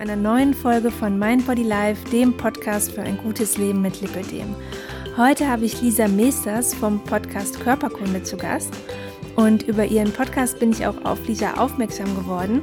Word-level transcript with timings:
einer 0.00 0.16
neuen 0.16 0.54
Folge 0.54 0.90
von 0.90 1.18
Mind 1.18 1.46
Body 1.46 1.62
Life, 1.62 2.08
dem 2.08 2.34
Podcast 2.34 2.92
für 2.92 3.02
ein 3.02 3.18
gutes 3.18 3.58
Leben 3.58 3.82
mit 3.82 4.00
Lipödem. 4.00 4.54
Heute 5.18 5.46
habe 5.46 5.66
ich 5.66 5.82
Lisa 5.82 6.08
Meesters 6.08 6.72
vom 6.72 7.04
Podcast 7.04 7.60
Körperkunde 7.60 8.22
zu 8.22 8.38
Gast 8.38 8.72
und 9.36 9.64
über 9.64 9.84
ihren 9.84 10.10
Podcast 10.10 10.58
bin 10.58 10.72
ich 10.72 10.86
auch 10.86 11.04
auf 11.04 11.28
Lisa 11.28 11.52
aufmerksam 11.58 12.16
geworden. 12.16 12.62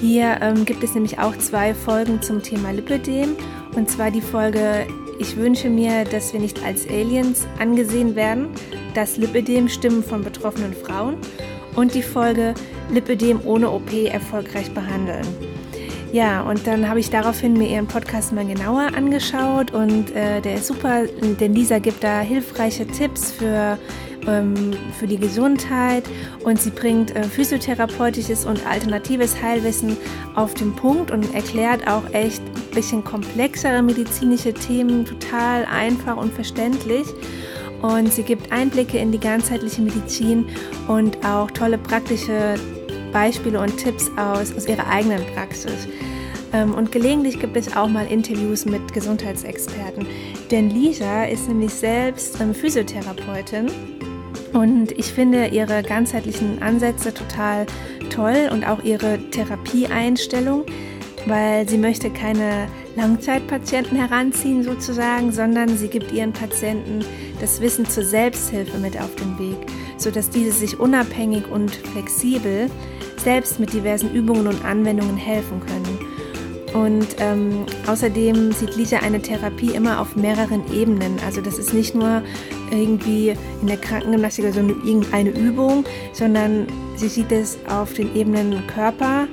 Hier 0.00 0.38
ähm, 0.40 0.64
gibt 0.64 0.82
es 0.82 0.94
nämlich 0.94 1.20
auch 1.20 1.36
zwei 1.38 1.72
Folgen 1.72 2.20
zum 2.20 2.42
Thema 2.42 2.72
Lipödem 2.72 3.36
und 3.76 3.88
zwar 3.88 4.10
die 4.10 4.20
Folge 4.20 4.88
Ich 5.20 5.36
wünsche 5.36 5.70
mir, 5.70 6.02
dass 6.02 6.32
wir 6.32 6.40
nicht 6.40 6.64
als 6.64 6.84
Aliens 6.88 7.46
angesehen 7.60 8.16
werden, 8.16 8.48
das 8.94 9.18
Lipödem 9.18 9.68
Stimmen 9.68 10.02
von 10.02 10.24
betroffenen 10.24 10.74
Frauen 10.74 11.16
und 11.76 11.94
die 11.94 12.02
Folge 12.02 12.54
Lipödem 12.90 13.40
ohne 13.44 13.70
OP 13.70 13.92
erfolgreich 13.92 14.74
behandeln. 14.74 15.24
Ja, 16.12 16.42
und 16.42 16.66
dann 16.66 16.88
habe 16.88 16.98
ich 16.98 17.08
daraufhin 17.08 17.52
mir 17.52 17.68
ihren 17.68 17.86
Podcast 17.86 18.32
mal 18.32 18.44
genauer 18.44 18.88
angeschaut 18.96 19.72
und 19.72 20.10
äh, 20.10 20.40
der 20.40 20.56
ist 20.56 20.66
super, 20.66 21.04
denn 21.38 21.54
Lisa 21.54 21.78
gibt 21.78 22.02
da 22.02 22.18
hilfreiche 22.20 22.84
Tipps 22.84 23.30
für, 23.30 23.78
ähm, 24.26 24.72
für 24.98 25.06
die 25.06 25.18
Gesundheit 25.18 26.02
und 26.42 26.60
sie 26.60 26.70
bringt 26.70 27.14
äh, 27.14 27.22
physiotherapeutisches 27.22 28.44
und 28.44 28.66
alternatives 28.66 29.40
Heilwissen 29.40 29.96
auf 30.34 30.52
den 30.54 30.74
Punkt 30.74 31.12
und 31.12 31.32
erklärt 31.32 31.86
auch 31.86 32.02
echt 32.12 32.42
ein 32.42 32.74
bisschen 32.74 33.04
komplexere 33.04 33.80
medizinische 33.80 34.52
Themen 34.52 35.04
total 35.04 35.64
einfach 35.66 36.16
und 36.16 36.32
verständlich. 36.32 37.06
Und 37.82 38.12
sie 38.12 38.24
gibt 38.24 38.52
Einblicke 38.52 38.98
in 38.98 39.12
die 39.12 39.20
ganzheitliche 39.20 39.80
Medizin 39.80 40.46
und 40.88 41.24
auch 41.24 41.50
tolle 41.52 41.78
praktische 41.78 42.56
Beispiele 43.12 43.60
und 43.60 43.76
Tipps 43.76 44.10
aus, 44.16 44.54
aus 44.56 44.66
ihrer 44.66 44.86
eigenen 44.86 45.24
Praxis. 45.34 45.88
Ähm, 46.52 46.74
und 46.74 46.92
gelegentlich 46.92 47.38
gibt 47.38 47.56
es 47.56 47.76
auch 47.76 47.88
mal 47.88 48.06
Interviews 48.06 48.64
mit 48.64 48.92
Gesundheitsexperten. 48.92 50.06
Denn 50.50 50.70
Lisa 50.70 51.24
ist 51.24 51.48
nämlich 51.48 51.72
selbst 51.72 52.40
ähm, 52.40 52.54
Physiotherapeutin 52.54 53.66
und 54.52 54.92
ich 54.92 55.06
finde 55.06 55.46
ihre 55.48 55.82
ganzheitlichen 55.82 56.60
Ansätze 56.60 57.14
total 57.14 57.66
toll 58.10 58.50
und 58.50 58.66
auch 58.66 58.82
ihre 58.82 59.18
Therapieeinstellung, 59.30 60.64
weil 61.26 61.68
sie 61.68 61.78
möchte 61.78 62.10
keine 62.10 62.66
Langzeitpatienten 62.96 63.96
heranziehen 63.96 64.64
sozusagen, 64.64 65.30
sondern 65.30 65.76
sie 65.76 65.86
gibt 65.86 66.10
ihren 66.10 66.32
Patienten 66.32 67.04
das 67.40 67.60
Wissen 67.60 67.86
zur 67.86 68.04
Selbsthilfe 68.04 68.78
mit 68.78 69.00
auf 69.00 69.14
den 69.14 69.38
Weg, 69.38 69.56
sodass 69.96 70.30
diese 70.30 70.50
sich 70.50 70.80
unabhängig 70.80 71.48
und 71.48 71.70
flexibel 71.70 72.68
selbst 73.22 73.60
mit 73.60 73.72
diversen 73.72 74.12
Übungen 74.14 74.46
und 74.46 74.64
Anwendungen 74.64 75.16
helfen 75.16 75.60
können. 75.60 75.98
Und 76.74 77.16
ähm, 77.18 77.66
außerdem 77.86 78.52
sieht 78.52 78.76
Lisa 78.76 78.98
eine 78.98 79.20
Therapie 79.20 79.74
immer 79.74 80.00
auf 80.00 80.14
mehreren 80.14 80.62
Ebenen. 80.72 81.18
Also 81.26 81.40
das 81.40 81.58
ist 81.58 81.74
nicht 81.74 81.94
nur 81.94 82.22
irgendwie 82.70 83.34
in 83.60 83.66
der 83.66 83.76
Krankengymnastik 83.76 84.44
oder 84.44 84.54
so 84.54 84.60
eine, 84.60 84.72
irgendeine 84.72 85.30
Übung, 85.30 85.84
sondern 86.12 86.66
sie 86.96 87.08
sieht 87.08 87.32
es 87.32 87.58
auf 87.68 87.92
den 87.94 88.14
Ebenen 88.14 88.64
Körper, 88.68 89.26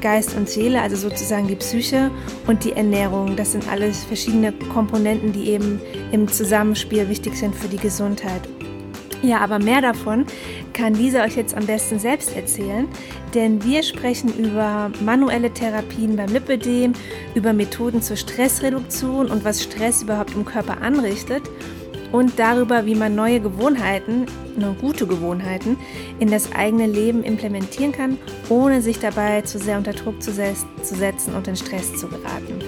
Geist 0.00 0.36
und 0.36 0.48
Seele, 0.48 0.80
also 0.80 0.96
sozusagen 0.96 1.48
die 1.48 1.56
Psyche 1.56 2.10
und 2.46 2.64
die 2.64 2.72
Ernährung. 2.72 3.34
Das 3.36 3.52
sind 3.52 3.68
alles 3.68 4.04
verschiedene 4.04 4.52
Komponenten, 4.72 5.32
die 5.32 5.48
eben 5.48 5.80
im 6.12 6.28
Zusammenspiel 6.28 7.08
wichtig 7.08 7.34
sind 7.34 7.54
für 7.54 7.68
die 7.68 7.78
Gesundheit. 7.78 8.42
Ja, 9.22 9.38
aber 9.38 9.60
mehr 9.60 9.80
davon 9.80 10.26
kann 10.72 10.94
Lisa 10.94 11.22
euch 11.22 11.36
jetzt 11.36 11.56
am 11.56 11.64
besten 11.64 12.00
selbst 12.00 12.34
erzählen, 12.34 12.88
denn 13.34 13.62
wir 13.64 13.84
sprechen 13.84 14.36
über 14.36 14.90
manuelle 15.00 15.52
Therapien 15.52 16.16
beim 16.16 16.32
Lipödem, 16.32 16.92
über 17.36 17.52
Methoden 17.52 18.02
zur 18.02 18.16
Stressreduktion 18.16 19.30
und 19.30 19.44
was 19.44 19.62
Stress 19.62 20.02
überhaupt 20.02 20.34
im 20.34 20.44
Körper 20.44 20.82
anrichtet 20.82 21.42
und 22.10 22.38
darüber, 22.38 22.84
wie 22.84 22.96
man 22.96 23.14
neue 23.14 23.40
Gewohnheiten, 23.40 24.26
nur 24.56 24.74
gute 24.74 25.06
Gewohnheiten, 25.06 25.78
in 26.18 26.30
das 26.30 26.52
eigene 26.52 26.86
Leben 26.86 27.22
implementieren 27.22 27.92
kann, 27.92 28.18
ohne 28.48 28.82
sich 28.82 28.98
dabei 28.98 29.42
zu 29.42 29.58
sehr 29.58 29.78
unter 29.78 29.92
Druck 29.92 30.20
zu, 30.20 30.32
zu 30.32 30.94
setzen 30.94 31.34
und 31.34 31.46
in 31.46 31.56
Stress 31.56 31.94
zu 31.94 32.08
geraten. 32.08 32.58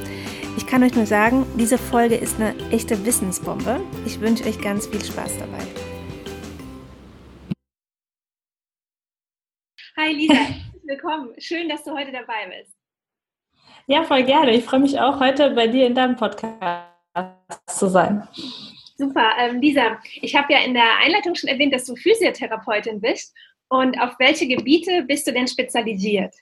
Ich 0.56 0.66
kann 0.66 0.84
euch 0.84 0.94
nur 0.94 1.06
sagen, 1.06 1.44
diese 1.58 1.78
Folge 1.78 2.14
ist 2.14 2.36
eine 2.40 2.54
echte 2.70 3.04
Wissensbombe. 3.04 3.80
Ich 4.06 4.20
wünsche 4.20 4.44
euch 4.44 4.60
ganz 4.60 4.86
viel 4.86 5.04
Spaß 5.04 5.32
dabei. 5.38 5.64
Hi 10.24 10.28
Lisa, 10.28 10.54
willkommen. 10.84 11.34
Schön, 11.38 11.68
dass 11.68 11.84
du 11.84 11.92
heute 11.92 12.10
dabei 12.10 12.46
bist. 12.48 12.74
Ja, 13.86 14.04
voll 14.04 14.22
gerne. 14.22 14.54
Ich 14.54 14.64
freue 14.64 14.80
mich 14.80 14.98
auch, 14.98 15.20
heute 15.20 15.50
bei 15.50 15.66
dir 15.66 15.86
in 15.86 15.94
deinem 15.94 16.16
Podcast 16.16 16.88
zu 17.66 17.88
sein. 17.88 18.26
Super. 18.96 19.32
Ähm, 19.38 19.60
Lisa, 19.60 19.98
ich 20.22 20.34
habe 20.34 20.52
ja 20.52 20.60
in 20.60 20.72
der 20.72 20.98
Einleitung 20.98 21.34
schon 21.34 21.50
erwähnt, 21.50 21.74
dass 21.74 21.84
du 21.84 21.94
Physiotherapeutin 21.96 23.00
bist. 23.00 23.34
Und 23.68 24.00
auf 24.00 24.14
welche 24.18 24.46
Gebiete 24.46 25.02
bist 25.02 25.26
du 25.26 25.32
denn 25.32 25.46
spezialisiert? 25.46 26.34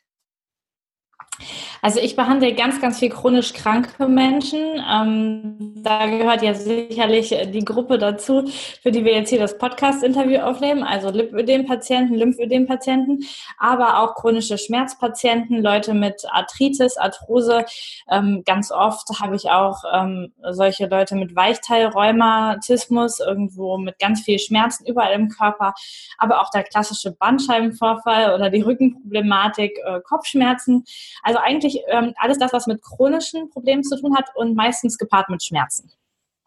Also 1.84 1.98
ich 1.98 2.14
behandle 2.14 2.54
ganz, 2.54 2.80
ganz 2.80 3.00
viel 3.00 3.10
chronisch 3.10 3.54
kranke 3.54 4.06
Menschen. 4.06 4.60
Ähm, 4.88 5.72
da 5.82 6.06
gehört 6.06 6.40
ja 6.42 6.54
sicherlich 6.54 7.36
die 7.52 7.64
Gruppe 7.64 7.98
dazu, 7.98 8.48
für 8.80 8.92
die 8.92 9.04
wir 9.04 9.14
jetzt 9.14 9.30
hier 9.30 9.40
das 9.40 9.58
Podcast-Interview 9.58 10.38
aufnehmen, 10.42 10.84
also 10.84 11.10
Lipödem-Patienten, 11.10 12.14
Lymphödem-Patienten, 12.14 13.24
aber 13.58 13.98
auch 13.98 14.14
chronische 14.14 14.58
Schmerzpatienten, 14.58 15.60
Leute 15.60 15.92
mit 15.92 16.24
Arthritis, 16.30 16.96
Arthrose. 16.96 17.64
Ähm, 18.08 18.44
ganz 18.46 18.70
oft 18.70 19.08
habe 19.20 19.34
ich 19.34 19.50
auch 19.50 19.82
ähm, 19.92 20.32
solche 20.52 20.86
Leute 20.86 21.16
mit 21.16 21.34
Weichteilrheumatismus, 21.34 23.18
irgendwo 23.18 23.76
mit 23.76 23.98
ganz 23.98 24.20
viel 24.20 24.38
Schmerzen 24.38 24.86
überall 24.86 25.14
im 25.14 25.30
Körper, 25.30 25.74
aber 26.16 26.42
auch 26.42 26.50
der 26.50 26.62
klassische 26.62 27.10
Bandscheibenvorfall 27.10 28.34
oder 28.34 28.50
die 28.50 28.60
Rückenproblematik, 28.60 29.80
äh, 29.84 30.00
Kopfschmerzen. 30.04 30.84
Also 31.24 31.40
eigentlich 31.40 31.71
eigentlich 31.72 31.84
ähm, 31.88 32.14
alles 32.16 32.38
das, 32.38 32.52
was 32.52 32.66
mit 32.66 32.82
chronischen 32.82 33.50
Problemen 33.50 33.82
zu 33.82 33.98
tun 34.00 34.16
hat 34.16 34.26
und 34.34 34.54
meistens 34.54 34.98
gepaart 34.98 35.28
mit 35.28 35.42
Schmerzen. 35.42 35.90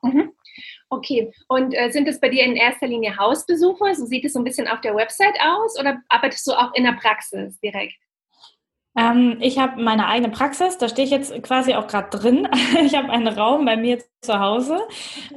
Mhm. 0.01 0.31
Okay, 0.89 1.33
und 1.47 1.73
äh, 1.73 1.91
sind 1.91 2.07
es 2.07 2.19
bei 2.19 2.29
dir 2.29 2.43
in 2.43 2.55
erster 2.55 2.87
Linie 2.87 3.17
Hausbesuche? 3.17 3.95
So 3.95 4.05
sieht 4.05 4.23
es 4.23 4.33
so 4.33 4.39
ein 4.39 4.45
bisschen 4.45 4.67
auf 4.67 4.81
der 4.81 4.95
Website 4.95 5.35
aus 5.41 5.77
oder 5.79 6.01
arbeitest 6.09 6.47
du 6.47 6.53
auch 6.53 6.73
in 6.75 6.83
der 6.83 6.93
Praxis 6.93 7.59
direkt? 7.59 7.95
Ähm, 8.97 9.37
ich 9.41 9.59
habe 9.59 9.81
meine 9.81 10.07
eigene 10.07 10.31
Praxis, 10.31 10.77
da 10.77 10.87
stehe 10.87 11.05
ich 11.05 11.11
jetzt 11.11 11.43
quasi 11.43 11.75
auch 11.75 11.87
gerade 11.87 12.09
drin. 12.17 12.47
Ich 12.85 12.95
habe 12.95 13.09
einen 13.09 13.27
Raum 13.27 13.65
bei 13.65 13.75
mir 13.77 13.99
zu 14.21 14.39
Hause, 14.39 14.79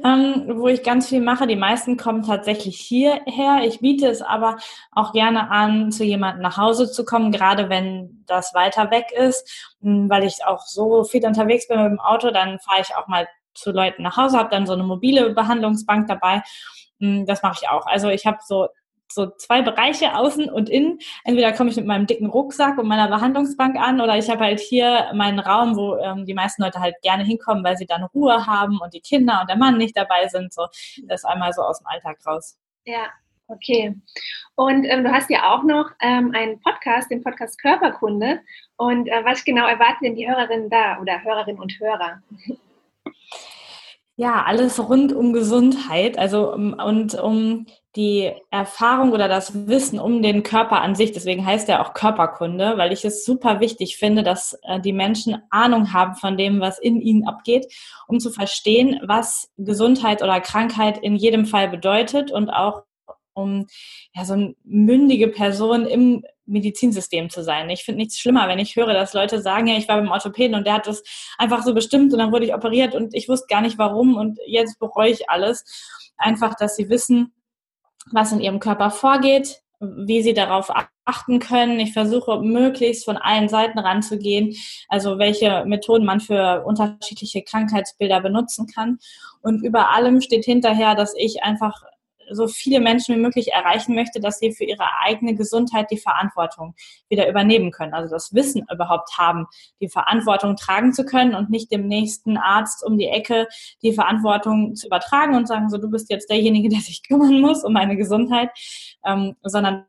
ähm, 0.03 0.45
wo 0.55 0.67
ich 0.67 0.83
ganz 0.83 1.09
viel 1.09 1.21
mache. 1.21 1.47
Die 1.47 1.55
meisten 1.55 1.97
kommen 1.97 2.23
tatsächlich 2.23 2.77
hierher. 2.79 3.61
Ich 3.63 3.79
biete 3.79 4.07
es 4.07 4.21
aber 4.21 4.57
auch 4.91 5.11
gerne 5.13 5.51
an, 5.51 5.91
zu 5.91 6.03
jemandem 6.03 6.41
nach 6.43 6.57
Hause 6.57 6.91
zu 6.91 7.05
kommen, 7.05 7.31
gerade 7.31 7.69
wenn 7.69 8.23
das 8.27 8.53
weiter 8.53 8.91
weg 8.91 9.11
ist, 9.11 9.75
hm, 9.81 10.09
weil 10.09 10.23
ich 10.23 10.45
auch 10.45 10.61
so 10.65 11.03
viel 11.03 11.25
unterwegs 11.25 11.67
bin 11.67 11.81
mit 11.81 11.91
dem 11.91 11.99
Auto. 11.99 12.31
Dann 12.31 12.59
fahre 12.59 12.81
ich 12.81 12.95
auch 12.95 13.07
mal 13.07 13.27
zu 13.53 13.71
Leuten 13.71 14.03
nach 14.03 14.17
Hause, 14.17 14.37
habe 14.37 14.49
dann 14.49 14.67
so 14.67 14.73
eine 14.73 14.83
mobile 14.83 15.31
Behandlungsbank 15.31 16.07
dabei. 16.07 16.43
Hm, 16.99 17.25
das 17.25 17.43
mache 17.43 17.59
ich 17.61 17.69
auch. 17.69 17.85
Also 17.87 18.09
ich 18.09 18.25
habe 18.25 18.37
so 18.45 18.67
so 19.11 19.27
zwei 19.37 19.61
Bereiche, 19.61 20.15
außen 20.15 20.49
und 20.49 20.69
innen. 20.69 20.99
Entweder 21.23 21.51
komme 21.53 21.69
ich 21.69 21.75
mit 21.75 21.85
meinem 21.85 22.07
dicken 22.07 22.27
Rucksack 22.27 22.77
und 22.77 22.87
meiner 22.87 23.07
Behandlungsbank 23.07 23.77
an 23.77 24.01
oder 24.01 24.17
ich 24.17 24.29
habe 24.29 24.43
halt 24.43 24.59
hier 24.59 25.11
meinen 25.13 25.39
Raum, 25.39 25.75
wo 25.75 25.95
ähm, 25.97 26.25
die 26.25 26.33
meisten 26.33 26.61
Leute 26.61 26.79
halt 26.79 26.95
gerne 27.01 27.23
hinkommen, 27.23 27.63
weil 27.63 27.77
sie 27.77 27.85
dann 27.85 28.03
Ruhe 28.03 28.45
haben 28.45 28.79
und 28.79 28.93
die 28.93 29.01
Kinder 29.01 29.39
und 29.41 29.49
der 29.49 29.57
Mann 29.57 29.77
nicht 29.77 29.97
dabei 29.97 30.27
sind. 30.27 30.53
So, 30.53 30.67
das 31.03 31.25
einmal 31.25 31.53
so 31.53 31.61
aus 31.61 31.79
dem 31.79 31.87
Alltag 31.87 32.17
raus. 32.25 32.57
Ja, 32.85 33.07
okay. 33.47 33.95
Und 34.55 34.85
ähm, 34.85 35.03
du 35.03 35.11
hast 35.11 35.29
ja 35.29 35.53
auch 35.53 35.63
noch 35.63 35.89
ähm, 36.01 36.31
einen 36.35 36.59
Podcast, 36.61 37.09
den 37.11 37.23
Podcast 37.23 37.61
Körperkunde. 37.61 38.41
Und 38.77 39.07
äh, 39.07 39.25
was 39.25 39.43
genau 39.43 39.67
erwarten 39.67 40.05
denn 40.05 40.15
die 40.15 40.29
Hörerinnen 40.29 40.69
da 40.69 40.99
oder 40.99 41.23
Hörerinnen 41.23 41.61
und 41.61 41.79
Hörer? 41.79 42.21
Ja, 44.15 44.43
alles 44.43 44.77
rund 44.89 45.13
um 45.13 45.31
Gesundheit, 45.31 46.17
also 46.17 46.53
um, 46.53 46.73
und 46.73 47.15
um 47.15 47.67
die 47.99 48.31
Erfahrung 48.49 49.11
oder 49.11 49.27
das 49.27 49.67
Wissen 49.67 49.99
um 49.99 50.21
den 50.21 50.41
Körper 50.41 50.81
an 50.81 50.95
sich. 50.95 51.11
Deswegen 51.11 51.45
heißt 51.45 51.67
er 51.67 51.81
auch 51.81 51.93
Körperkunde, 51.93 52.77
weil 52.77 52.93
ich 52.93 53.03
es 53.03 53.25
super 53.25 53.59
wichtig 53.59 53.97
finde, 53.97 54.23
dass 54.23 54.57
äh, 54.63 54.79
die 54.79 54.93
Menschen 54.93 55.43
Ahnung 55.49 55.91
haben 55.91 56.15
von 56.15 56.37
dem, 56.37 56.61
was 56.61 56.79
in 56.79 57.01
ihnen 57.01 57.27
abgeht, 57.27 57.67
um 58.07 58.21
zu 58.21 58.31
verstehen, 58.31 59.01
was 59.05 59.51
Gesundheit 59.57 60.23
oder 60.23 60.39
Krankheit 60.39 60.97
in 60.97 61.17
jedem 61.17 61.45
Fall 61.45 61.67
bedeutet 61.67 62.31
und 62.31 62.49
auch 62.49 62.83
um 63.33 63.67
ja, 64.15 64.23
so 64.23 64.33
eine 64.33 64.55
mündige 64.63 65.27
Person 65.27 65.85
im 65.85 66.23
Medizinsystem 66.45 67.29
zu 67.29 67.43
sein. 67.43 67.69
Ich 67.69 67.83
finde 67.83 67.97
nichts 67.99 68.17
schlimmer, 68.17 68.47
wenn 68.47 68.59
ich 68.59 68.77
höre, 68.77 68.93
dass 68.93 69.13
Leute 69.13 69.41
sagen, 69.41 69.67
ja, 69.67 69.75
ich 69.75 69.89
war 69.89 69.97
beim 69.97 70.09
Orthopäden 70.09 70.55
und 70.55 70.65
der 70.65 70.75
hat 70.75 70.87
das 70.87 71.03
einfach 71.37 71.63
so 71.63 71.73
bestimmt 71.73 72.13
und 72.13 72.19
dann 72.19 72.31
wurde 72.31 72.45
ich 72.45 72.55
operiert 72.55 72.95
und 72.95 73.13
ich 73.13 73.27
wusste 73.27 73.47
gar 73.49 73.61
nicht 73.61 73.77
warum 73.77 74.15
und 74.15 74.39
jetzt 74.47 74.79
bereue 74.79 75.11
ich 75.11 75.29
alles. 75.29 75.65
Einfach, 76.17 76.55
dass 76.55 76.75
sie 76.75 76.89
wissen, 76.89 77.33
was 78.11 78.31
in 78.31 78.39
ihrem 78.39 78.59
Körper 78.59 78.91
vorgeht, 78.91 79.61
wie 79.79 80.21
sie 80.21 80.33
darauf 80.33 80.69
betrachten 81.09 81.39
können. 81.39 81.79
Ich 81.79 81.93
versuche 81.93 82.41
möglichst 82.41 83.05
von 83.05 83.17
allen 83.17 83.49
Seiten 83.49 83.79
ranzugehen, 83.79 84.55
also 84.87 85.17
welche 85.17 85.65
Methoden 85.65 86.05
man 86.05 86.19
für 86.19 86.63
unterschiedliche 86.65 87.41
Krankheitsbilder 87.41 88.21
benutzen 88.21 88.67
kann. 88.67 88.99
Und 89.41 89.63
über 89.63 89.91
allem 89.91 90.21
steht 90.21 90.45
hinterher, 90.45 90.95
dass 90.95 91.13
ich 91.17 91.43
einfach 91.43 91.83
so 92.31 92.47
viele 92.47 92.79
Menschen 92.79 93.15
wie 93.15 93.19
möglich 93.19 93.51
erreichen 93.53 93.95
möchte, 93.95 94.19
dass 94.19 94.39
sie 94.39 94.51
für 94.51 94.63
ihre 94.63 94.85
eigene 95.01 95.35
Gesundheit 95.35 95.91
die 95.91 95.97
Verantwortung 95.97 96.75
wieder 97.09 97.29
übernehmen 97.29 97.71
können. 97.71 97.93
Also 97.93 98.13
das 98.13 98.33
Wissen 98.33 98.65
überhaupt 98.71 99.17
haben, 99.17 99.47
die 99.81 99.89
Verantwortung 99.89 100.55
tragen 100.55 100.93
zu 100.93 101.05
können 101.05 101.35
und 101.35 101.49
nicht 101.49 101.71
dem 101.71 101.87
nächsten 101.87 102.37
Arzt 102.37 102.85
um 102.85 102.97
die 102.97 103.07
Ecke 103.07 103.47
die 103.81 103.93
Verantwortung 103.93 104.75
zu 104.75 104.87
übertragen 104.87 105.35
und 105.35 105.47
sagen, 105.47 105.69
so 105.69 105.77
du 105.77 105.89
bist 105.89 106.09
jetzt 106.09 106.29
derjenige, 106.29 106.69
der 106.69 106.79
sich 106.79 107.03
kümmern 107.07 107.41
muss 107.41 107.63
um 107.63 107.73
meine 107.73 107.97
Gesundheit, 107.97 108.49
ähm, 109.05 109.35
sondern 109.43 109.85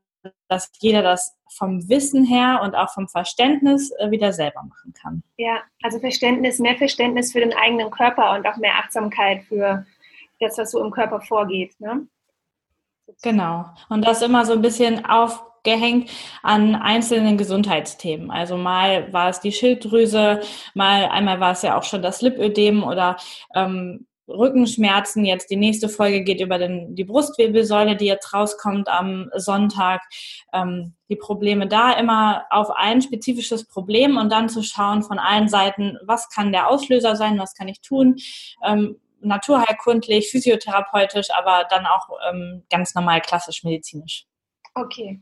dass 0.49 0.71
jeder 0.81 1.03
das 1.03 1.37
vom 1.49 1.89
Wissen 1.89 2.25
her 2.25 2.61
und 2.63 2.75
auch 2.75 2.91
vom 2.93 3.09
Verständnis 3.09 3.91
äh, 3.99 4.11
wieder 4.11 4.33
selber 4.33 4.63
machen 4.63 4.93
kann. 4.93 5.23
Ja, 5.37 5.63
also 5.83 5.99
Verständnis, 5.99 6.59
mehr 6.59 6.77
Verständnis 6.77 7.33
für 7.33 7.41
den 7.41 7.55
eigenen 7.55 7.91
Körper 7.91 8.35
und 8.35 8.47
auch 8.47 8.57
mehr 8.57 8.75
Achtsamkeit 8.75 9.43
für 9.45 9.87
das, 10.41 10.59
was 10.59 10.71
so 10.71 10.83
im 10.85 10.91
Körper 10.91 11.21
vorgeht. 11.21 11.79
Ne? 11.81 12.07
Genau. 13.23 13.67
Und 13.89 14.05
das 14.07 14.23
immer 14.23 14.45
so 14.47 14.53
ein 14.53 14.63
bisschen 14.63 15.05
aufgehängt 15.05 16.11
an 16.43 16.75
einzelnen 16.75 17.37
Gesundheitsthemen. 17.37 18.31
Also 18.31 18.57
mal 18.57 19.13
war 19.13 19.29
es 19.29 19.41
die 19.41 19.53
Schilddrüse, 19.53 20.41
mal 20.75 21.07
einmal 21.07 21.41
war 21.41 21.53
es 21.53 21.63
ja 21.63 21.79
auch 21.79 21.85
schon 21.85 22.03
das 22.03 22.23
Lipödem 22.23 22.83
oder 22.83 23.17
ähm, 23.55 24.07
Rückenschmerzen. 24.31 25.25
Jetzt 25.25 25.51
die 25.51 25.57
nächste 25.57 25.89
Folge 25.89 26.23
geht 26.23 26.41
über 26.41 26.59
den, 26.59 26.95
die 26.95 27.05
Brustwirbelsäule, 27.05 27.97
die 27.97 28.07
jetzt 28.07 28.33
rauskommt 28.33 28.89
am 28.89 29.31
Sonntag. 29.35 30.03
Ähm, 30.53 30.95
die 31.09 31.17
Probleme 31.17 31.67
da 31.67 31.93
immer 31.93 32.45
auf 32.51 32.71
ein 32.71 33.03
spezifisches 33.03 33.67
Problem 33.67 34.17
und 34.17 34.31
dann 34.31 34.49
zu 34.49 34.63
schauen 34.63 35.03
von 35.03 35.19
allen 35.19 35.49
Seiten, 35.49 35.99
was 36.05 36.29
kann 36.29 36.53
der 36.53 36.69
Auslöser 36.69 37.17
sein, 37.17 37.39
was 37.39 37.55
kann 37.55 37.69
ich 37.69 37.81
tun. 37.81 38.17
Ähm, 38.65 38.97
naturheilkundlich, 39.21 40.31
physiotherapeutisch, 40.31 41.29
aber 41.31 41.67
dann 41.69 41.87
auch 41.87 42.09
ähm, 42.29 42.65
ganz 42.71 42.95
normal 42.95 43.21
klassisch 43.21 43.65
medizinisch. 43.65 44.27
Okay. 44.75 45.21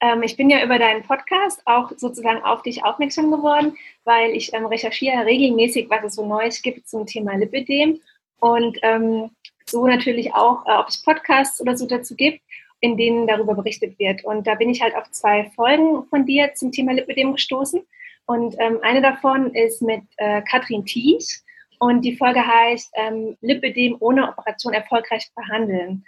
Ähm, 0.00 0.22
ich 0.22 0.36
bin 0.36 0.50
ja 0.50 0.64
über 0.64 0.78
deinen 0.78 1.02
Podcast 1.02 1.62
auch 1.64 1.92
sozusagen 1.96 2.42
auf 2.42 2.62
dich 2.62 2.84
aufmerksam 2.84 3.30
geworden, 3.30 3.76
weil 4.04 4.30
ich 4.30 4.52
ähm, 4.52 4.66
recherchiere 4.66 5.24
regelmäßig, 5.24 5.88
was 5.88 6.04
es 6.04 6.14
so 6.16 6.26
Neues 6.26 6.60
gibt 6.62 6.88
zum 6.88 7.06
Thema 7.06 7.36
Lipidem 7.36 8.00
und 8.40 8.78
ähm, 8.82 9.30
so 9.66 9.86
natürlich 9.86 10.34
auch, 10.34 10.66
äh, 10.66 10.76
ob 10.76 10.88
es 10.88 11.02
Podcasts 11.02 11.60
oder 11.60 11.76
so 11.76 11.86
dazu 11.86 12.16
gibt, 12.16 12.40
in 12.80 12.96
denen 12.96 13.28
darüber 13.28 13.54
berichtet 13.54 13.96
wird. 14.00 14.24
Und 14.24 14.46
da 14.46 14.56
bin 14.56 14.70
ich 14.70 14.82
halt 14.82 14.96
auf 14.96 15.08
zwei 15.12 15.48
Folgen 15.54 16.04
von 16.06 16.26
dir 16.26 16.52
zum 16.54 16.72
Thema 16.72 16.92
Lipidem 16.92 17.32
gestoßen. 17.32 17.80
Und 18.26 18.56
ähm, 18.58 18.78
eine 18.82 19.00
davon 19.00 19.54
ist 19.54 19.82
mit 19.82 20.02
äh, 20.16 20.42
Katrin 20.42 20.84
Thies. 20.84 21.44
Und 21.82 22.02
die 22.02 22.14
Folge 22.14 22.46
heißt 22.46 22.92
ähm, 22.94 23.36
Lipödem 23.40 23.96
ohne 23.98 24.28
Operation 24.28 24.72
erfolgreich 24.72 25.28
behandeln. 25.34 26.04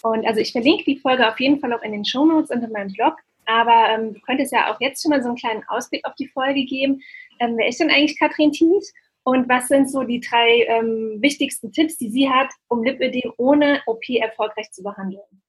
Und 0.00 0.26
also 0.26 0.40
ich 0.40 0.52
verlinke 0.52 0.84
die 0.84 0.96
Folge 0.96 1.28
auf 1.28 1.38
jeden 1.38 1.60
Fall 1.60 1.70
auch 1.74 1.82
in 1.82 1.92
den 1.92 2.06
Show 2.06 2.24
Notes 2.24 2.50
unter 2.50 2.66
meinem 2.68 2.94
Blog. 2.94 3.12
Aber 3.44 3.90
ähm, 3.90 4.14
du 4.14 4.20
könntest 4.20 4.54
ja 4.54 4.72
auch 4.72 4.80
jetzt 4.80 5.02
schon 5.02 5.10
mal 5.10 5.20
so 5.20 5.28
einen 5.28 5.36
kleinen 5.36 5.62
Ausblick 5.68 6.02
auf 6.06 6.14
die 6.14 6.28
Folge 6.28 6.64
geben. 6.64 7.02
Ähm, 7.40 7.58
wer 7.58 7.68
ist 7.68 7.78
denn 7.78 7.90
eigentlich 7.90 8.18
Katrin 8.18 8.52
Thies? 8.52 8.94
Und 9.22 9.46
was 9.50 9.68
sind 9.68 9.90
so 9.90 10.02
die 10.02 10.20
drei 10.20 10.64
ähm, 10.66 11.18
wichtigsten 11.20 11.72
Tipps, 11.72 11.98
die 11.98 12.08
sie 12.08 12.30
hat, 12.30 12.48
um 12.68 12.82
Lipödem 12.82 13.30
ohne 13.36 13.82
OP 13.84 14.08
erfolgreich 14.08 14.70
zu 14.70 14.82
behandeln? 14.82 15.42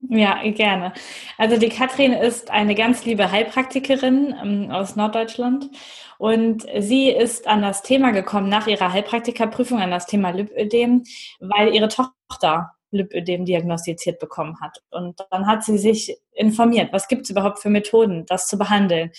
Ja, 0.00 0.40
gerne. 0.50 0.92
Also 1.38 1.56
die 1.58 1.68
Katrin 1.68 2.12
ist 2.12 2.50
eine 2.50 2.74
ganz 2.76 3.04
liebe 3.04 3.32
Heilpraktikerin 3.32 4.34
ähm, 4.42 4.70
aus 4.70 4.94
Norddeutschland 4.94 5.70
und 6.18 6.66
sie 6.78 7.10
ist 7.10 7.48
an 7.48 7.62
das 7.62 7.82
Thema 7.82 8.12
gekommen 8.12 8.48
nach 8.48 8.68
ihrer 8.68 8.92
Heilpraktikerprüfung 8.92 9.80
an 9.80 9.90
das 9.90 10.06
Thema 10.06 10.30
Lipödem, 10.30 11.02
weil 11.40 11.74
ihre 11.74 11.88
Tochter 11.88 12.72
Lipödem 12.90 13.44
diagnostiziert 13.44 14.18
bekommen 14.18 14.60
hat. 14.60 14.82
Und 14.90 15.20
dann 15.30 15.46
hat 15.46 15.64
sie 15.64 15.78
sich 15.78 16.16
informiert, 16.32 16.92
was 16.92 17.08
gibt 17.08 17.22
es 17.22 17.30
überhaupt 17.30 17.58
für 17.58 17.70
Methoden, 17.70 18.24
das 18.26 18.46
zu 18.46 18.56
behandeln. 18.56 19.10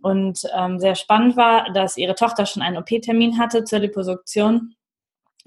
Und 0.00 0.42
ähm, 0.56 0.78
sehr 0.78 0.94
spannend 0.94 1.36
war, 1.36 1.72
dass 1.72 1.96
ihre 1.96 2.14
Tochter 2.14 2.46
schon 2.46 2.62
einen 2.62 2.76
OP-Termin 2.76 3.38
hatte 3.38 3.64
zur 3.64 3.80
Liposuktion 3.80 4.74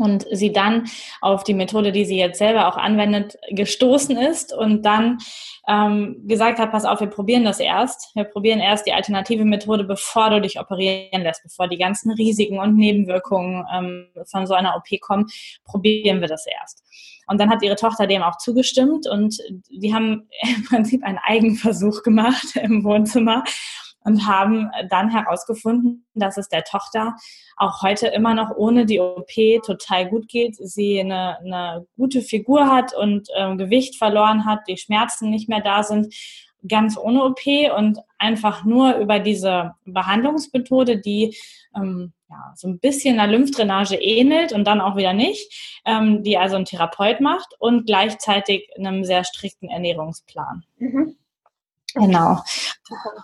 und 0.02 0.26
sie 0.32 0.52
dann 0.52 0.86
auf 1.22 1.44
die 1.44 1.54
Methode, 1.54 1.92
die 1.92 2.06
sie 2.06 2.18
jetzt 2.18 2.40
selber 2.40 2.68
auch 2.68 2.78
anwendet, 2.78 3.38
gestoßen 3.50 4.18
ist 4.18 4.54
und 4.54 4.84
dann 4.84 5.20
ähm, 5.68 6.22
gesagt 6.26 6.60
hat, 6.60 6.72
pass 6.72 6.86
auf, 6.86 7.00
wir 7.00 7.08
probieren 7.08 7.46
das 7.46 7.60
erst. 7.60 8.16
Wir 8.16 8.24
probieren 8.24 8.60
erst 8.60 8.88
die 8.88 8.94
alternative 8.94 9.46
Methode, 9.46 9.84
bevor 9.84 10.30
du 10.30 10.42
dich 10.42 10.60
operieren 10.60 11.22
lässt, 11.22 11.44
bevor 11.44 11.68
die 11.68 11.78
ganzen 11.78 12.12
Risiken 12.12 12.60
und 12.60 12.76
Nebenwirkungen 12.76 13.66
ähm, 13.74 14.08
von 14.30 14.48
so 14.48 14.54
einer 14.54 14.76
OP 14.76 15.00
kommen, 15.02 15.28
probieren 15.66 16.22
wir 16.22 16.28
das 16.28 16.46
erst. 16.46 16.84
Und 17.28 17.40
dann 17.40 17.50
hat 17.50 17.64
ihre 17.64 17.76
Tochter 17.76 18.08
dem 18.08 18.24
auch 18.24 18.38
zugestimmt 18.38 19.08
und 19.08 19.38
die 19.70 19.94
haben 19.94 20.28
im 20.56 20.66
Prinzip 20.66 21.04
einen 21.04 21.20
Eigenversuch 21.20 22.04
gemacht 22.04 22.56
im 22.62 22.84
Wohnzimmer 22.84 23.44
und 24.04 24.28
haben 24.28 24.70
dann 24.90 25.10
herausgefunden, 25.10 26.06
dass 26.14 26.38
es 26.38 26.50
der 26.50 26.64
Tochter 26.64 27.16
auch 27.56 27.82
heute 27.82 28.08
immer 28.08 28.34
noch 28.34 28.52
ohne 28.56 28.86
die 28.86 29.00
OP 29.00 29.32
total 29.64 30.10
gut 30.10 30.28
geht. 30.28 30.56
Sie 30.56 31.00
eine, 31.00 31.38
eine 31.40 31.86
gute 31.98 32.22
Figur 32.22 32.68
hat 32.68 32.96
und 32.96 33.28
äh, 33.36 33.56
Gewicht 33.56 33.98
verloren 33.98 34.46
hat, 34.46 34.62
die 34.68 34.78
Schmerzen 34.78 35.30
nicht 35.30 35.50
mehr 35.50 35.62
da 35.62 35.84
sind, 35.84 36.14
ganz 36.68 36.98
ohne 36.98 37.24
OP 37.24 37.46
und 37.76 38.00
einfach 38.18 38.64
nur 38.64 38.96
über 38.98 39.20
diese 39.20 39.74
Behandlungsmethode, 39.86 41.00
die 41.00 41.36
ähm, 41.76 42.14
ja, 42.30 42.54
so 42.56 42.68
ein 42.68 42.80
bisschen 42.80 43.20
einer 43.20 43.32
Lymphdrainage 43.32 43.96
ähnelt 43.96 44.54
und 44.54 44.66
dann 44.66 44.80
auch 44.82 44.96
wieder 44.96 45.14
nicht, 45.14 45.82
ähm, 45.86 46.24
die 46.24 46.38
also 46.38 46.56
ein 46.56 46.66
Therapeut 46.66 47.20
macht 47.20 47.56
und 47.60 47.86
gleichzeitig 47.86 48.70
einem 48.78 49.04
sehr 49.04 49.24
strikten 49.24 49.70
Ernährungsplan. 49.70 50.64
Mhm. 50.78 51.16
Genau. 51.94 52.42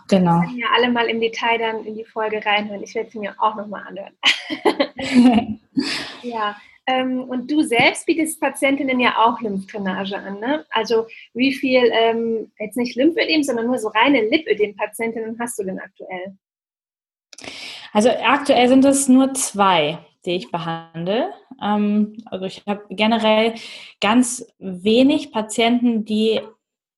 Genau. 0.07 0.41
Kann 0.41 0.57
ja 0.57 0.67
alle 0.75 0.89
mal 0.89 1.07
im 1.07 1.19
Detail 1.19 1.57
dann 1.57 1.85
in 1.85 1.95
die 1.95 2.05
Folge 2.05 2.45
reinhören. 2.45 2.83
Ich 2.83 2.95
werde 2.95 3.09
sie 3.09 3.19
mir 3.19 3.35
auch 3.37 3.55
nochmal 3.55 3.83
anhören. 3.87 5.59
ja. 6.21 6.55
Ähm, 6.89 7.23
und 7.23 7.51
du 7.51 7.63
selbst 7.63 8.05
bietest 8.05 8.39
Patientinnen 8.39 8.99
ja 9.01 9.17
auch 9.17 9.41
Lymphdrainage 9.41 10.17
an, 10.17 10.39
ne? 10.39 10.65
Also 10.69 11.07
wie 11.33 11.53
viel, 11.53 11.91
ähm, 11.91 12.49
jetzt 12.59 12.77
nicht 12.77 12.95
Lymphödem, 12.95 13.43
sondern 13.43 13.67
nur 13.67 13.77
so 13.77 13.89
reine 13.89 14.21
Lipödem-Patientinnen 14.21 15.37
hast 15.37 15.59
du 15.59 15.65
denn 15.65 15.79
aktuell? 15.79 16.37
Also 17.91 18.09
aktuell 18.09 18.69
sind 18.69 18.85
es 18.85 19.09
nur 19.09 19.33
zwei, 19.33 19.99
die 20.25 20.37
ich 20.37 20.49
behandle. 20.49 21.33
Ähm, 21.61 22.23
also 22.25 22.45
ich 22.45 22.63
habe 22.65 22.85
generell 22.89 23.55
ganz 23.99 24.47
wenig 24.59 25.33
Patienten, 25.33 26.05
die 26.05 26.39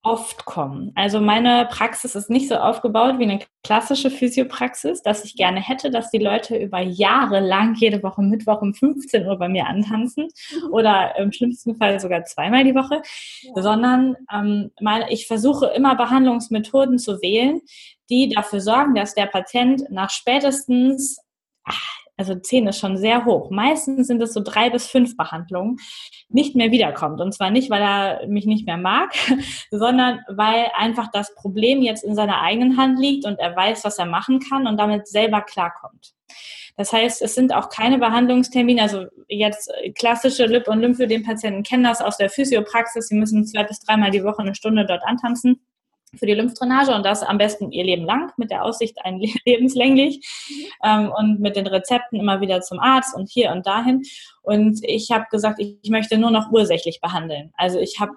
oft 0.02 0.46
kommen. 0.46 0.92
Also 0.94 1.20
meine 1.20 1.68
Praxis 1.70 2.14
ist 2.14 2.30
nicht 2.30 2.48
so 2.48 2.54
aufgebaut 2.54 3.18
wie 3.18 3.24
eine 3.24 3.40
klassische 3.62 4.10
Physiopraxis, 4.10 5.02
dass 5.02 5.24
ich 5.24 5.36
gerne 5.36 5.60
hätte, 5.60 5.90
dass 5.90 6.10
die 6.10 6.18
Leute 6.18 6.56
über 6.56 6.80
Jahre 6.80 7.40
lang 7.40 7.74
jede 7.74 8.02
Woche 8.02 8.22
Mittwoch 8.22 8.62
um 8.62 8.72
15 8.72 9.26
Uhr 9.26 9.36
bei 9.38 9.48
mir 9.48 9.66
antanzen 9.66 10.28
mhm. 10.52 10.72
oder 10.72 11.16
im 11.18 11.32
schlimmsten 11.32 11.76
Fall 11.76 12.00
sogar 12.00 12.24
zweimal 12.24 12.64
die 12.64 12.74
Woche, 12.74 13.02
ja. 13.42 13.62
sondern 13.62 14.16
ähm, 14.32 14.70
ich 15.10 15.26
versuche 15.26 15.66
immer 15.66 15.96
Behandlungsmethoden 15.96 16.98
zu 16.98 17.20
wählen, 17.20 17.60
die 18.08 18.30
dafür 18.30 18.62
sorgen, 18.62 18.94
dass 18.94 19.14
der 19.14 19.26
Patient 19.26 19.84
nach 19.90 20.08
spätestens 20.08 21.20
ach, 21.64 21.99
also 22.20 22.34
zehn 22.34 22.66
ist 22.66 22.78
schon 22.78 22.98
sehr 22.98 23.24
hoch. 23.24 23.50
Meistens 23.50 24.06
sind 24.06 24.22
es 24.22 24.34
so 24.34 24.42
drei 24.44 24.68
bis 24.68 24.86
fünf 24.86 25.16
Behandlungen, 25.16 25.78
nicht 26.28 26.54
mehr 26.54 26.70
wiederkommt. 26.70 27.18
Und 27.22 27.32
zwar 27.32 27.50
nicht, 27.50 27.70
weil 27.70 27.80
er 27.80 28.26
mich 28.28 28.44
nicht 28.44 28.66
mehr 28.66 28.76
mag, 28.76 29.14
sondern 29.70 30.20
weil 30.28 30.66
einfach 30.76 31.08
das 31.10 31.34
Problem 31.34 31.80
jetzt 31.80 32.04
in 32.04 32.14
seiner 32.14 32.42
eigenen 32.42 32.76
Hand 32.76 33.00
liegt 33.00 33.24
und 33.24 33.38
er 33.38 33.56
weiß, 33.56 33.86
was 33.86 33.98
er 33.98 34.04
machen 34.04 34.38
kann 34.38 34.66
und 34.66 34.76
damit 34.76 35.08
selber 35.08 35.40
klarkommt. 35.40 36.12
Das 36.76 36.92
heißt, 36.92 37.22
es 37.22 37.34
sind 37.34 37.54
auch 37.54 37.70
keine 37.70 37.96
Behandlungstermine, 37.96 38.82
also 38.82 39.06
jetzt 39.28 39.72
klassische 39.98 40.44
Lip- 40.44 40.68
und 40.68 40.80
Lymphödem-Patienten 40.80 41.62
kennen 41.62 41.84
das 41.84 42.02
aus 42.02 42.18
der 42.18 42.28
Physiopraxis. 42.28 43.08
Sie 43.08 43.16
müssen 43.16 43.46
zwei 43.46 43.64
bis 43.64 43.80
dreimal 43.80 44.10
die 44.10 44.24
Woche 44.24 44.40
eine 44.40 44.54
Stunde 44.54 44.84
dort 44.84 45.04
antanzen 45.04 45.62
für 46.16 46.26
die 46.26 46.34
Lymphdrainage 46.34 46.94
und 46.94 47.04
das 47.04 47.22
am 47.22 47.38
besten 47.38 47.70
ihr 47.72 47.84
Leben 47.84 48.04
lang 48.04 48.32
mit 48.36 48.50
der 48.50 48.64
Aussicht 48.64 48.98
ein 49.04 49.18
lebenslänglich 49.44 50.26
ähm, 50.82 51.12
und 51.16 51.40
mit 51.40 51.56
den 51.56 51.66
Rezepten 51.66 52.18
immer 52.18 52.40
wieder 52.40 52.60
zum 52.60 52.80
Arzt 52.80 53.14
und 53.14 53.30
hier 53.30 53.50
und 53.52 53.66
dahin. 53.66 54.02
Und 54.42 54.80
ich 54.82 55.10
habe 55.10 55.26
gesagt, 55.30 55.60
ich 55.60 55.90
möchte 55.90 56.18
nur 56.18 56.30
noch 56.30 56.50
ursächlich 56.50 57.00
behandeln. 57.00 57.52
Also 57.56 57.78
ich 57.78 58.00
habe 58.00 58.12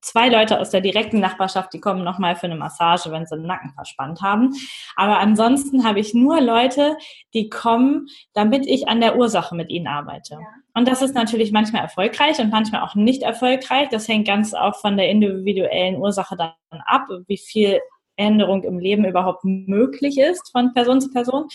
zwei 0.00 0.28
Leute 0.28 0.58
aus 0.58 0.70
der 0.70 0.80
direkten 0.80 1.20
Nachbarschaft, 1.20 1.72
die 1.72 1.80
kommen 1.80 2.04
nochmal 2.04 2.36
für 2.36 2.46
eine 2.46 2.56
Massage, 2.56 3.10
wenn 3.10 3.26
sie 3.26 3.36
den 3.36 3.46
Nacken 3.46 3.72
verspannt 3.72 4.22
haben. 4.22 4.54
Aber 4.96 5.18
ansonsten 5.18 5.84
habe 5.84 6.00
ich 6.00 6.14
nur 6.14 6.40
Leute, 6.40 6.96
die 7.34 7.48
kommen, 7.48 8.08
damit 8.32 8.66
ich 8.66 8.88
an 8.88 9.00
der 9.00 9.16
Ursache 9.16 9.54
mit 9.54 9.70
ihnen 9.70 9.86
arbeite. 9.86 10.34
Ja. 10.34 10.46
Und 10.74 10.88
das 10.88 11.02
ist 11.02 11.14
natürlich 11.14 11.52
manchmal 11.52 11.82
erfolgreich 11.82 12.38
und 12.38 12.50
manchmal 12.50 12.82
auch 12.82 12.94
nicht 12.94 13.22
erfolgreich. 13.22 13.88
Das 13.90 14.08
hängt 14.08 14.26
ganz 14.26 14.54
auch 14.54 14.76
von 14.76 14.96
der 14.96 15.08
individuellen 15.08 15.96
Ursache 15.96 16.36
dann 16.36 16.52
ab, 16.86 17.08
wie 17.26 17.38
viel 17.38 17.80
Änderung 18.16 18.62
im 18.64 18.78
Leben 18.78 19.04
überhaupt 19.04 19.44
möglich 19.44 20.18
ist 20.18 20.50
von 20.52 20.72
Person 20.74 21.00
zu 21.00 21.10
Person. 21.10 21.48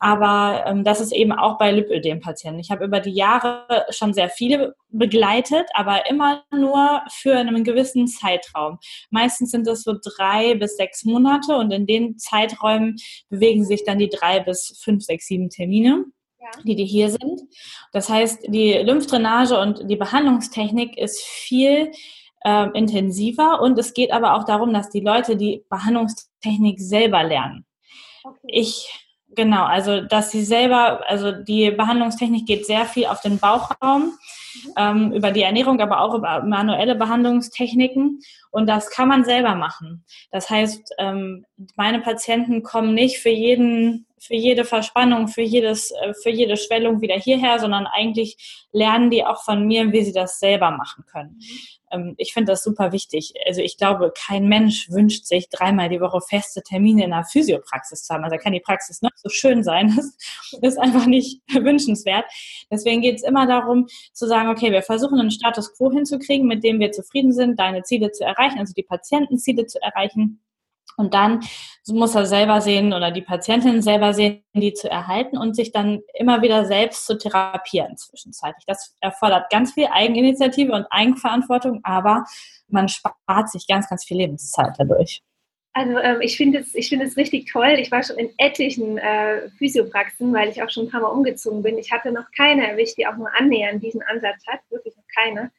Aber 0.00 0.64
ähm, 0.66 0.82
das 0.82 1.00
ist 1.00 1.12
eben 1.12 1.30
auch 1.32 1.58
bei 1.58 1.70
Lipödem-Patienten. 1.70 2.58
Ich 2.58 2.70
habe 2.70 2.86
über 2.86 3.00
die 3.00 3.12
Jahre 3.12 3.66
schon 3.90 4.14
sehr 4.14 4.30
viele 4.30 4.74
begleitet, 4.88 5.68
aber 5.74 6.08
immer 6.08 6.42
nur 6.50 7.02
für 7.10 7.36
einen 7.36 7.64
gewissen 7.64 8.08
Zeitraum. 8.08 8.78
Meistens 9.10 9.50
sind 9.50 9.66
das 9.66 9.82
so 9.82 9.94
drei 10.02 10.54
bis 10.54 10.76
sechs 10.76 11.04
Monate 11.04 11.54
und 11.56 11.70
in 11.70 11.86
den 11.86 12.18
Zeiträumen 12.18 12.96
bewegen 13.28 13.66
sich 13.66 13.84
dann 13.84 13.98
die 13.98 14.08
drei 14.08 14.40
bis 14.40 14.80
fünf, 14.82 15.04
sechs, 15.04 15.26
sieben 15.26 15.50
Termine. 15.50 16.06
Ja. 16.42 16.62
die, 16.64 16.74
die 16.74 16.86
hier 16.86 17.10
sind. 17.10 17.42
Das 17.92 18.08
heißt, 18.08 18.46
die 18.48 18.72
Lymphdrainage 18.72 19.60
und 19.60 19.90
die 19.90 19.96
Behandlungstechnik 19.96 20.96
ist 20.96 21.20
viel 21.22 21.92
äh, 22.44 22.68
intensiver 22.72 23.60
und 23.60 23.78
es 23.78 23.92
geht 23.92 24.10
aber 24.10 24.34
auch 24.34 24.44
darum, 24.44 24.72
dass 24.72 24.88
die 24.88 25.00
Leute 25.00 25.36
die 25.36 25.66
Behandlungstechnik 25.68 26.80
selber 26.80 27.22
lernen. 27.22 27.66
Okay. 28.24 28.38
Ich 28.46 28.88
Genau, 29.36 29.64
also 29.64 30.00
dass 30.00 30.32
sie 30.32 30.42
selber, 30.42 31.08
also 31.08 31.30
die 31.30 31.70
Behandlungstechnik 31.70 32.46
geht 32.46 32.66
sehr 32.66 32.84
viel 32.84 33.06
auf 33.06 33.20
den 33.20 33.38
Bauchraum, 33.38 34.18
ähm, 34.76 35.12
über 35.12 35.30
die 35.30 35.42
Ernährung, 35.42 35.80
aber 35.80 36.00
auch 36.00 36.14
über 36.14 36.42
manuelle 36.42 36.96
Behandlungstechniken. 36.96 38.20
Und 38.50 38.68
das 38.68 38.90
kann 38.90 39.08
man 39.08 39.24
selber 39.24 39.54
machen. 39.54 40.04
Das 40.32 40.50
heißt, 40.50 40.94
ähm, 40.98 41.46
meine 41.76 42.00
Patienten 42.00 42.62
kommen 42.64 42.94
nicht 42.94 43.18
für 43.18 43.30
jeden, 43.30 44.06
für 44.18 44.34
jede 44.34 44.64
Verspannung, 44.64 45.28
für 45.28 45.42
jedes, 45.42 45.92
äh, 45.92 46.12
für 46.22 46.30
jede 46.30 46.56
Schwellung 46.56 47.00
wieder 47.00 47.14
hierher, 47.14 47.60
sondern 47.60 47.86
eigentlich 47.86 48.66
lernen 48.72 49.10
die 49.10 49.24
auch 49.24 49.44
von 49.44 49.66
mir, 49.66 49.92
wie 49.92 50.02
sie 50.02 50.12
das 50.12 50.40
selber 50.40 50.72
machen 50.72 51.04
können. 51.10 51.38
Ähm, 51.90 52.14
ich 52.16 52.32
finde 52.32 52.52
das 52.52 52.62
super 52.62 52.92
wichtig. 52.92 53.34
Also 53.46 53.60
ich 53.60 53.76
glaube, 53.76 54.12
kein 54.16 54.48
Mensch 54.48 54.90
wünscht 54.90 55.26
sich 55.26 55.48
dreimal 55.48 55.88
die 55.88 56.00
Woche 56.00 56.20
feste 56.20 56.62
Termine 56.62 57.04
in 57.04 57.12
einer 57.12 57.24
Physiopraxis 57.24 58.04
zu 58.04 58.14
haben. 58.14 58.24
Also 58.24 58.36
kann 58.36 58.52
die 58.52 58.60
Praxis 58.60 59.02
noch 59.02 59.10
so 59.16 59.28
schön 59.28 59.62
sein. 59.62 59.96
Das 60.62 60.74
ist 60.74 60.78
einfach 60.78 61.06
nicht 61.06 61.40
wünschenswert. 61.54 62.24
Deswegen 62.70 63.02
geht 63.02 63.16
es 63.16 63.22
immer 63.22 63.46
darum 63.46 63.86
zu 64.12 64.26
sagen, 64.26 64.48
okay, 64.48 64.72
wir 64.72 64.82
versuchen 64.82 65.18
einen 65.18 65.30
Status 65.30 65.74
quo 65.76 65.90
hinzukriegen, 65.90 66.46
mit 66.46 66.64
dem 66.64 66.80
wir 66.80 66.92
zufrieden 66.92 67.32
sind, 67.32 67.58
deine 67.58 67.82
Ziele 67.82 68.10
zu 68.10 68.24
erreichen, 68.24 68.58
also 68.58 68.72
die 68.74 68.82
Patientenziele 68.82 69.66
zu 69.66 69.80
erreichen. 69.80 70.40
Und 71.00 71.14
dann 71.14 71.40
muss 71.88 72.14
er 72.14 72.26
selber 72.26 72.60
sehen 72.60 72.92
oder 72.92 73.10
die 73.10 73.22
Patientin 73.22 73.82
selber 73.82 74.12
sehen, 74.14 74.44
die 74.54 74.74
zu 74.74 74.88
erhalten 74.88 75.38
und 75.38 75.56
sich 75.56 75.72
dann 75.72 76.00
immer 76.14 76.42
wieder 76.42 76.66
selbst 76.66 77.06
zu 77.06 77.18
therapieren 77.18 77.96
zwischenzeitlich. 77.96 78.64
Das 78.66 78.94
erfordert 79.00 79.50
ganz 79.50 79.72
viel 79.72 79.88
Eigeninitiative 79.90 80.72
und 80.72 80.86
Eigenverantwortung, 80.90 81.80
aber 81.82 82.24
man 82.68 82.88
spart 82.88 83.50
sich 83.50 83.66
ganz, 83.66 83.88
ganz 83.88 84.04
viel 84.04 84.18
Lebenszeit 84.18 84.74
dadurch. 84.78 85.22
Also 85.72 85.98
ähm, 85.98 86.20
ich 86.20 86.36
finde 86.36 86.58
es, 86.58 86.74
ich 86.74 86.92
richtig 87.16 87.50
toll. 87.50 87.76
Ich 87.78 87.90
war 87.90 88.02
schon 88.02 88.18
in 88.18 88.30
etlichen 88.38 88.98
äh, 88.98 89.48
Physiopraxen, 89.50 90.32
weil 90.32 90.48
ich 90.48 90.62
auch 90.62 90.70
schon 90.70 90.86
ein 90.86 90.90
paar 90.90 91.00
Mal 91.00 91.08
umgezogen 91.08 91.62
bin. 91.62 91.78
Ich 91.78 91.92
hatte 91.92 92.10
noch 92.10 92.26
keine 92.36 92.68
erwischt, 92.68 92.98
die 92.98 93.06
auch 93.06 93.16
nur 93.16 93.30
annähernd 93.38 93.82
diesen 93.82 94.02
Ansatz 94.02 94.44
hat, 94.48 94.60
wirklich 94.70 94.96
noch 94.96 95.04
keine. 95.14 95.50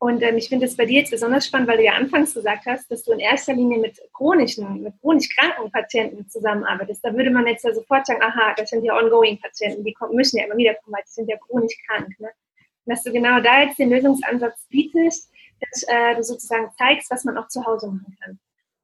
Und 0.00 0.22
ähm, 0.22 0.36
ich 0.36 0.48
finde 0.48 0.66
es 0.66 0.76
bei 0.76 0.86
dir 0.86 1.00
jetzt 1.00 1.10
besonders 1.10 1.46
spannend, 1.46 1.68
weil 1.68 1.78
du 1.78 1.84
ja 1.84 1.94
anfangs 1.94 2.32
gesagt 2.32 2.66
hast, 2.66 2.88
dass 2.90 3.02
du 3.02 3.12
in 3.12 3.18
erster 3.18 3.52
Linie 3.52 3.78
mit 3.78 4.00
chronischen, 4.12 4.82
mit 4.82 4.94
chronisch 5.00 5.28
kranken 5.36 5.72
Patienten 5.72 6.28
zusammenarbeitest. 6.28 7.04
Da 7.04 7.12
würde 7.12 7.30
man 7.30 7.46
jetzt 7.48 7.64
ja 7.64 7.74
sofort 7.74 8.06
sagen, 8.06 8.22
aha, 8.22 8.54
das 8.56 8.70
sind 8.70 8.84
ja 8.84 8.96
ongoing 8.96 9.40
Patienten, 9.40 9.82
die 9.82 9.92
kommen, 9.92 10.14
müssen 10.14 10.38
ja 10.38 10.44
immer 10.44 10.56
wieder 10.56 10.74
kommen, 10.74 10.94
weil 10.94 11.02
die 11.04 11.12
sind 11.12 11.28
ja 11.28 11.36
chronisch 11.36 11.74
krank. 11.88 12.08
Ne? 12.20 12.28
Und 12.28 12.94
dass 12.94 13.02
du 13.02 13.12
genau 13.12 13.40
da 13.40 13.62
jetzt 13.62 13.78
den 13.78 13.90
Lösungsansatz 13.90 14.66
bietest, 14.68 15.32
dass 15.60 15.82
äh, 15.88 16.14
du 16.14 16.22
sozusagen 16.22 16.70
zeigst, 16.78 17.10
was 17.10 17.24
man 17.24 17.36
auch 17.36 17.48
zu 17.48 17.64
Hause 17.66 17.88
machen 17.88 18.16
kann. 18.22 18.38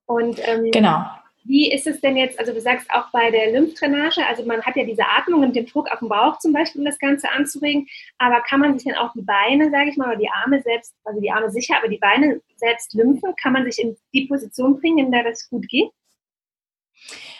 Und 0.07 0.41
ähm, 0.49 0.71
genau. 0.73 1.05
Wie 1.47 1.71
ist 1.71 1.87
es 1.87 2.01
denn 2.01 2.17
jetzt, 2.17 2.39
also 2.39 2.53
du 2.53 2.61
sagst 2.61 2.91
auch 2.91 3.11
bei 3.11 3.31
der 3.31 3.53
Lymphdrainage, 3.53 4.27
also 4.27 4.45
man 4.45 4.63
hat 4.63 4.77
ja 4.77 4.85
diese 4.85 5.05
Atmung 5.07 5.43
und 5.43 5.55
den 5.55 5.67
Druck 5.67 5.91
auf 5.93 5.99
dem 5.99 6.09
Bauch 6.09 6.39
zum 6.39 6.55
Beispiel, 6.55 6.81
um 6.81 6.87
das 6.87 6.99
Ganze 6.99 7.31
anzuregen, 7.31 7.87
aber 8.17 8.41
kann 8.41 8.61
man 8.61 8.79
sich 8.79 8.91
dann 8.91 8.97
auch 8.99 9.13
die 9.13 9.23
Beine, 9.23 9.71
sage 9.71 9.91
ich 9.91 9.97
mal, 9.99 10.09
oder 10.09 10.17
die 10.17 10.31
Arme 10.31 10.63
selbst, 10.63 10.95
also 11.05 11.21
die 11.21 11.31
Arme 11.31 11.51
sicher, 11.51 11.77
aber 11.77 11.89
die 11.89 11.99
Beine 11.99 12.41
selbst 12.57 12.95
lymphen, 12.95 13.35
kann 13.41 13.53
man 13.53 13.71
sich 13.71 13.83
in 13.85 13.95
die 14.15 14.27
Position 14.27 14.81
bringen, 14.81 15.07
in 15.07 15.13
der 15.13 15.25
das 15.25 15.49
gut 15.51 15.69
geht? 15.69 15.91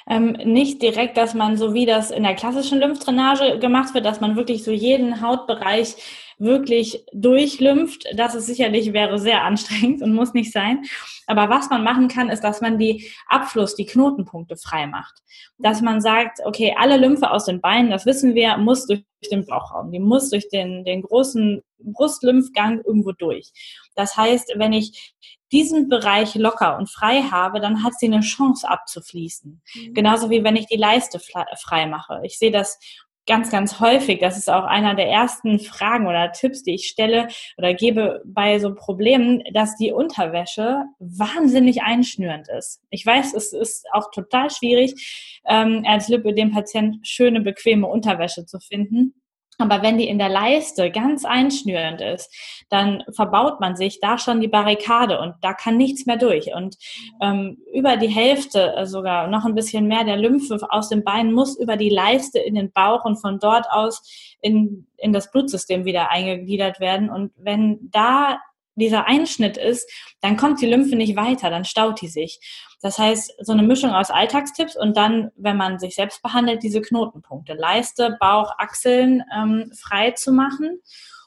Ähm, 0.07 0.33
nicht 0.33 0.83
direkt, 0.83 1.17
dass 1.17 1.33
man 1.33 1.57
so 1.57 1.73
wie 1.73 1.87
das 1.87 2.11
in 2.11 2.25
der 2.25 2.35
klassischen 2.35 2.81
Lymphdrainage 2.81 3.59
gemacht 3.59 3.95
wird, 3.95 4.05
dass 4.05 4.21
man 4.21 4.37
wirklich 4.37 4.63
so 4.65 4.71
jeden 4.71 5.23
Hautbereich 5.23 5.97
wirklich 6.39 7.05
durchlympht. 7.13 8.05
Das 8.17 8.35
ist 8.35 8.47
sicherlich 8.47 8.93
wäre 8.93 9.19
sehr 9.19 9.43
anstrengend 9.43 10.03
und 10.03 10.15
muss 10.15 10.35
nicht 10.35 10.53
sein. 10.53 10.83
Aber 11.27 11.49
was 11.49 11.71
man 11.71 11.83
machen 11.83 12.09
kann, 12.09 12.29
ist, 12.29 12.43
dass 12.43 12.61
man 12.61 12.79
die 12.79 13.11
Abfluss, 13.29 13.75
die 13.75 13.87
Knotenpunkte 13.87 14.57
frei 14.57 14.87
macht. 14.87 15.23
Dass 15.59 15.81
man 15.81 16.01
sagt, 16.01 16.41
okay, 16.45 16.75
alle 16.79 16.97
Lymphe 16.97 17.31
aus 17.31 17.47
den 17.47 17.61
Beinen, 17.61 17.91
das 17.91 18.07
wissen 18.07 18.35
wir, 18.35 18.57
muss 18.59 18.87
durch 18.87 19.05
den 19.31 19.47
Bauchraum. 19.47 19.91
Die 19.91 20.01
muss 20.01 20.31
durch 20.31 20.49
den, 20.49 20.85
den 20.85 21.03
großen 21.03 21.63
Brustlymphgang 21.79 22.83
irgendwo 22.85 23.13
durch. 23.13 23.51
Das 23.95 24.17
heißt, 24.17 24.55
wenn 24.57 24.73
ich 24.73 25.15
diesen 25.53 25.89
Bereich 25.89 26.35
locker 26.35 26.77
und 26.79 26.91
frei 26.91 27.23
habe, 27.23 27.61
dann 27.61 27.85
hat 27.85 27.95
sie 27.99 28.07
eine 28.07 28.21
Chance 28.21 28.69
abzufließen. 28.69 29.63
Mhm. 29.75 29.95
Genauso 29.95 30.29
wie 30.29 30.43
wenn 30.43 30.57
ich 30.57 30.67
die 30.67 30.77
Leiste 30.77 31.21
frei 31.21 31.87
mache. 31.87 32.21
Ich 32.25 32.39
sehe 32.39 32.51
das 32.51 32.79
ganz, 33.27 33.51
ganz 33.51 33.81
häufig. 33.81 34.21
Das 34.21 34.37
ist 34.37 34.51
auch 34.51 34.65
einer 34.65 34.95
der 34.95 35.09
ersten 35.09 35.59
Fragen 35.59 36.07
oder 36.07 36.33
Tipps, 36.33 36.63
die 36.63 36.75
ich 36.75 36.87
stelle 36.89 37.29
oder 37.57 37.75
gebe 37.75 38.23
bei 38.25 38.59
so 38.59 38.75
Problemen, 38.75 39.43
dass 39.53 39.77
die 39.77 39.93
Unterwäsche 39.93 40.85
wahnsinnig 40.99 41.83
einschnürend 41.83 42.49
ist. 42.49 42.81
Ich 42.91 43.05
weiß, 43.05 43.35
es 43.35 43.53
ist 43.53 43.87
auch 43.93 44.11
total 44.11 44.51
schwierig, 44.51 45.41
ähm, 45.49 45.85
als 45.87 46.09
Lippe 46.09 46.35
dem 46.35 46.53
Patient 46.53 47.07
schöne, 47.07 47.41
bequeme 47.41 47.87
Unterwäsche 47.87 48.47
zu 48.47 48.61
finden. 48.61 49.15
Aber 49.59 49.83
wenn 49.83 49.99
die 49.99 50.09
in 50.09 50.19
der 50.19 50.29
Leiste 50.29 50.91
ganz 50.91 51.25
einschnürend 51.25 52.01
ist, 52.01 52.33
dann 52.71 53.05
verbaut 53.13 53.61
man 53.61 53.77
sich 53.77 54.01
da 54.01 54.19
schon 54.19 54.41
die 54.41 54.49
Barrikade 54.49 55.21
und 55.21 55.35
da 55.43 55.53
kann 55.53 55.77
nichts 55.77 56.07
mehr 56.07 56.17
durch. 56.17 56.53
Und 56.55 56.77
ähm, 57.21 57.59
über 57.73 57.97
die 57.97 58.09
Hälfte, 58.09 58.75
äh, 58.77 58.87
sogar 58.87 59.29
noch 59.29 59.45
ein 59.45 59.55
bisschen 59.55 59.87
mehr 59.87 60.05
der 60.05 60.17
Lymphe 60.17 60.59
aus 60.69 60.89
den 60.89 61.05
Beinen 61.05 61.33
muss 61.33 61.59
über 61.59 61.77
die 61.77 61.91
Leiste 61.91 62.39
in 62.39 62.55
den 62.55 62.73
Bauch 62.73 63.05
und 63.05 63.17
von 63.17 63.39
dort 63.39 63.67
aus 63.71 64.03
in, 64.41 64.87
in 64.97 65.13
das 65.13 65.31
Blutsystem 65.31 65.85
wieder 65.85 66.11
eingegliedert 66.11 66.81
werden. 66.81 67.11
Und 67.11 67.33
wenn 67.37 67.91
da 67.91 68.39
dieser 68.75 69.07
Einschnitt 69.07 69.57
ist, 69.57 69.91
dann 70.21 70.37
kommt 70.37 70.61
die 70.61 70.67
Lymphe 70.67 70.97
nicht 70.97 71.17
weiter, 71.17 71.51
dann 71.51 71.65
staut 71.65 72.01
die 72.01 72.09
sich. 72.09 72.41
Das 72.81 72.99
heißt, 72.99 73.35
so 73.41 73.53
eine 73.53 73.63
Mischung 73.63 73.91
aus 73.91 74.11
Alltagstipps 74.11 74.77
und 74.77 74.97
dann, 74.97 75.31
wenn 75.37 75.57
man 75.57 75.79
sich 75.79 75.95
selbst 75.95 76.23
behandelt, 76.23 76.63
diese 76.63 76.83
Knotenpunkte, 76.83 77.55
Leiste, 77.55 78.17
Bauch, 78.21 78.53
Achseln 78.59 79.23
ähm, 79.35 79.73
frei 79.75 80.11
zu 80.13 80.33
machen 80.33 80.81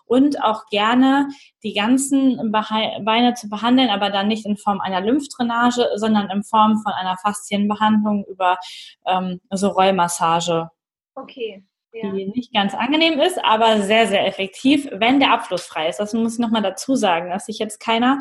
und 0.06 0.44
auch 0.44 0.68
gerne 0.68 1.30
die 1.64 1.74
ganzen 1.74 2.52
Beine 2.52 3.34
zu 3.34 3.50
behandeln, 3.50 3.90
aber 3.90 4.10
dann 4.10 4.28
nicht 4.28 4.46
in 4.46 4.58
Form 4.58 4.80
einer 4.80 5.02
Lymphdrainage, 5.02 5.90
sondern 5.96 6.30
in 6.30 6.44
Form 6.44 6.82
von 6.82 6.94
einer 6.94 7.18
Faszienbehandlung 7.18 8.26
über 8.26 8.58
ähm, 9.06 9.42
so 9.52 9.70
Rollmassage. 9.70 10.70
Okay 11.16 11.67
ja. 11.94 12.12
die 12.12 12.26
nicht 12.26 12.54
ganz 12.54 12.74
angenehm 12.74 13.20
ist, 13.20 13.44
aber 13.44 13.82
sehr, 13.82 14.08
sehr 14.08 14.26
effektiv, 14.26 14.88
wenn 14.92 15.20
der 15.20 15.32
Abfluss 15.32 15.66
frei 15.66 15.90
ist. 15.90 16.00
Das 16.00 16.14
muss 16.14 16.34
ich 16.34 16.40
nochmal 16.40 16.62
dazu 16.62 16.96
sagen, 16.96 17.30
dass 17.30 17.46
sich 17.46 17.60
jetzt 17.60 17.80
keiner, 17.80 18.20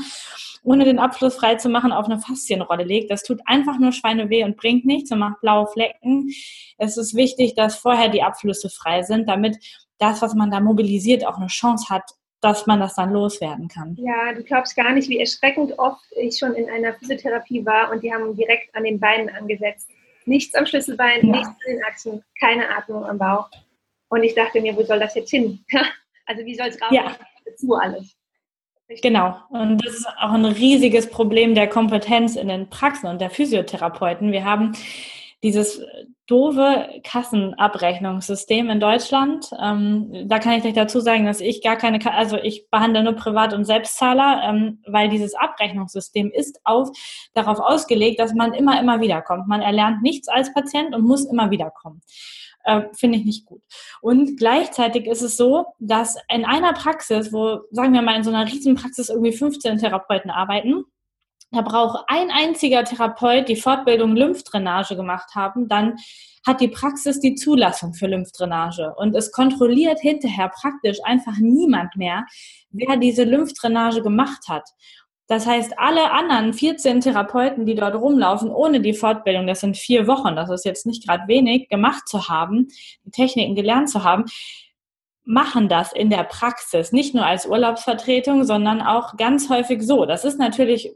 ohne 0.62 0.84
den 0.84 0.98
Abfluss 0.98 1.36
frei 1.36 1.56
zu 1.56 1.68
machen, 1.68 1.92
auf 1.92 2.06
eine 2.06 2.18
Faszienrolle 2.18 2.84
legt. 2.84 3.10
Das 3.10 3.22
tut 3.22 3.40
einfach 3.46 3.78
nur 3.78 3.92
Schweineweh 3.92 4.44
und 4.44 4.56
bringt 4.56 4.84
nichts 4.84 5.10
und 5.12 5.18
macht 5.18 5.40
blaue 5.40 5.66
Flecken. 5.66 6.30
Es 6.78 6.96
ist 6.96 7.14
wichtig, 7.14 7.54
dass 7.54 7.76
vorher 7.76 8.08
die 8.08 8.22
Abflüsse 8.22 8.70
frei 8.70 9.02
sind, 9.02 9.28
damit 9.28 9.58
das, 9.98 10.22
was 10.22 10.34
man 10.34 10.50
da 10.50 10.60
mobilisiert, 10.60 11.26
auch 11.26 11.36
eine 11.36 11.46
Chance 11.46 11.88
hat, 11.88 12.10
dass 12.40 12.66
man 12.66 12.80
das 12.80 12.94
dann 12.94 13.12
loswerden 13.12 13.68
kann. 13.68 13.96
Ja, 13.98 14.32
du 14.34 14.42
glaubst 14.42 14.76
gar 14.76 14.92
nicht, 14.92 15.08
wie 15.08 15.18
erschreckend 15.18 15.78
oft 15.78 16.04
ich 16.16 16.38
schon 16.38 16.54
in 16.54 16.68
einer 16.68 16.92
Physiotherapie 16.94 17.64
war 17.64 17.90
und 17.90 18.02
die 18.02 18.12
haben 18.12 18.36
direkt 18.36 18.74
an 18.74 18.84
den 18.84 19.00
Beinen 19.00 19.30
angesetzt. 19.30 19.88
Nichts 20.26 20.54
am 20.54 20.66
Schlüsselbein, 20.66 21.26
ja. 21.26 21.32
nichts 21.32 21.48
an 21.48 21.56
den 21.68 21.84
Achsen, 21.84 22.24
keine 22.38 22.68
Atmung 22.76 23.04
am 23.04 23.18
Bauch. 23.18 23.48
Und 24.08 24.22
ich 24.22 24.34
dachte 24.34 24.60
mir, 24.60 24.76
wo 24.76 24.82
soll 24.82 25.00
das 25.00 25.14
jetzt 25.14 25.30
hin? 25.30 25.64
also 26.26 26.44
wie 26.44 26.54
soll 26.54 26.68
es 26.68 26.80
raus? 26.80 26.90
Ja. 26.92 27.16
Dazu 27.44 27.74
alles. 27.74 28.16
Genau. 29.02 29.36
Und 29.50 29.84
das 29.84 29.94
ist 29.94 30.06
auch 30.06 30.32
ein 30.32 30.44
riesiges 30.44 31.10
Problem 31.10 31.54
der 31.54 31.68
Kompetenz 31.68 32.36
in 32.36 32.48
den 32.48 32.68
Praxen 32.68 33.08
und 33.08 33.20
der 33.20 33.30
Physiotherapeuten. 33.30 34.30
Wir 34.30 34.44
haben 34.44 34.76
dieses 35.42 35.80
doofe 36.26 36.88
Kassenabrechnungssystem 37.04 38.68
in 38.68 38.80
Deutschland. 38.80 39.50
Ähm, 39.62 40.28
da 40.28 40.38
kann 40.38 40.54
ich 40.54 40.62
gleich 40.62 40.74
dazu 40.74 41.00
sagen, 41.00 41.24
dass 41.24 41.40
ich 41.40 41.62
gar 41.62 41.76
keine, 41.76 42.00
also 42.12 42.36
ich 42.36 42.68
behandle 42.70 43.04
nur 43.04 43.12
Privat- 43.12 43.54
und 43.54 43.64
Selbstzahler, 43.64 44.42
ähm, 44.48 44.82
weil 44.86 45.08
dieses 45.08 45.34
Abrechnungssystem 45.34 46.32
ist 46.32 46.58
auf, 46.64 46.88
darauf 47.34 47.60
ausgelegt, 47.60 48.18
dass 48.18 48.34
man 48.34 48.54
immer, 48.54 48.80
immer 48.80 49.00
wiederkommt. 49.00 49.46
Man 49.46 49.62
erlernt 49.62 50.02
nichts 50.02 50.28
als 50.28 50.52
Patient 50.52 50.94
und 50.94 51.04
muss 51.04 51.24
immer 51.24 51.50
wiederkommen. 51.50 52.02
Äh, 52.64 52.82
Finde 52.92 53.18
ich 53.18 53.24
nicht 53.24 53.46
gut. 53.46 53.62
Und 54.00 54.36
gleichzeitig 54.36 55.06
ist 55.06 55.22
es 55.22 55.36
so, 55.36 55.66
dass 55.78 56.16
in 56.28 56.44
einer 56.44 56.72
Praxis, 56.72 57.32
wo, 57.32 57.60
sagen 57.70 57.92
wir 57.92 58.02
mal, 58.02 58.16
in 58.16 58.24
so 58.24 58.30
einer 58.30 58.50
Riesenpraxis 58.50 59.10
irgendwie 59.10 59.32
15 59.32 59.78
Therapeuten 59.78 60.32
arbeiten, 60.32 60.84
da 61.56 61.62
braucht 61.62 62.04
ein 62.08 62.30
einziger 62.30 62.84
Therapeut 62.84 63.48
die 63.48 63.56
Fortbildung 63.56 64.14
Lymphdrainage 64.14 64.94
gemacht 64.94 65.34
haben, 65.34 65.68
dann 65.68 65.96
hat 66.46 66.60
die 66.60 66.68
Praxis 66.68 67.18
die 67.18 67.34
Zulassung 67.34 67.94
für 67.94 68.06
Lymphdrainage. 68.06 68.94
Und 68.96 69.16
es 69.16 69.32
kontrolliert 69.32 69.98
hinterher 70.00 70.50
praktisch 70.50 70.98
einfach 71.02 71.38
niemand 71.38 71.96
mehr, 71.96 72.26
wer 72.70 72.98
diese 72.98 73.24
Lymphdrainage 73.24 74.02
gemacht 74.02 74.48
hat. 74.48 74.68
Das 75.28 75.46
heißt, 75.46 75.78
alle 75.78 76.12
anderen 76.12 76.52
14 76.52 77.00
Therapeuten, 77.00 77.64
die 77.64 77.74
dort 77.74 77.96
rumlaufen, 77.96 78.50
ohne 78.50 78.80
die 78.80 78.92
Fortbildung, 78.92 79.46
das 79.46 79.60
sind 79.60 79.78
vier 79.78 80.06
Wochen, 80.06 80.36
das 80.36 80.50
ist 80.50 80.66
jetzt 80.66 80.84
nicht 80.84 81.06
gerade 81.06 81.26
wenig, 81.26 81.68
gemacht 81.68 82.06
zu 82.06 82.28
haben, 82.28 82.68
die 83.04 83.10
Techniken 83.10 83.56
gelernt 83.56 83.88
zu 83.88 84.04
haben, 84.04 84.26
machen 85.24 85.68
das 85.68 85.92
in 85.92 86.10
der 86.10 86.22
Praxis, 86.22 86.92
nicht 86.92 87.14
nur 87.14 87.26
als 87.26 87.46
Urlaubsvertretung, 87.46 88.44
sondern 88.44 88.82
auch 88.82 89.16
ganz 89.16 89.48
häufig 89.48 89.82
so. 89.82 90.04
Das 90.04 90.24
ist 90.24 90.38
natürlich 90.38 90.94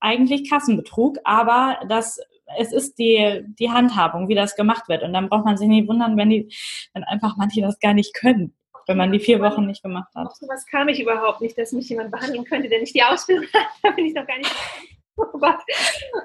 eigentlich 0.00 0.48
Kassenbetrug, 0.48 1.18
aber 1.24 1.80
das 1.88 2.20
es 2.56 2.72
ist 2.72 2.98
die, 2.98 3.44
die 3.58 3.70
Handhabung, 3.70 4.28
wie 4.28 4.34
das 4.34 4.56
gemacht 4.56 4.88
wird. 4.88 5.02
Und 5.02 5.12
dann 5.12 5.28
braucht 5.28 5.44
man 5.44 5.56
sich 5.56 5.68
nicht 5.68 5.88
wundern, 5.88 6.16
wenn 6.16 6.30
die, 6.30 6.54
wenn 6.94 7.04
einfach 7.04 7.36
manche 7.36 7.60
das 7.60 7.78
gar 7.78 7.94
nicht 7.94 8.14
können, 8.14 8.54
wenn 8.86 8.96
man 8.96 9.12
die 9.12 9.20
vier 9.20 9.40
Wochen 9.40 9.66
nicht 9.66 9.82
gemacht 9.82 10.14
hat. 10.14 10.28
Auf 10.28 10.36
sowas 10.36 10.64
kam 10.66 10.88
ich 10.88 11.00
überhaupt 11.00 11.40
nicht, 11.40 11.58
dass 11.58 11.72
mich 11.72 11.88
jemand 11.88 12.10
behandeln 12.10 12.44
könnte, 12.44 12.68
der 12.68 12.80
nicht 12.80 12.94
die 12.94 13.02
Ausbildung 13.02 13.46
hat. 13.52 13.66
Da 13.82 13.90
bin 13.90 14.06
ich 14.06 14.14
noch 14.14 14.26
gar 14.26 14.38
nicht. 14.38 14.54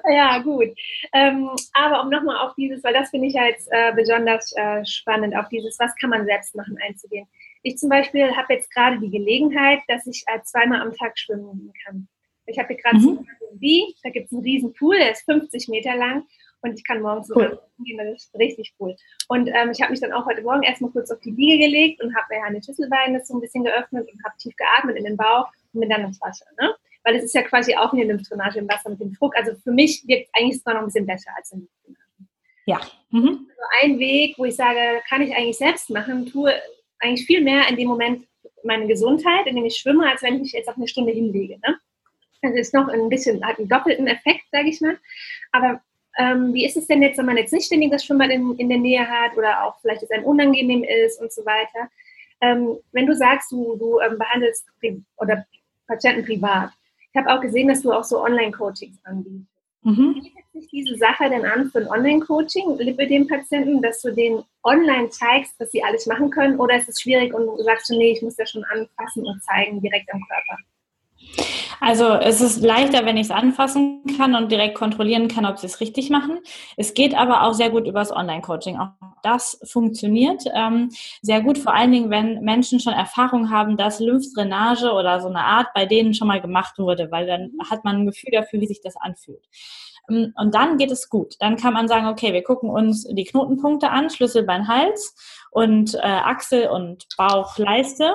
Ja, 0.08 0.38
gut. 0.38 0.68
Ähm, 1.12 1.50
aber 1.72 2.02
um 2.02 2.10
nochmal 2.10 2.46
auf 2.46 2.54
dieses, 2.54 2.84
weil 2.84 2.94
das 2.94 3.10
finde 3.10 3.26
ich 3.26 3.34
ja 3.34 3.44
jetzt 3.44 3.68
äh, 3.72 3.92
besonders 3.92 4.54
äh, 4.56 4.84
spannend, 4.84 5.34
auf 5.36 5.48
dieses, 5.48 5.76
was 5.80 5.92
kann 5.96 6.10
man 6.10 6.26
selbst 6.26 6.54
machen, 6.54 6.78
einzugehen. 6.86 7.26
Ich 7.64 7.76
zum 7.76 7.88
Beispiel 7.88 8.36
habe 8.36 8.54
jetzt 8.54 8.72
gerade 8.72 9.00
die 9.00 9.10
Gelegenheit, 9.10 9.80
dass 9.88 10.06
ich 10.06 10.22
äh, 10.28 10.40
zweimal 10.42 10.80
am 10.80 10.92
Tag 10.92 11.18
schwimmen 11.18 11.72
kann. 11.84 12.06
Ich 12.46 12.58
habe 12.58 12.68
hier 12.68 12.82
gerade 12.82 12.98
mhm. 12.98 13.26
Wie, 13.54 13.94
da 14.02 14.10
gibt 14.10 14.26
es 14.26 14.32
einen 14.32 14.42
riesen 14.42 14.72
Pool, 14.74 14.96
der 14.98 15.12
ist 15.12 15.24
50 15.24 15.68
Meter 15.68 15.96
lang 15.96 16.26
und 16.62 16.74
ich 16.74 16.84
kann 16.84 17.02
morgens 17.02 17.30
cool. 17.34 17.60
gehen, 17.84 17.98
das 17.98 18.24
ist 18.24 18.34
richtig 18.34 18.74
cool. 18.80 18.96
Und 19.28 19.48
ähm, 19.48 19.70
ich 19.70 19.80
habe 19.80 19.92
mich 19.92 20.00
dann 20.00 20.12
auch 20.12 20.26
heute 20.26 20.42
Morgen 20.42 20.62
erstmal 20.62 20.90
kurz 20.90 21.10
auf 21.10 21.20
die 21.20 21.30
Liege 21.30 21.58
gelegt 21.58 22.02
und 22.02 22.14
habe 22.16 22.26
mir 22.30 22.42
eine 22.42 22.62
Schüsselbeine 22.62 23.24
so 23.24 23.34
ein 23.34 23.40
bisschen 23.40 23.64
geöffnet 23.64 24.08
und 24.10 24.24
habe 24.24 24.34
tief 24.38 24.54
geatmet 24.56 24.96
in 24.96 25.04
den 25.04 25.16
Bauch 25.16 25.46
und 25.72 25.80
bin 25.80 25.90
dann 25.90 26.04
ins 26.04 26.20
Wasser. 26.20 26.46
Ne? 26.60 26.74
Weil 27.04 27.16
es 27.16 27.24
ist 27.24 27.34
ja 27.34 27.42
quasi 27.42 27.76
auch 27.76 27.92
eine 27.92 28.04
Lymphdrainage 28.04 28.58
im 28.58 28.68
Wasser 28.68 28.90
mit 28.90 29.00
dem 29.00 29.12
Druck. 29.12 29.36
Also 29.36 29.54
für 29.62 29.72
mich 29.72 30.02
wirkt 30.06 30.26
es 30.26 30.30
eigentlich 30.34 30.58
sogar 30.58 30.74
noch 30.74 30.82
ein 30.82 30.86
bisschen 30.86 31.06
besser 31.06 31.30
als 31.36 31.52
in 31.52 31.60
Lymphdrainage. 31.60 32.04
Ja. 32.66 32.80
Mhm. 33.10 33.48
Also 33.50 33.62
ein 33.82 33.98
Weg, 33.98 34.38
wo 34.38 34.46
ich 34.46 34.56
sage, 34.56 35.02
kann 35.08 35.22
ich 35.22 35.34
eigentlich 35.36 35.58
selbst 35.58 35.90
machen, 35.90 36.26
tue 36.26 36.52
eigentlich 36.98 37.26
viel 37.26 37.42
mehr 37.42 37.68
in 37.68 37.76
dem 37.76 37.88
Moment 37.88 38.26
meine 38.62 38.86
Gesundheit, 38.86 39.46
indem 39.46 39.66
ich 39.66 39.76
schwimme, 39.76 40.08
als 40.08 40.22
wenn 40.22 40.36
ich 40.36 40.40
mich 40.40 40.52
jetzt 40.52 40.68
auf 40.68 40.76
eine 40.76 40.88
Stunde 40.88 41.12
hinlege. 41.12 41.58
Ne? 41.58 41.78
Das 42.44 42.54
ist 42.54 42.74
noch 42.74 42.88
ein 42.88 43.08
bisschen, 43.08 43.44
hat 43.44 43.58
einen 43.58 43.68
doppelten 43.68 44.06
Effekt, 44.06 44.44
sage 44.52 44.68
ich 44.68 44.80
mal. 44.80 44.98
Aber 45.52 45.80
ähm, 46.16 46.54
wie 46.54 46.64
ist 46.64 46.76
es 46.76 46.86
denn 46.86 47.02
jetzt, 47.02 47.18
wenn 47.18 47.26
man 47.26 47.36
jetzt 47.36 47.52
nicht 47.52 47.66
ständig 47.66 47.90
das 47.90 48.04
Schwimmbad 48.04 48.30
in, 48.30 48.56
in 48.56 48.68
der 48.68 48.78
Nähe 48.78 49.06
hat 49.06 49.36
oder 49.36 49.64
auch 49.64 49.80
vielleicht 49.80 50.02
es 50.02 50.10
einem 50.10 50.24
unangenehm 50.24 50.84
ist 50.84 51.20
und 51.20 51.32
so 51.32 51.44
weiter? 51.44 51.90
Ähm, 52.40 52.76
wenn 52.92 53.06
du 53.06 53.14
sagst, 53.14 53.50
du, 53.50 53.76
du 53.76 54.00
ähm, 54.00 54.18
behandelst 54.18 54.66
oder 55.16 55.44
Patienten 55.86 56.24
privat, 56.24 56.70
ich 57.12 57.20
habe 57.20 57.32
auch 57.32 57.40
gesehen, 57.40 57.68
dass 57.68 57.82
du 57.82 57.92
auch 57.92 58.04
so 58.04 58.22
Online-Coachings 58.22 58.98
anbietest. 59.04 59.48
Mhm. 59.82 60.14
Wie 60.14 60.20
bietet 60.22 60.52
sich 60.52 60.68
diese 60.68 60.96
Sache 60.96 61.28
denn 61.28 61.44
an 61.44 61.70
für 61.70 61.78
ein 61.78 61.88
Online-Coaching 61.88 62.76
mit 62.76 63.10
dem 63.10 63.28
Patienten, 63.28 63.82
dass 63.82 64.00
du 64.00 64.12
den 64.12 64.42
online 64.62 65.10
zeigst, 65.10 65.54
was 65.58 65.70
sie 65.70 65.84
alles 65.84 66.06
machen 66.06 66.30
können? 66.30 66.58
Oder 66.58 66.76
ist 66.76 66.88
es 66.88 67.00
schwierig 67.00 67.34
und 67.34 67.46
du 67.46 67.62
sagst 67.62 67.90
du, 67.90 67.96
nee, 67.96 68.12
ich 68.12 68.22
muss 68.22 68.36
das 68.36 68.50
schon 68.50 68.64
anfassen 68.64 69.26
und 69.26 69.42
zeigen 69.44 69.80
direkt 69.80 70.12
am 70.12 70.22
Körper? 70.26 70.58
Also 71.80 72.06
es 72.14 72.40
ist 72.40 72.62
leichter, 72.62 73.04
wenn 73.04 73.16
ich 73.16 73.26
es 73.26 73.30
anfassen 73.30 74.02
kann 74.16 74.34
und 74.34 74.50
direkt 74.50 74.76
kontrollieren 74.76 75.28
kann, 75.28 75.46
ob 75.46 75.58
sie 75.58 75.66
es 75.66 75.80
richtig 75.80 76.10
machen. 76.10 76.38
Es 76.76 76.94
geht 76.94 77.14
aber 77.14 77.42
auch 77.42 77.54
sehr 77.54 77.70
gut 77.70 77.86
übers 77.86 78.12
Online-Coaching. 78.12 78.78
Auch 78.78 78.90
das 79.22 79.60
funktioniert 79.64 80.42
ähm, 80.54 80.90
sehr 81.22 81.40
gut, 81.40 81.58
vor 81.58 81.74
allen 81.74 81.92
Dingen, 81.92 82.10
wenn 82.10 82.40
Menschen 82.40 82.80
schon 82.80 82.92
Erfahrung 82.92 83.50
haben, 83.50 83.76
dass 83.76 84.00
Lymphdrainage 84.00 84.92
oder 84.92 85.20
so 85.20 85.28
eine 85.28 85.40
Art 85.40 85.68
bei 85.74 85.86
denen 85.86 86.14
schon 86.14 86.28
mal 86.28 86.40
gemacht 86.40 86.78
wurde, 86.78 87.10
weil 87.10 87.26
dann 87.26 87.52
hat 87.70 87.84
man 87.84 87.96
ein 87.96 88.06
Gefühl 88.06 88.30
dafür, 88.32 88.60
wie 88.60 88.66
sich 88.66 88.80
das 88.80 88.96
anfühlt. 88.96 89.44
Ähm, 90.10 90.32
und 90.36 90.54
dann 90.54 90.76
geht 90.76 90.90
es 90.90 91.08
gut. 91.08 91.34
Dann 91.40 91.56
kann 91.56 91.74
man 91.74 91.88
sagen, 91.88 92.06
okay, 92.06 92.32
wir 92.32 92.42
gucken 92.42 92.70
uns 92.70 93.04
die 93.04 93.24
Knotenpunkte 93.24 93.90
an, 93.90 94.10
Schlüsselbein, 94.10 94.68
Hals 94.68 95.14
und 95.50 95.94
äh, 95.94 95.98
Achsel 96.00 96.68
und 96.68 97.06
Bauch, 97.16 97.58
Leiste 97.58 98.14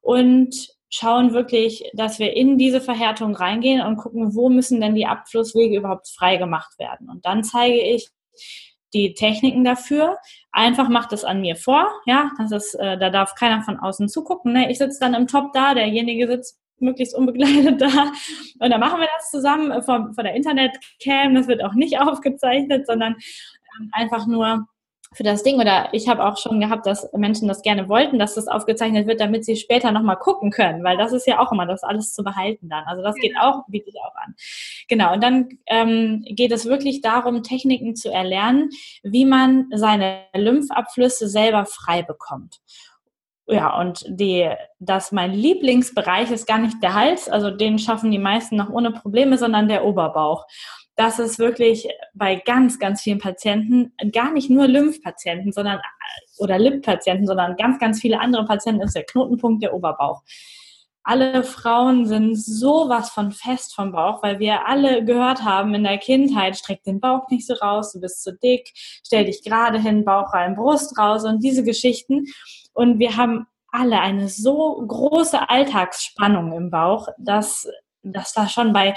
und 0.00 0.73
schauen 0.94 1.32
wirklich, 1.32 1.90
dass 1.94 2.18
wir 2.18 2.34
in 2.34 2.56
diese 2.56 2.80
Verhärtung 2.80 3.34
reingehen 3.34 3.84
und 3.84 3.96
gucken, 3.96 4.34
wo 4.34 4.48
müssen 4.48 4.80
denn 4.80 4.94
die 4.94 5.06
Abflusswege 5.06 5.76
überhaupt 5.76 6.08
frei 6.08 6.36
gemacht 6.36 6.78
werden. 6.78 7.10
Und 7.10 7.26
dann 7.26 7.42
zeige 7.42 7.80
ich 7.80 8.08
die 8.92 9.14
Techniken 9.14 9.64
dafür. 9.64 10.18
Einfach 10.52 10.88
macht 10.88 11.12
es 11.12 11.24
an 11.24 11.40
mir 11.40 11.56
vor, 11.56 11.88
ja, 12.06 12.30
das 12.38 12.52
ist, 12.52 12.74
äh, 12.74 12.96
da 12.96 13.10
darf 13.10 13.34
keiner 13.34 13.62
von 13.62 13.78
außen 13.78 14.08
zugucken. 14.08 14.52
Ne? 14.52 14.70
Ich 14.70 14.78
sitze 14.78 15.00
dann 15.00 15.14
im 15.14 15.26
Top 15.26 15.52
da, 15.52 15.74
derjenige 15.74 16.28
sitzt 16.28 16.60
möglichst 16.78 17.16
unbegleitet 17.16 17.80
da. 17.80 18.12
Und 18.60 18.70
dann 18.70 18.80
machen 18.80 19.00
wir 19.00 19.08
das 19.16 19.30
zusammen 19.30 19.82
vor, 19.82 20.12
vor 20.14 20.22
der 20.22 20.34
Internetcam. 20.34 21.34
Das 21.34 21.48
wird 21.48 21.64
auch 21.64 21.74
nicht 21.74 21.98
aufgezeichnet, 22.00 22.86
sondern 22.86 23.16
ähm, 23.80 23.90
einfach 23.92 24.26
nur 24.28 24.68
für 25.14 25.22
das 25.22 25.42
Ding. 25.42 25.60
Oder 25.60 25.88
ich 25.92 26.08
habe 26.08 26.24
auch 26.24 26.36
schon 26.36 26.60
gehabt, 26.60 26.86
dass 26.86 27.10
Menschen 27.12 27.48
das 27.48 27.62
gerne 27.62 27.88
wollten, 27.88 28.18
dass 28.18 28.34
das 28.34 28.48
aufgezeichnet 28.48 29.06
wird, 29.06 29.20
damit 29.20 29.44
sie 29.44 29.56
später 29.56 29.92
nochmal 29.92 30.18
gucken 30.18 30.50
können, 30.50 30.84
weil 30.84 30.96
das 30.96 31.12
ist 31.12 31.26
ja 31.26 31.38
auch 31.40 31.52
immer 31.52 31.66
das 31.66 31.82
alles 31.82 32.12
zu 32.12 32.22
behalten 32.22 32.68
dann. 32.68 32.84
Also 32.84 33.02
das 33.02 33.14
geht 33.16 33.32
genau. 33.32 33.50
auch, 33.50 33.62
biete 33.68 33.88
ich 33.88 33.96
auch 34.00 34.14
an. 34.16 34.34
Genau, 34.88 35.14
und 35.14 35.22
dann 35.22 35.48
ähm, 35.66 36.24
geht 36.28 36.52
es 36.52 36.66
wirklich 36.66 37.00
darum, 37.00 37.42
Techniken 37.42 37.96
zu 37.96 38.10
erlernen, 38.10 38.70
wie 39.02 39.24
man 39.24 39.66
seine 39.72 40.22
Lymphabflüsse 40.34 41.28
selber 41.28 41.64
frei 41.64 42.02
bekommt. 42.02 42.60
Ja, 43.46 43.78
und 43.78 44.04
die, 44.08 44.48
dass 44.78 45.12
mein 45.12 45.32
Lieblingsbereich 45.32 46.30
ist 46.30 46.46
gar 46.46 46.58
nicht 46.58 46.82
der 46.82 46.94
Hals, 46.94 47.28
also 47.28 47.50
den 47.50 47.78
schaffen 47.78 48.10
die 48.10 48.18
meisten 48.18 48.56
noch 48.56 48.70
ohne 48.70 48.90
Probleme, 48.90 49.36
sondern 49.36 49.68
der 49.68 49.84
Oberbauch 49.84 50.46
dass 50.96 51.18
es 51.18 51.38
wirklich 51.38 51.88
bei 52.14 52.36
ganz, 52.36 52.78
ganz 52.78 53.02
vielen 53.02 53.18
Patienten, 53.18 53.92
gar 54.12 54.30
nicht 54.32 54.50
nur 54.50 54.68
Lymphpatienten, 54.68 55.52
sondern 55.52 55.80
oder 56.38 56.58
Lipppatienten, 56.58 57.26
sondern 57.26 57.56
ganz, 57.56 57.78
ganz 57.78 58.00
viele 58.00 58.20
andere 58.20 58.44
Patienten 58.44 58.82
ist 58.82 58.94
der 58.94 59.04
Knotenpunkt 59.04 59.62
der 59.62 59.74
Oberbauch. 59.74 60.22
Alle 61.06 61.44
Frauen 61.44 62.06
sind 62.06 62.34
sowas 62.36 63.10
von 63.10 63.30
fest 63.30 63.74
vom 63.74 63.92
Bauch, 63.92 64.22
weil 64.22 64.38
wir 64.38 64.66
alle 64.66 65.04
gehört 65.04 65.44
haben 65.44 65.74
in 65.74 65.84
der 65.84 65.98
Kindheit, 65.98 66.56
streck 66.56 66.82
den 66.82 66.98
Bauch 66.98 67.28
nicht 67.28 67.46
so 67.46 67.54
raus, 67.54 67.92
du 67.92 68.00
bist 68.00 68.22
zu 68.22 68.32
dick, 68.32 68.72
stell 68.74 69.26
dich 69.26 69.42
gerade 69.42 69.78
hin, 69.78 70.04
Bauch 70.04 70.32
rein, 70.32 70.56
Brust 70.56 70.98
raus 70.98 71.24
und 71.24 71.44
diese 71.44 71.62
Geschichten. 71.62 72.24
Und 72.72 72.98
wir 72.98 73.16
haben 73.16 73.46
alle 73.68 74.00
eine 74.00 74.28
so 74.28 74.82
große 74.86 75.50
Alltagsspannung 75.50 76.52
im 76.52 76.70
Bauch, 76.70 77.08
dass, 77.18 77.68
dass 78.02 78.32
da 78.32 78.48
schon 78.48 78.72
bei 78.72 78.94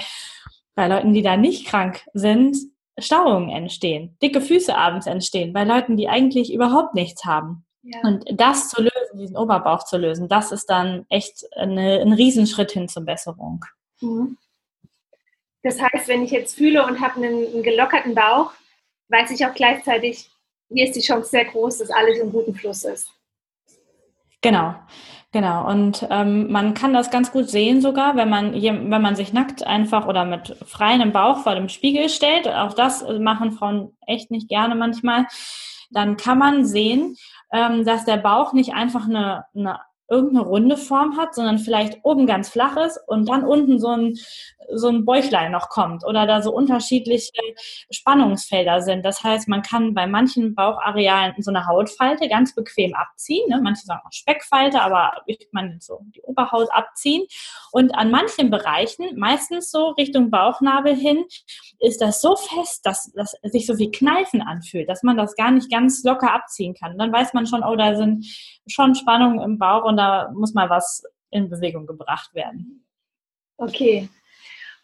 bei 0.78 0.86
Leuten, 0.86 1.12
die 1.12 1.22
da 1.22 1.36
nicht 1.36 1.66
krank 1.66 2.04
sind, 2.14 2.56
Stauungen 3.00 3.50
entstehen, 3.50 4.16
dicke 4.22 4.40
Füße 4.40 4.76
abends 4.76 5.08
entstehen, 5.08 5.52
bei 5.52 5.64
Leuten, 5.64 5.96
die 5.96 6.08
eigentlich 6.08 6.54
überhaupt 6.54 6.94
nichts 6.94 7.24
haben. 7.24 7.66
Ja. 7.82 7.98
Und 8.04 8.24
das 8.32 8.68
zu 8.68 8.80
lösen, 8.80 9.18
diesen 9.18 9.36
Oberbauch 9.36 9.82
zu 9.82 9.98
lösen, 9.98 10.28
das 10.28 10.52
ist 10.52 10.66
dann 10.66 11.04
echt 11.08 11.44
eine, 11.56 12.00
ein 12.00 12.12
Riesenschritt 12.12 12.70
hin 12.70 12.86
zur 12.86 13.04
Besserung. 13.04 13.64
Mhm. 14.00 14.36
Das 15.64 15.82
heißt, 15.82 16.06
wenn 16.06 16.22
ich 16.22 16.30
jetzt 16.30 16.56
fühle 16.56 16.86
und 16.86 17.00
habe 17.00 17.16
einen, 17.16 17.44
einen 17.44 17.62
gelockerten 17.64 18.14
Bauch, 18.14 18.52
weiß 19.08 19.32
ich 19.32 19.44
auch 19.44 19.54
gleichzeitig, 19.54 20.30
hier 20.68 20.84
ist 20.86 20.94
die 20.94 21.00
Chance 21.00 21.30
sehr 21.30 21.46
groß, 21.46 21.78
dass 21.78 21.90
alles 21.90 22.20
im 22.20 22.30
guten 22.30 22.54
Fluss 22.54 22.84
ist. 22.84 23.10
Genau. 24.42 24.74
Genau, 25.30 25.68
und 25.68 26.06
ähm, 26.08 26.50
man 26.50 26.72
kann 26.72 26.94
das 26.94 27.10
ganz 27.10 27.30
gut 27.32 27.50
sehen 27.50 27.82
sogar, 27.82 28.16
wenn 28.16 28.30
man, 28.30 28.54
wenn 28.54 29.02
man 29.02 29.14
sich 29.14 29.34
nackt 29.34 29.66
einfach 29.66 30.06
oder 30.06 30.24
mit 30.24 30.56
freiem 30.64 31.12
Bauch 31.12 31.40
vor 31.42 31.54
dem 31.54 31.68
Spiegel 31.68 32.08
stellt. 32.08 32.48
Auch 32.48 32.72
das 32.72 33.04
machen 33.20 33.52
Frauen 33.52 33.94
echt 34.06 34.30
nicht 34.30 34.48
gerne 34.48 34.74
manchmal. 34.74 35.26
Dann 35.90 36.16
kann 36.16 36.38
man 36.38 36.64
sehen, 36.64 37.16
ähm, 37.52 37.84
dass 37.84 38.06
der 38.06 38.16
Bauch 38.16 38.54
nicht 38.54 38.72
einfach 38.72 39.04
eine, 39.06 39.44
eine 39.54 39.80
irgendeine 40.10 40.46
runde 40.46 40.76
Form 40.76 41.16
hat, 41.16 41.34
sondern 41.34 41.58
vielleicht 41.58 41.98
oben 42.02 42.26
ganz 42.26 42.48
flach 42.48 42.76
ist 42.76 42.98
und 43.06 43.28
dann 43.28 43.44
unten 43.44 43.78
so 43.78 43.88
ein, 43.88 44.14
so 44.72 44.88
ein 44.88 45.04
Bäuchlein 45.04 45.52
noch 45.52 45.68
kommt 45.68 46.04
oder 46.04 46.26
da 46.26 46.42
so 46.42 46.52
unterschiedliche 46.52 47.32
Spannungsfelder 47.90 48.80
sind. 48.80 49.04
Das 49.04 49.22
heißt, 49.22 49.48
man 49.48 49.62
kann 49.62 49.94
bei 49.94 50.06
manchen 50.06 50.54
Baucharealen 50.54 51.34
so 51.38 51.50
eine 51.50 51.66
Hautfalte 51.66 52.28
ganz 52.28 52.54
bequem 52.54 52.94
abziehen. 52.94 53.48
Ne? 53.48 53.60
Manche 53.62 53.84
sagen 53.84 54.00
auch 54.04 54.12
Speckfalte, 54.12 54.80
aber 54.80 55.22
ich 55.26 55.48
meine 55.52 55.76
so 55.80 56.00
die 56.14 56.22
Oberhaut 56.22 56.68
abziehen. 56.72 57.26
Und 57.72 57.94
an 57.94 58.10
manchen 58.10 58.50
Bereichen, 58.50 59.18
meistens 59.18 59.70
so 59.70 59.90
Richtung 59.90 60.30
Bauchnabel 60.30 60.94
hin, 60.94 61.24
ist 61.80 62.00
das 62.00 62.20
so 62.20 62.36
fest, 62.36 62.84
dass 62.84 63.12
das 63.14 63.36
sich 63.42 63.66
so 63.66 63.78
wie 63.78 63.90
Kneifen 63.90 64.42
anfühlt, 64.42 64.88
dass 64.88 65.02
man 65.02 65.16
das 65.16 65.36
gar 65.36 65.50
nicht 65.50 65.70
ganz 65.70 66.02
locker 66.04 66.32
abziehen 66.32 66.74
kann. 66.74 66.98
Dann 66.98 67.12
weiß 67.12 67.34
man 67.34 67.46
schon, 67.46 67.62
oh, 67.62 67.76
da 67.76 67.94
sind 67.94 68.26
schon 68.68 68.94
Spannungen 68.94 69.40
im 69.40 69.58
Bauch 69.58 69.84
und 69.84 69.96
da 69.96 70.30
muss 70.34 70.54
mal 70.54 70.70
was 70.70 71.04
in 71.30 71.50
Bewegung 71.50 71.86
gebracht 71.86 72.34
werden. 72.34 72.84
Okay. 73.56 74.08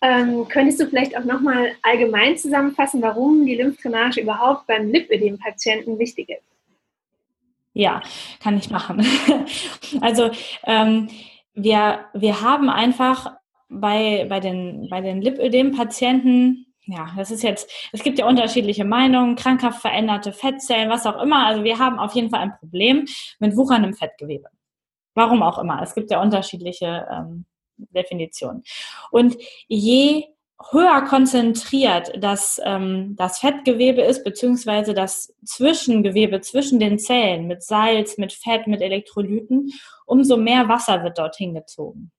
Ähm, 0.03 0.47
könntest 0.49 0.81
du 0.81 0.87
vielleicht 0.87 1.17
auch 1.17 1.25
nochmal 1.25 1.73
allgemein 1.83 2.37
zusammenfassen, 2.37 3.01
warum 3.01 3.47
die 3.47 3.55
Lymphdrainage 3.55 4.21
überhaupt 4.21 4.67
beim 4.67 4.91
Lipödem-Patienten 4.91 5.99
wichtig 5.99 6.29
ist? 6.29 6.43
Ja, 7.73 8.03
kann 8.41 8.59
ich 8.59 8.71
machen. 8.71 9.05
also 10.01 10.31
ähm, 10.65 11.09
wir, 11.55 12.05
wir 12.13 12.41
haben 12.43 12.69
einfach 12.69 13.33
bei, 13.69 14.27
bei 14.29 14.41
den, 14.41 14.89
bei 14.91 15.01
den 15.01 15.23
Lipödem-Patienten 15.23 16.67
ja, 16.87 17.11
das 17.17 17.31
ist 17.31 17.43
jetzt, 17.43 17.71
es 17.93 18.03
gibt 18.03 18.19
ja 18.19 18.27
unterschiedliche 18.27 18.85
Meinungen, 18.85 19.37
krankhaft 19.37 19.81
veränderte 19.81 20.33
Fettzellen, 20.33 20.91
was 20.91 21.07
auch 21.07 21.21
immer. 21.23 21.47
Also 21.47 21.65
wir 21.65 21.79
haben 21.79 21.99
auf 21.99 22.15
jeden 22.15 22.31
Fall 22.31 22.41
ein 22.41 22.57
Problem 22.59 23.07
mit 23.39 23.57
wucherndem 23.57 23.95
Fettgewebe. 23.95 24.49
Warum 25.15 25.43
auch 25.43 25.59
immer. 25.59 25.81
Es 25.83 25.95
gibt 25.95 26.11
ja 26.11 26.21
unterschiedliche 26.21 27.07
ähm, 27.11 27.47
Definitionen. 27.77 28.65
Und 29.11 29.37
je 29.67 30.27
höher 30.71 31.03
konzentriert 31.03 32.13
das, 32.19 32.61
ähm, 32.65 33.15
das 33.17 33.39
Fettgewebe 33.39 34.03
ist, 34.03 34.25
beziehungsweise 34.25 34.93
das 34.93 35.35
Zwischengewebe 35.45 36.41
zwischen 36.41 36.81
den 36.81 36.99
Zellen 36.99 37.47
mit 37.47 37.63
Salz, 37.63 38.19
mit 38.19 38.33
Fett, 38.33 38.67
mit 38.67 38.81
Elektrolyten, 38.81 39.73
umso 40.07 40.37
mehr 40.37 40.69
Wasser 40.69 41.03
wird 41.03 41.19
dorthin 41.19 41.55
gezogen. 41.55 42.13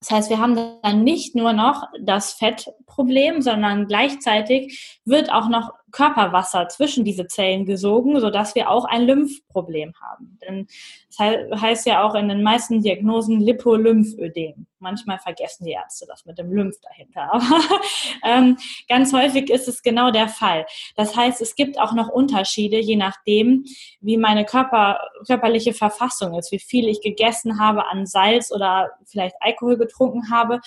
Das 0.00 0.10
heißt, 0.10 0.30
wir 0.30 0.38
haben 0.38 0.54
dann 0.82 1.02
nicht 1.02 1.34
nur 1.34 1.52
noch 1.52 1.88
das 2.00 2.32
Fettproblem, 2.34 3.40
sondern 3.40 3.86
gleichzeitig 3.86 5.00
wird 5.04 5.32
auch 5.32 5.48
noch 5.48 5.72
Körperwasser 5.94 6.68
zwischen 6.68 7.04
diese 7.04 7.28
Zellen 7.28 7.66
gesogen, 7.66 8.18
sodass 8.18 8.56
wir 8.56 8.68
auch 8.68 8.84
ein 8.84 9.06
Lymphproblem 9.06 9.94
haben. 10.02 10.38
Denn 10.42 10.66
das 11.08 11.60
heißt 11.60 11.86
ja 11.86 12.02
auch 12.02 12.16
in 12.16 12.28
den 12.28 12.42
meisten 12.42 12.82
Diagnosen 12.82 13.40
Lipolymphödem. 13.40 14.66
Manchmal 14.80 15.20
vergessen 15.20 15.64
die 15.64 15.72
Ärzte 15.72 16.06
das 16.08 16.26
mit 16.26 16.36
dem 16.36 16.52
Lymph 16.52 16.76
dahinter. 16.82 17.32
Aber 17.32 17.80
ähm, 18.24 18.58
ganz 18.88 19.12
häufig 19.12 19.50
ist 19.50 19.68
es 19.68 19.82
genau 19.82 20.10
der 20.10 20.28
Fall. 20.28 20.66
Das 20.96 21.14
heißt, 21.16 21.40
es 21.40 21.54
gibt 21.54 21.78
auch 21.78 21.92
noch 21.92 22.08
Unterschiede, 22.08 22.80
je 22.80 22.96
nachdem, 22.96 23.64
wie 24.00 24.16
meine 24.16 24.44
Körper, 24.44 24.98
körperliche 25.28 25.74
Verfassung 25.74 26.34
ist, 26.36 26.50
wie 26.50 26.58
viel 26.58 26.88
ich 26.88 27.02
gegessen 27.02 27.60
habe 27.60 27.86
an 27.86 28.04
Salz 28.04 28.50
oder 28.50 28.90
vielleicht 29.06 29.36
Alkohol 29.40 29.78
getrunken 29.78 30.30
habe 30.30 30.60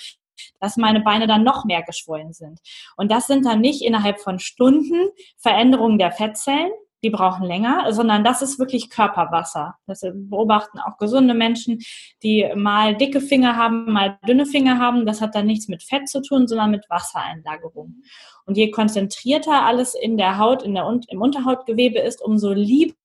dass 0.60 0.78
meine 0.78 1.02
Beine 1.02 1.28
dann 1.28 1.44
noch 1.44 1.66
mehr 1.66 1.84
geschwollen 1.84 2.34
sind. 2.34 2.60
Und 2.96 3.12
das 3.12 3.28
sind 3.28 3.46
dann 3.46 3.62
nicht 3.62 3.82
innerhalb 3.82 4.20
von 4.20 4.40
Stunden 4.40 5.10
Veränderungen 5.38 5.98
der 5.98 6.12
Fettzellen, 6.12 6.72
die 7.04 7.10
brauchen 7.10 7.46
länger, 7.46 7.94
sondern 7.94 8.24
das 8.24 8.42
ist 8.42 8.58
wirklich 8.60 8.90
Körperwasser. 8.90 9.76
Das 9.86 10.02
beobachten 10.14 10.80
auch 10.80 10.98
gesunde 10.98 11.34
Menschen, 11.34 11.80
die 12.24 12.52
mal 12.56 12.96
dicke 12.96 13.22
Finger 13.22 13.56
haben, 13.56 13.92
mal 13.92 14.18
dünne 14.28 14.46
Finger 14.46 14.80
haben. 14.80 15.06
Das 15.06 15.22
hat 15.22 15.36
dann 15.36 15.46
nichts 15.46 15.68
mit 15.68 15.84
Fett 15.84 16.10
zu 16.10 16.22
tun, 16.22 16.48
sondern 16.48 16.72
mit 16.72 16.90
Wassereinlagerung. 16.90 18.02
Und 18.46 18.58
je 18.58 18.72
konzentrierter 18.72 19.64
alles 19.64 19.94
in 19.94 20.18
der 20.18 20.38
Haut, 20.38 20.64
in 20.64 20.74
der, 20.74 20.90
im 21.10 21.22
Unterhautgewebe 21.22 22.00
ist, 22.00 22.22
umso 22.22 22.52
lieber 22.52 22.96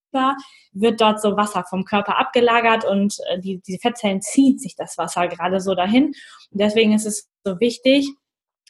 wird 0.72 1.01
dort 1.01 1.20
so 1.20 1.37
Wasser 1.37 1.64
vom 1.68 1.85
Körper 1.85 2.18
abgelagert 2.18 2.85
und 2.85 3.16
äh, 3.29 3.40
die, 3.40 3.61
die 3.61 3.79
Fettzellen 3.79 4.22
ziehen 4.22 4.59
sich 4.59 4.77
das 4.77 4.98
Wasser 4.98 5.29
gerade 5.29 5.61
so 5.61 5.75
dahin. 5.75 6.07
Und 6.07 6.61
deswegen 6.61 6.92
ist 6.92 7.07
es 7.07 7.29
so 7.44 7.61
wichtig, 7.61 8.11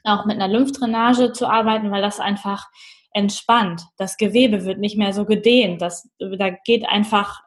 auch 0.05 0.25
mit 0.25 0.37
einer 0.37 0.49
Lymphdrainage 0.49 1.33
zu 1.33 1.47
arbeiten, 1.47 1.91
weil 1.91 2.03
das 2.03 2.21
einfach 2.21 2.67
entspannt. 3.13 3.83
Das 3.97 4.17
Gewebe 4.17 4.65
wird 4.65 4.79
nicht 4.79 4.97
mehr 4.97 5.13
so 5.13 5.25
gedehnt. 5.25 5.83
Das, 5.83 6.09
da 6.19 6.51
geht 6.51 6.89
einfach 6.89 7.43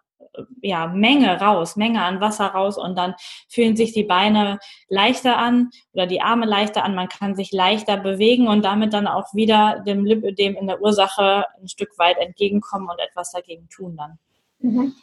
ja, 0.62 0.88
Menge 0.88 1.40
raus, 1.40 1.76
Menge 1.76 2.02
an 2.04 2.22
Wasser 2.22 2.48
raus 2.48 2.78
und 2.78 2.98
dann 2.98 3.16
fühlen 3.50 3.76
sich 3.76 3.94
die 3.94 4.04
Beine 4.04 4.60
leichter 4.88 5.38
an 5.38 5.70
oder 5.94 6.08
die 6.08 6.22
Arme 6.22 6.46
leichter 6.46 6.84
an. 6.84 6.96
Man 6.96 7.10
kann 7.10 7.36
sich 7.36 7.52
leichter 7.52 7.98
bewegen 7.98 8.48
und 8.48 8.64
damit 8.64 8.94
dann 8.94 9.08
auch 9.08 9.34
wieder 9.34 9.84
dem 9.86 10.06
Lipödem 10.06 10.56
in 10.56 10.68
der 10.68 10.82
Ursache 10.82 11.46
ein 11.62 11.68
Stück 11.68 11.98
weit 11.98 12.18
entgegenkommen 12.18 12.90
und 12.90 13.00
etwas 13.00 13.32
dagegen 13.32 13.70
tun 13.70 13.98
dann. 13.98 14.20
Mhm. 14.60 14.96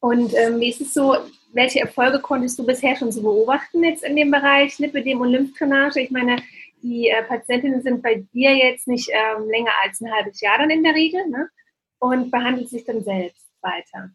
Und 0.00 0.34
ähm, 0.34 0.60
wie 0.60 0.70
ist 0.70 0.80
es 0.80 0.94
so, 0.94 1.14
welche 1.52 1.80
Erfolge 1.80 2.20
konntest 2.20 2.58
du 2.58 2.64
bisher 2.64 2.96
schon 2.96 3.12
so 3.12 3.22
beobachten 3.22 3.84
jetzt 3.84 4.02
in 4.02 4.16
dem 4.16 4.30
Bereich 4.30 4.78
Lipödem 4.78 5.20
und 5.20 5.30
Lymphdrainage? 5.30 6.00
Ich 6.00 6.10
meine, 6.10 6.36
die 6.82 7.08
äh, 7.08 7.22
Patientinnen 7.24 7.82
sind 7.82 8.02
bei 8.02 8.24
dir 8.32 8.56
jetzt 8.56 8.88
nicht 8.88 9.10
ähm, 9.12 9.48
länger 9.48 9.72
als 9.84 10.00
ein 10.00 10.12
halbes 10.12 10.40
Jahr 10.40 10.58
dann 10.58 10.70
in 10.70 10.82
der 10.82 10.94
Regel 10.94 11.26
ne? 11.28 11.48
und 11.98 12.30
behandeln 12.30 12.66
sich 12.66 12.84
dann 12.84 13.02
selbst 13.02 13.46
weiter. 13.60 14.10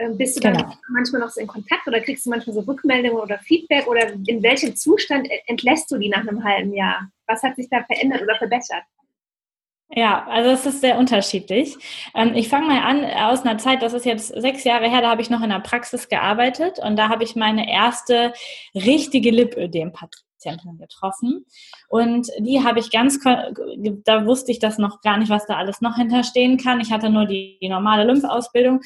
Ähm, 0.00 0.16
bist 0.16 0.36
du 0.36 0.40
dann 0.40 0.54
genau. 0.56 0.72
manchmal 0.88 1.20
noch 1.20 1.28
so 1.28 1.40
in 1.40 1.46
Kontakt 1.46 1.86
oder 1.86 2.00
kriegst 2.00 2.24
du 2.24 2.30
manchmal 2.30 2.54
so 2.54 2.60
Rückmeldungen 2.60 3.20
oder 3.20 3.38
Feedback 3.38 3.86
oder 3.86 4.10
in 4.26 4.42
welchem 4.42 4.74
Zustand 4.74 5.28
entlässt 5.46 5.90
du 5.90 5.98
die 5.98 6.08
nach 6.08 6.26
einem 6.26 6.42
halben 6.42 6.72
Jahr? 6.72 7.10
Was 7.26 7.42
hat 7.42 7.56
sich 7.56 7.68
da 7.68 7.84
verändert 7.84 8.22
oder 8.22 8.36
verbessert? 8.36 8.82
Ja, 9.92 10.24
also 10.26 10.50
es 10.50 10.64
ist 10.64 10.80
sehr 10.80 10.96
unterschiedlich. 10.96 11.76
Ähm, 12.14 12.32
ich 12.34 12.48
fange 12.48 12.68
mal 12.68 12.80
an 12.80 13.04
aus 13.04 13.42
einer 13.42 13.58
Zeit, 13.58 13.82
das 13.82 13.92
ist 13.92 14.06
jetzt 14.06 14.28
sechs 14.28 14.64
Jahre 14.64 14.88
her, 14.88 15.02
da 15.02 15.10
habe 15.10 15.20
ich 15.20 15.28
noch 15.28 15.42
in 15.42 15.50
der 15.50 15.60
Praxis 15.60 16.08
gearbeitet 16.08 16.78
und 16.78 16.96
da 16.96 17.10
habe 17.10 17.24
ich 17.24 17.36
meine 17.36 17.70
erste 17.70 18.32
richtige 18.74 19.30
Lipödem-Patientin 19.32 20.78
getroffen. 20.78 21.44
Und 21.88 22.28
die 22.38 22.64
habe 22.64 22.78
ich 22.78 22.90
ganz, 22.90 23.18
da 23.22 24.26
wusste 24.26 24.52
ich 24.52 24.60
das 24.60 24.78
noch 24.78 25.02
gar 25.02 25.18
nicht, 25.18 25.28
was 25.28 25.44
da 25.46 25.56
alles 25.56 25.82
noch 25.82 25.96
hinterstehen 25.96 26.56
kann. 26.56 26.80
Ich 26.80 26.90
hatte 26.90 27.10
nur 27.10 27.26
die, 27.26 27.58
die 27.60 27.68
normale 27.68 28.04
Lymphausbildung 28.04 28.80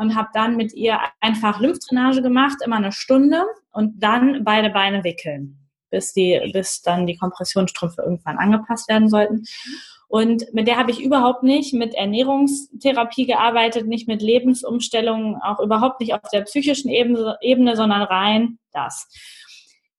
und 0.00 0.16
habe 0.16 0.30
dann 0.32 0.56
mit 0.56 0.72
ihr 0.72 0.98
einfach 1.20 1.60
Lymphdrainage 1.60 2.22
gemacht, 2.22 2.56
immer 2.64 2.76
eine 2.76 2.90
Stunde 2.90 3.44
und 3.70 4.02
dann 4.02 4.44
beide 4.44 4.70
Beine 4.70 5.04
wickeln, 5.04 5.58
bis, 5.90 6.14
die, 6.14 6.40
bis 6.54 6.80
dann 6.80 7.06
die 7.06 7.18
Kompressionsstrümpfe 7.18 8.00
irgendwann 8.00 8.38
angepasst 8.38 8.88
werden 8.88 9.10
sollten. 9.10 9.44
Und 10.08 10.44
mit 10.54 10.66
der 10.66 10.78
habe 10.78 10.90
ich 10.90 11.02
überhaupt 11.02 11.42
nicht 11.42 11.74
mit 11.74 11.94
Ernährungstherapie 11.94 13.26
gearbeitet, 13.26 13.86
nicht 13.86 14.08
mit 14.08 14.22
Lebensumstellungen, 14.22 15.36
auch 15.36 15.60
überhaupt 15.60 16.00
nicht 16.00 16.14
auf 16.14 16.22
der 16.32 16.40
psychischen 16.42 16.88
Ebene, 16.88 17.36
Ebene 17.42 17.76
sondern 17.76 18.02
rein 18.02 18.58
das. 18.72 19.06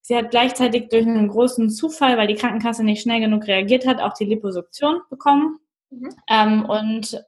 Sie 0.01 0.15
hat 0.15 0.31
gleichzeitig 0.31 0.89
durch 0.89 1.05
einen 1.05 1.27
großen 1.27 1.69
Zufall, 1.69 2.17
weil 2.17 2.27
die 2.27 2.35
Krankenkasse 2.35 2.83
nicht 2.83 3.03
schnell 3.03 3.19
genug 3.19 3.45
reagiert 3.45 3.85
hat, 3.85 4.01
auch 4.01 4.13
die 4.13 4.25
Liposuktion 4.25 5.01
bekommen. 5.11 5.59
Mhm. 5.91 6.09
Ähm, 6.27 6.65
und 6.65 7.23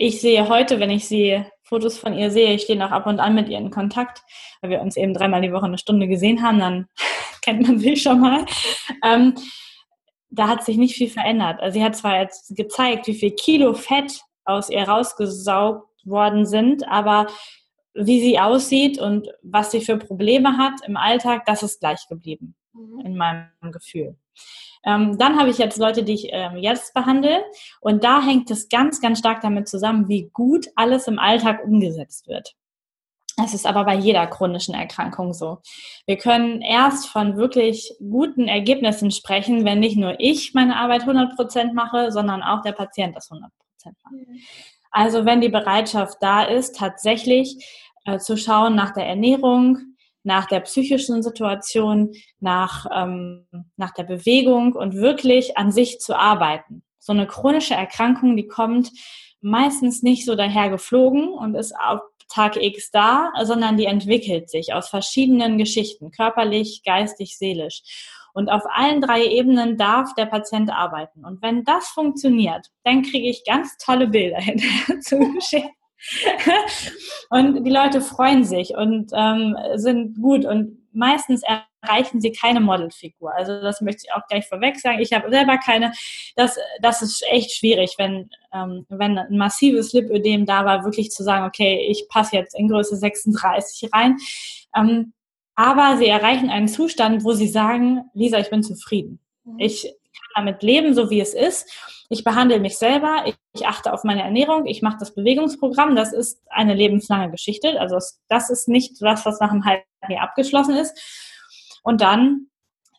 ich 0.00 0.20
sehe 0.20 0.48
heute, 0.48 0.78
wenn 0.78 0.90
ich 0.90 1.06
sie 1.08 1.44
Fotos 1.68 1.98
von 1.98 2.14
ihr 2.14 2.30
sehe, 2.30 2.54
ich 2.54 2.62
stehe 2.62 2.78
noch 2.78 2.90
ab 2.90 3.06
und 3.06 3.20
an 3.20 3.34
mit 3.34 3.48
ihr 3.48 3.58
in 3.58 3.70
Kontakt, 3.70 4.22
weil 4.60 4.70
wir 4.70 4.80
uns 4.80 4.96
eben 4.96 5.12
dreimal 5.12 5.42
die 5.42 5.52
Woche 5.52 5.66
eine 5.66 5.78
Stunde 5.78 6.08
gesehen 6.08 6.42
haben, 6.42 6.58
dann 6.58 6.88
kennt 7.42 7.66
man 7.66 7.78
sie 7.78 7.96
schon 7.96 8.20
mal. 8.20 8.46
Ähm, 9.04 9.34
da 10.30 10.48
hat 10.48 10.64
sich 10.64 10.76
nicht 10.76 10.96
viel 10.96 11.10
verändert. 11.10 11.60
Also 11.60 11.78
sie 11.78 11.84
hat 11.84 11.96
zwar 11.96 12.20
jetzt 12.20 12.54
gezeigt, 12.56 13.06
wie 13.06 13.14
viel 13.14 13.32
Kilo 13.32 13.74
Fett 13.74 14.20
aus 14.44 14.70
ihr 14.70 14.82
rausgesaugt 14.82 15.86
worden 16.04 16.46
sind, 16.46 16.88
aber 16.88 17.26
wie 17.94 18.20
sie 18.20 18.38
aussieht 18.38 18.98
und 18.98 19.28
was 19.42 19.70
sie 19.70 19.80
für 19.80 19.96
Probleme 19.96 20.56
hat 20.56 20.74
im 20.86 20.96
Alltag, 20.96 21.44
das 21.46 21.62
ist 21.62 21.80
gleich 21.80 22.06
geblieben 22.08 22.54
mhm. 22.72 23.00
in 23.00 23.16
meinem 23.16 23.72
Gefühl. 23.72 24.16
Ähm, 24.84 25.18
dann 25.18 25.38
habe 25.38 25.50
ich 25.50 25.58
jetzt 25.58 25.78
Leute, 25.78 26.04
die 26.04 26.14
ich 26.14 26.28
ähm, 26.30 26.56
jetzt 26.56 26.94
behandle 26.94 27.44
und 27.80 28.04
da 28.04 28.22
hängt 28.22 28.50
es 28.50 28.68
ganz, 28.68 29.00
ganz 29.00 29.18
stark 29.18 29.40
damit 29.40 29.68
zusammen, 29.68 30.08
wie 30.08 30.30
gut 30.32 30.66
alles 30.76 31.08
im 31.08 31.18
Alltag 31.18 31.64
umgesetzt 31.64 32.28
wird. 32.28 32.54
Das 33.36 33.54
ist 33.54 33.66
aber 33.66 33.84
bei 33.84 33.94
jeder 33.94 34.26
chronischen 34.26 34.74
Erkrankung 34.74 35.32
so. 35.32 35.58
Wir 36.06 36.16
können 36.16 36.60
erst 36.60 37.08
von 37.08 37.36
wirklich 37.36 37.94
guten 38.00 38.48
Ergebnissen 38.48 39.12
sprechen, 39.12 39.64
wenn 39.64 39.78
nicht 39.78 39.96
nur 39.96 40.16
ich 40.18 40.54
meine 40.54 40.76
Arbeit 40.76 41.02
100 41.02 41.36
Prozent 41.36 41.72
mache, 41.72 42.10
sondern 42.10 42.42
auch 42.42 42.62
der 42.62 42.72
Patient 42.72 43.14
das 43.14 43.30
100 43.30 43.52
Prozent 43.56 43.96
macht. 44.02 44.14
Mhm. 44.14 44.40
Also 44.90 45.24
wenn 45.24 45.40
die 45.40 45.48
Bereitschaft 45.48 46.18
da 46.20 46.42
ist, 46.42 46.76
tatsächlich 46.76 47.64
äh, 48.06 48.18
zu 48.18 48.36
schauen 48.36 48.74
nach 48.74 48.92
der 48.92 49.06
Ernährung, 49.06 49.87
nach 50.28 50.44
der 50.44 50.60
psychischen 50.60 51.22
Situation, 51.22 52.12
nach, 52.38 52.86
ähm, 52.94 53.46
nach 53.76 53.92
der 53.94 54.04
Bewegung 54.04 54.74
und 54.74 54.94
wirklich 54.94 55.56
an 55.56 55.72
sich 55.72 56.00
zu 56.00 56.14
arbeiten. 56.14 56.82
So 56.98 57.14
eine 57.14 57.26
chronische 57.26 57.74
Erkrankung, 57.74 58.36
die 58.36 58.46
kommt 58.46 58.90
meistens 59.40 60.02
nicht 60.02 60.26
so 60.26 60.34
daher 60.34 60.68
geflogen 60.68 61.30
und 61.30 61.54
ist 61.54 61.74
auch 61.74 62.00
Tag 62.28 62.56
X 62.56 62.90
da, 62.90 63.32
sondern 63.42 63.78
die 63.78 63.86
entwickelt 63.86 64.50
sich 64.50 64.74
aus 64.74 64.90
verschiedenen 64.90 65.56
Geschichten, 65.56 66.10
körperlich, 66.10 66.82
geistig, 66.84 67.38
seelisch. 67.38 67.80
Und 68.34 68.50
auf 68.50 68.64
allen 68.70 69.00
drei 69.00 69.24
Ebenen 69.24 69.78
darf 69.78 70.14
der 70.14 70.26
Patient 70.26 70.70
arbeiten. 70.70 71.24
Und 71.24 71.40
wenn 71.40 71.64
das 71.64 71.88
funktioniert, 71.88 72.66
dann 72.84 73.00
kriege 73.00 73.30
ich 73.30 73.44
ganz 73.46 73.78
tolle 73.78 74.08
Bilder 74.08 74.36
hinterher 74.40 75.00
zugeschickt. 75.00 75.77
und 77.30 77.64
die 77.64 77.70
Leute 77.70 78.00
freuen 78.00 78.44
sich 78.44 78.74
und 78.74 79.10
ähm, 79.14 79.56
sind 79.74 80.20
gut 80.20 80.44
und 80.44 80.78
meistens 80.92 81.42
erreichen 81.82 82.20
sie 82.20 82.32
keine 82.32 82.60
Modelfigur. 82.60 83.34
Also 83.34 83.60
das 83.60 83.80
möchte 83.80 84.02
ich 84.04 84.12
auch 84.12 84.26
gleich 84.28 84.46
vorweg 84.46 84.78
sagen. 84.78 85.00
Ich 85.00 85.12
habe 85.12 85.30
selber 85.30 85.58
keine. 85.58 85.92
Das, 86.36 86.56
das 86.82 87.02
ist 87.02 87.24
echt 87.30 87.52
schwierig, 87.52 87.94
wenn, 87.98 88.30
ähm, 88.52 88.86
wenn 88.88 89.18
ein 89.18 89.36
massives 89.36 89.92
Lipödem 89.92 90.46
da 90.46 90.64
war, 90.64 90.84
wirklich 90.84 91.10
zu 91.10 91.22
sagen, 91.22 91.46
okay, 91.46 91.86
ich 91.88 92.08
passe 92.08 92.36
jetzt 92.36 92.58
in 92.58 92.68
Größe 92.68 92.96
36 92.96 93.90
rein. 93.92 94.16
Ähm, 94.76 95.12
aber 95.54 95.96
sie 95.96 96.06
erreichen 96.06 96.50
einen 96.50 96.68
Zustand, 96.68 97.24
wo 97.24 97.32
sie 97.32 97.48
sagen, 97.48 98.04
Lisa, 98.14 98.38
ich 98.38 98.50
bin 98.50 98.62
zufrieden. 98.62 99.20
Mhm. 99.44 99.58
Ich 99.58 99.92
damit 100.38 100.62
leben, 100.62 100.94
so 100.94 101.10
wie 101.10 101.20
es 101.20 101.34
ist. 101.34 101.70
Ich 102.08 102.24
behandle 102.24 102.58
mich 102.58 102.78
selber, 102.78 103.24
ich, 103.26 103.34
ich 103.52 103.66
achte 103.66 103.92
auf 103.92 104.04
meine 104.04 104.22
Ernährung, 104.22 104.66
ich 104.66 104.80
mache 104.80 104.96
das 104.98 105.14
Bewegungsprogramm. 105.14 105.94
Das 105.94 106.12
ist 106.12 106.40
eine 106.48 106.74
lebenslange 106.74 107.30
Geschichte. 107.30 107.80
Also 107.80 107.98
das 108.28 108.50
ist 108.50 108.68
nicht 108.68 109.00
das, 109.00 109.26
was 109.26 109.40
nach 109.40 109.50
einem 109.50 109.64
halben 109.64 109.84
Jahr 110.08 110.22
abgeschlossen 110.22 110.76
ist. 110.76 110.98
Und 111.82 112.00
dann 112.00 112.48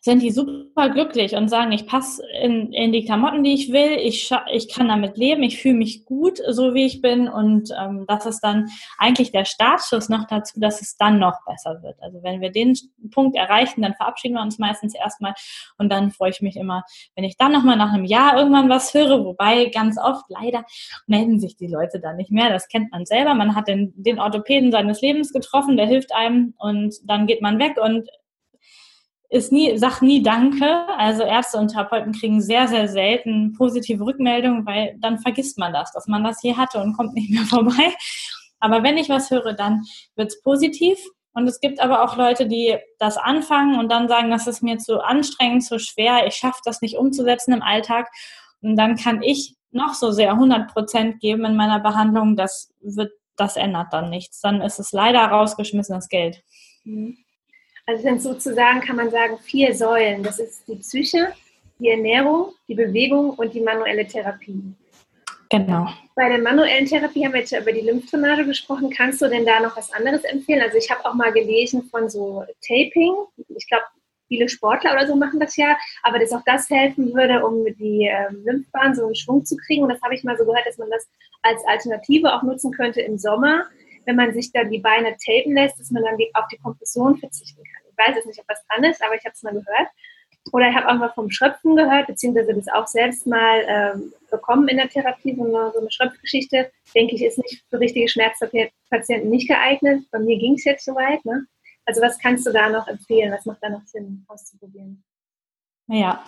sind 0.02 0.22
die 0.22 0.30
super 0.30 0.88
glücklich 0.88 1.34
und 1.34 1.48
sagen, 1.48 1.72
ich 1.72 1.86
passe 1.86 2.22
in, 2.40 2.72
in 2.72 2.90
die 2.90 3.04
Klamotten, 3.04 3.44
die 3.44 3.52
ich 3.52 3.70
will, 3.70 3.98
ich, 3.98 4.30
ich 4.50 4.72
kann 4.72 4.88
damit 4.88 5.18
leben, 5.18 5.42
ich 5.42 5.60
fühle 5.60 5.74
mich 5.74 6.06
gut, 6.06 6.38
so 6.48 6.72
wie 6.72 6.86
ich 6.86 7.02
bin. 7.02 7.28
Und 7.28 7.70
ähm, 7.78 8.06
das 8.08 8.24
ist 8.24 8.40
dann 8.40 8.70
eigentlich 8.96 9.30
der 9.30 9.44
Startschuss 9.44 10.08
noch 10.08 10.26
dazu, 10.26 10.58
dass 10.58 10.80
es 10.80 10.96
dann 10.96 11.18
noch 11.18 11.44
besser 11.44 11.82
wird. 11.82 11.96
Also 12.00 12.22
wenn 12.22 12.40
wir 12.40 12.50
den 12.50 12.74
Punkt 13.10 13.36
erreichen, 13.36 13.82
dann 13.82 13.94
verabschieden 13.94 14.34
wir 14.34 14.42
uns 14.42 14.58
meistens 14.58 14.94
erstmal. 14.94 15.34
Und 15.76 15.92
dann 15.92 16.10
freue 16.10 16.30
ich 16.30 16.40
mich 16.40 16.56
immer, 16.56 16.82
wenn 17.14 17.24
ich 17.24 17.36
dann 17.36 17.52
nochmal 17.52 17.76
nach 17.76 17.92
einem 17.92 18.06
Jahr 18.06 18.38
irgendwann 18.38 18.70
was 18.70 18.94
höre, 18.94 19.22
wobei 19.26 19.66
ganz 19.66 19.98
oft 19.98 20.24
leider 20.28 20.64
melden 21.06 21.38
sich 21.40 21.56
die 21.56 21.66
Leute 21.66 22.00
dann 22.00 22.16
nicht 22.16 22.30
mehr, 22.30 22.48
das 22.48 22.68
kennt 22.68 22.90
man 22.90 23.04
selber, 23.04 23.34
man 23.34 23.54
hat 23.54 23.68
den, 23.68 23.92
den 23.96 24.18
Orthopäden 24.18 24.72
seines 24.72 25.02
Lebens 25.02 25.32
getroffen, 25.32 25.76
der 25.76 25.86
hilft 25.86 26.14
einem 26.14 26.54
und 26.58 26.94
dann 27.04 27.26
geht 27.26 27.42
man 27.42 27.58
weg. 27.58 27.76
Und 27.78 28.08
ist 29.30 29.52
nie, 29.52 29.78
sagt 29.78 30.02
nie 30.02 30.22
Danke. 30.22 30.88
Also 30.96 31.22
Ärzte 31.22 31.58
und 31.58 31.68
Therapeuten 31.68 32.12
kriegen 32.12 32.42
sehr, 32.42 32.66
sehr 32.66 32.88
selten 32.88 33.52
positive 33.52 34.04
Rückmeldungen, 34.04 34.66
weil 34.66 34.96
dann 34.98 35.18
vergisst 35.18 35.56
man 35.56 35.72
das, 35.72 35.92
dass 35.92 36.08
man 36.08 36.24
das 36.24 36.40
hier 36.40 36.56
hatte 36.56 36.82
und 36.82 36.96
kommt 36.96 37.14
nicht 37.14 37.30
mehr 37.30 37.44
vorbei. 37.46 37.94
Aber 38.58 38.82
wenn 38.82 38.98
ich 38.98 39.08
was 39.08 39.30
höre, 39.30 39.54
dann 39.54 39.84
wird's 40.16 40.42
positiv. 40.42 40.98
Und 41.32 41.46
es 41.46 41.60
gibt 41.60 41.80
aber 41.80 42.02
auch 42.02 42.16
Leute, 42.16 42.48
die 42.48 42.76
das 42.98 43.16
anfangen 43.16 43.78
und 43.78 43.88
dann 43.88 44.08
sagen, 44.08 44.30
das 44.30 44.48
ist 44.48 44.62
mir 44.64 44.78
zu 44.78 45.00
anstrengend, 45.00 45.64
zu 45.64 45.78
schwer, 45.78 46.26
ich 46.26 46.34
schaffe 46.34 46.60
das 46.64 46.82
nicht 46.82 46.96
umzusetzen 46.96 47.52
im 47.52 47.62
Alltag. 47.62 48.08
Und 48.62 48.74
dann 48.74 48.96
kann 48.96 49.22
ich 49.22 49.54
noch 49.70 49.94
so 49.94 50.10
sehr 50.10 50.32
100 50.32 50.72
Prozent 50.72 51.20
geben 51.20 51.44
in 51.44 51.54
meiner 51.54 51.78
Behandlung, 51.78 52.34
das 52.34 52.72
wird, 52.80 53.12
das 53.36 53.56
ändert 53.56 53.92
dann 53.92 54.10
nichts. 54.10 54.40
Dann 54.40 54.60
ist 54.60 54.80
es 54.80 54.90
leider 54.90 55.20
rausgeschmissenes 55.20 56.08
Geld. 56.08 56.42
Mhm. 56.82 57.16
Also 57.90 58.02
sind 58.04 58.22
sozusagen, 58.22 58.80
kann 58.82 58.94
man 58.94 59.10
sagen, 59.10 59.36
vier 59.38 59.74
Säulen. 59.74 60.22
Das 60.22 60.38
ist 60.38 60.62
die 60.68 60.76
Psyche, 60.76 61.32
die 61.80 61.88
Ernährung, 61.88 62.52
die 62.68 62.76
Bewegung 62.76 63.30
und 63.30 63.52
die 63.52 63.60
manuelle 63.60 64.06
Therapie. 64.06 64.62
Genau. 65.50 65.88
Bei 66.14 66.28
der 66.28 66.38
manuellen 66.38 66.86
Therapie 66.86 67.24
haben 67.24 67.32
wir 67.32 67.40
jetzt 67.40 67.50
ja 67.50 67.60
über 67.60 67.72
die 67.72 67.80
Lymphdrainage 67.80 68.46
gesprochen. 68.46 68.90
Kannst 68.90 69.20
du 69.20 69.28
denn 69.28 69.44
da 69.44 69.58
noch 69.58 69.76
was 69.76 69.92
anderes 69.92 70.22
empfehlen? 70.22 70.62
Also 70.62 70.78
ich 70.78 70.88
habe 70.88 71.04
auch 71.04 71.14
mal 71.14 71.32
gelesen 71.32 71.82
von 71.90 72.08
so 72.08 72.44
Taping. 72.64 73.12
Ich 73.56 73.66
glaube, 73.66 73.82
viele 74.28 74.48
Sportler 74.48 74.92
oder 74.92 75.08
so 75.08 75.16
machen 75.16 75.40
das 75.40 75.56
ja, 75.56 75.76
aber 76.04 76.20
dass 76.20 76.30
auch 76.30 76.44
das 76.46 76.70
helfen 76.70 77.12
würde, 77.12 77.44
um 77.44 77.64
die 77.64 78.08
ähm, 78.08 78.44
Lymphbahn 78.44 78.94
so 78.94 79.08
in 79.08 79.16
Schwung 79.16 79.44
zu 79.44 79.56
kriegen. 79.56 79.82
Und 79.82 79.88
das 79.88 80.00
habe 80.02 80.14
ich 80.14 80.22
mal 80.22 80.38
so 80.38 80.44
gehört, 80.44 80.64
dass 80.64 80.78
man 80.78 80.90
das 80.90 81.08
als 81.42 81.60
Alternative 81.66 82.32
auch 82.32 82.44
nutzen 82.44 82.70
könnte 82.70 83.00
im 83.00 83.18
Sommer, 83.18 83.64
wenn 84.06 84.14
man 84.14 84.32
sich 84.32 84.52
dann 84.52 84.70
die 84.70 84.78
Beine 84.78 85.16
tapen 85.16 85.54
lässt, 85.54 85.80
dass 85.80 85.90
man 85.90 86.04
dann 86.04 86.14
auf 86.34 86.46
die 86.52 86.58
Kompression 86.58 87.18
verzichten 87.18 87.64
kann 87.64 87.79
weiß 88.06 88.16
jetzt 88.16 88.26
nicht, 88.26 88.40
ob 88.40 88.48
was 88.48 88.64
dran 88.66 88.84
ist, 88.84 89.02
aber 89.02 89.14
ich 89.14 89.24
habe 89.24 89.34
es 89.34 89.42
mal 89.42 89.52
gehört. 89.52 89.88
Oder 90.52 90.70
ich 90.70 90.74
habe 90.74 90.88
auch 90.88 90.94
mal 90.94 91.10
vom 91.10 91.30
Schröpfen 91.30 91.76
gehört, 91.76 92.06
beziehungsweise 92.06 92.54
das 92.54 92.68
auch 92.68 92.86
selbst 92.86 93.26
mal 93.26 93.62
ähm, 93.68 94.14
bekommen 94.30 94.68
in 94.68 94.78
der 94.78 94.88
Therapie, 94.88 95.36
so 95.36 95.44
eine, 95.44 95.70
so 95.72 95.80
eine 95.80 95.90
Schröpfgeschichte. 95.90 96.72
Denke 96.94 97.14
ich, 97.14 97.22
ist 97.22 97.38
nicht 97.38 97.62
für 97.68 97.78
richtige 97.78 98.08
Schmerzpatienten 98.08 99.28
nicht 99.30 99.48
geeignet. 99.48 100.04
Bei 100.10 100.18
mir 100.18 100.38
ging 100.38 100.54
es 100.54 100.64
jetzt 100.64 100.84
soweit. 100.84 101.24
Ne? 101.24 101.46
Also 101.84 102.00
was 102.00 102.18
kannst 102.18 102.46
du 102.46 102.52
da 102.52 102.70
noch 102.70 102.88
empfehlen? 102.88 103.32
Was 103.32 103.44
macht 103.44 103.58
da 103.62 103.68
noch 103.68 103.86
Sinn 103.86 104.24
auszuprobieren? 104.28 105.04
Ja, 105.88 106.24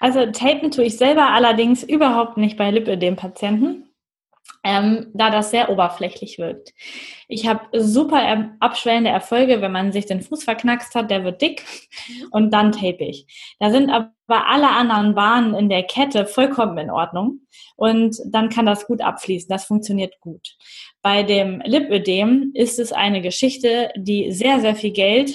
also 0.00 0.26
Tapen 0.32 0.70
tue 0.70 0.84
ich 0.84 0.96
selber 0.96 1.30
allerdings 1.30 1.82
überhaupt 1.82 2.38
nicht 2.38 2.56
bei 2.56 2.70
Lipödem-Patienten 2.70 3.93
ähm, 4.62 5.10
da 5.14 5.30
das 5.30 5.50
sehr 5.50 5.70
oberflächlich 5.70 6.38
wirkt. 6.38 6.72
Ich 7.28 7.46
habe 7.46 7.60
super 7.78 8.52
abschwellende 8.60 9.10
Erfolge, 9.10 9.60
wenn 9.60 9.72
man 9.72 9.92
sich 9.92 10.06
den 10.06 10.22
Fuß 10.22 10.44
verknackst 10.44 10.94
hat, 10.94 11.10
der 11.10 11.24
wird 11.24 11.42
dick 11.42 11.64
und 12.30 12.52
dann 12.52 12.72
tape 12.72 13.04
ich. 13.04 13.26
Da 13.60 13.70
sind 13.70 13.90
aber 13.90 14.10
alle 14.28 14.70
anderen 14.70 15.14
Bahnen 15.14 15.54
in 15.54 15.68
der 15.68 15.82
Kette 15.82 16.26
vollkommen 16.26 16.78
in 16.78 16.90
Ordnung 16.90 17.40
und 17.76 18.16
dann 18.26 18.48
kann 18.48 18.66
das 18.66 18.86
gut 18.86 19.02
abfließen. 19.02 19.48
Das 19.48 19.66
funktioniert 19.66 20.18
gut. 20.20 20.56
Bei 21.02 21.22
dem 21.22 21.60
Lipödem 21.64 22.50
ist 22.54 22.78
es 22.78 22.92
eine 22.92 23.20
Geschichte, 23.20 23.90
die 23.96 24.32
sehr, 24.32 24.60
sehr 24.60 24.74
viel 24.74 24.92
Geld 24.92 25.34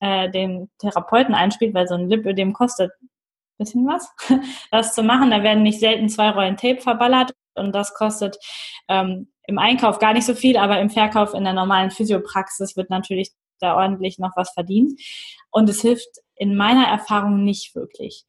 äh, 0.00 0.30
den 0.30 0.70
Therapeuten 0.78 1.34
einspielt, 1.34 1.74
weil 1.74 1.88
so 1.88 1.94
ein 1.94 2.08
Lipödem 2.08 2.52
kostet 2.52 2.92
bisschen 3.58 3.86
was, 3.86 4.08
das 4.70 4.94
zu 4.94 5.02
machen. 5.02 5.30
Da 5.30 5.42
werden 5.42 5.62
nicht 5.62 5.80
selten 5.80 6.08
zwei 6.08 6.30
Rollen 6.30 6.56
Tape 6.56 6.80
verballert 6.80 7.32
und 7.54 7.74
das 7.74 7.94
kostet 7.94 8.38
ähm, 8.88 9.28
im 9.46 9.58
Einkauf 9.58 9.98
gar 9.98 10.12
nicht 10.12 10.26
so 10.26 10.34
viel, 10.34 10.56
aber 10.56 10.80
im 10.80 10.90
Verkauf 10.90 11.34
in 11.34 11.44
der 11.44 11.52
normalen 11.52 11.90
Physiopraxis 11.90 12.76
wird 12.76 12.90
natürlich 12.90 13.32
da 13.60 13.76
ordentlich 13.76 14.18
noch 14.18 14.32
was 14.36 14.50
verdient. 14.52 15.00
Und 15.50 15.68
es 15.68 15.80
hilft 15.80 16.08
in 16.36 16.56
meiner 16.56 16.86
Erfahrung 16.86 17.44
nicht 17.44 17.74
wirklich. 17.74 18.24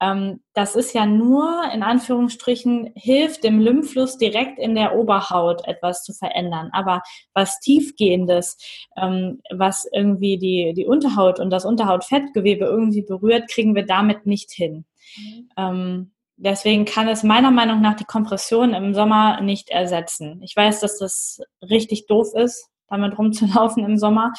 Ähm, 0.00 0.40
das 0.52 0.76
ist 0.76 0.92
ja 0.92 1.06
nur, 1.06 1.70
in 1.72 1.82
Anführungsstrichen, 1.82 2.92
hilft 2.94 3.44
dem 3.44 3.60
Lymphfluss 3.60 4.18
direkt 4.18 4.58
in 4.58 4.74
der 4.74 4.94
Oberhaut 4.94 5.66
etwas 5.66 6.04
zu 6.04 6.12
verändern. 6.12 6.68
Aber 6.72 7.02
was 7.32 7.58
tiefgehendes, 7.60 8.58
ähm, 8.96 9.40
was 9.50 9.88
irgendwie 9.92 10.38
die, 10.38 10.74
die 10.76 10.86
Unterhaut 10.86 11.40
und 11.40 11.50
das 11.50 11.64
Unterhautfettgewebe 11.64 12.66
irgendwie 12.66 13.02
berührt, 13.02 13.48
kriegen 13.48 13.74
wir 13.74 13.86
damit 13.86 14.26
nicht 14.26 14.52
hin. 14.52 14.84
Mhm. 15.16 15.48
Ähm, 15.56 16.12
deswegen 16.36 16.84
kann 16.84 17.08
es 17.08 17.22
meiner 17.22 17.50
Meinung 17.50 17.80
nach 17.80 17.94
die 17.94 18.04
Kompression 18.04 18.74
im 18.74 18.94
Sommer 18.94 19.40
nicht 19.40 19.70
ersetzen. 19.70 20.40
Ich 20.42 20.54
weiß, 20.54 20.80
dass 20.80 20.98
das 20.98 21.40
richtig 21.62 22.06
doof 22.06 22.28
ist, 22.34 22.68
damit 22.88 23.18
rumzulaufen 23.18 23.84
im 23.84 23.96
Sommer. 23.96 24.32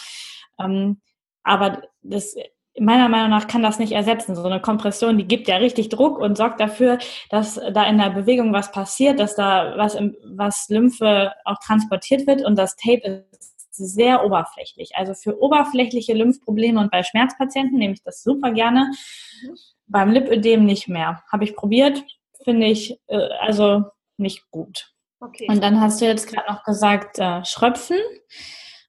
Ähm, 0.60 1.02
aber 1.44 1.82
das, 2.02 2.36
meiner 2.80 3.10
Meinung 3.10 3.30
nach 3.30 3.48
kann 3.48 3.64
das 3.64 3.80
nicht 3.80 3.94
ersetzen. 3.94 4.36
So 4.36 4.44
eine 4.44 4.62
Kompression, 4.62 5.18
die 5.18 5.28
gibt 5.28 5.48
ja 5.48 5.58
richtig 5.58 5.90
Druck 5.90 6.20
und 6.20 6.38
sorgt 6.38 6.60
dafür, 6.60 7.00
dass 7.30 7.56
da 7.56 7.84
in 7.86 7.98
der 7.98 8.10
Bewegung 8.12 8.54
was 8.54 8.72
passiert, 8.72 9.20
dass 9.20 9.36
da 9.36 9.74
was, 9.78 9.96
im, 9.96 10.16
was 10.24 10.68
Lymphe 10.70 11.34
auch 11.46 11.58
transportiert 11.66 12.28
wird 12.28 12.46
und 12.46 12.58
das 12.58 12.76
Tape 12.76 13.26
ist 13.32 13.58
sehr 13.72 14.26
oberflächlich. 14.26 14.96
Also 14.96 15.14
für 15.14 15.40
oberflächliche 15.42 16.14
Lymphprobleme 16.14 16.80
und 16.80 16.92
bei 16.92 17.04
Schmerzpatienten 17.04 17.78
nehme 17.78 17.94
ich 17.94 18.04
das 18.04 18.24
super 18.24 18.52
gerne. 18.52 18.92
Beim 19.88 20.12
Lipödem 20.12 20.66
nicht 20.66 20.88
mehr. 20.88 21.24
Habe 21.32 21.44
ich 21.44 21.56
probiert, 21.56 22.04
finde 22.44 22.68
ich 22.68 23.00
äh, 23.08 23.30
also 23.40 23.86
nicht 24.18 24.50
gut. 24.52 24.94
Okay. 25.20 25.48
Und 25.50 25.64
dann 25.64 25.82
hast 25.82 26.02
du 26.02 26.06
jetzt 26.06 26.28
gerade 26.28 26.52
noch 26.52 26.64
gesagt, 26.64 27.20
äh, 27.20 27.44
Schröpfen. 27.44 27.98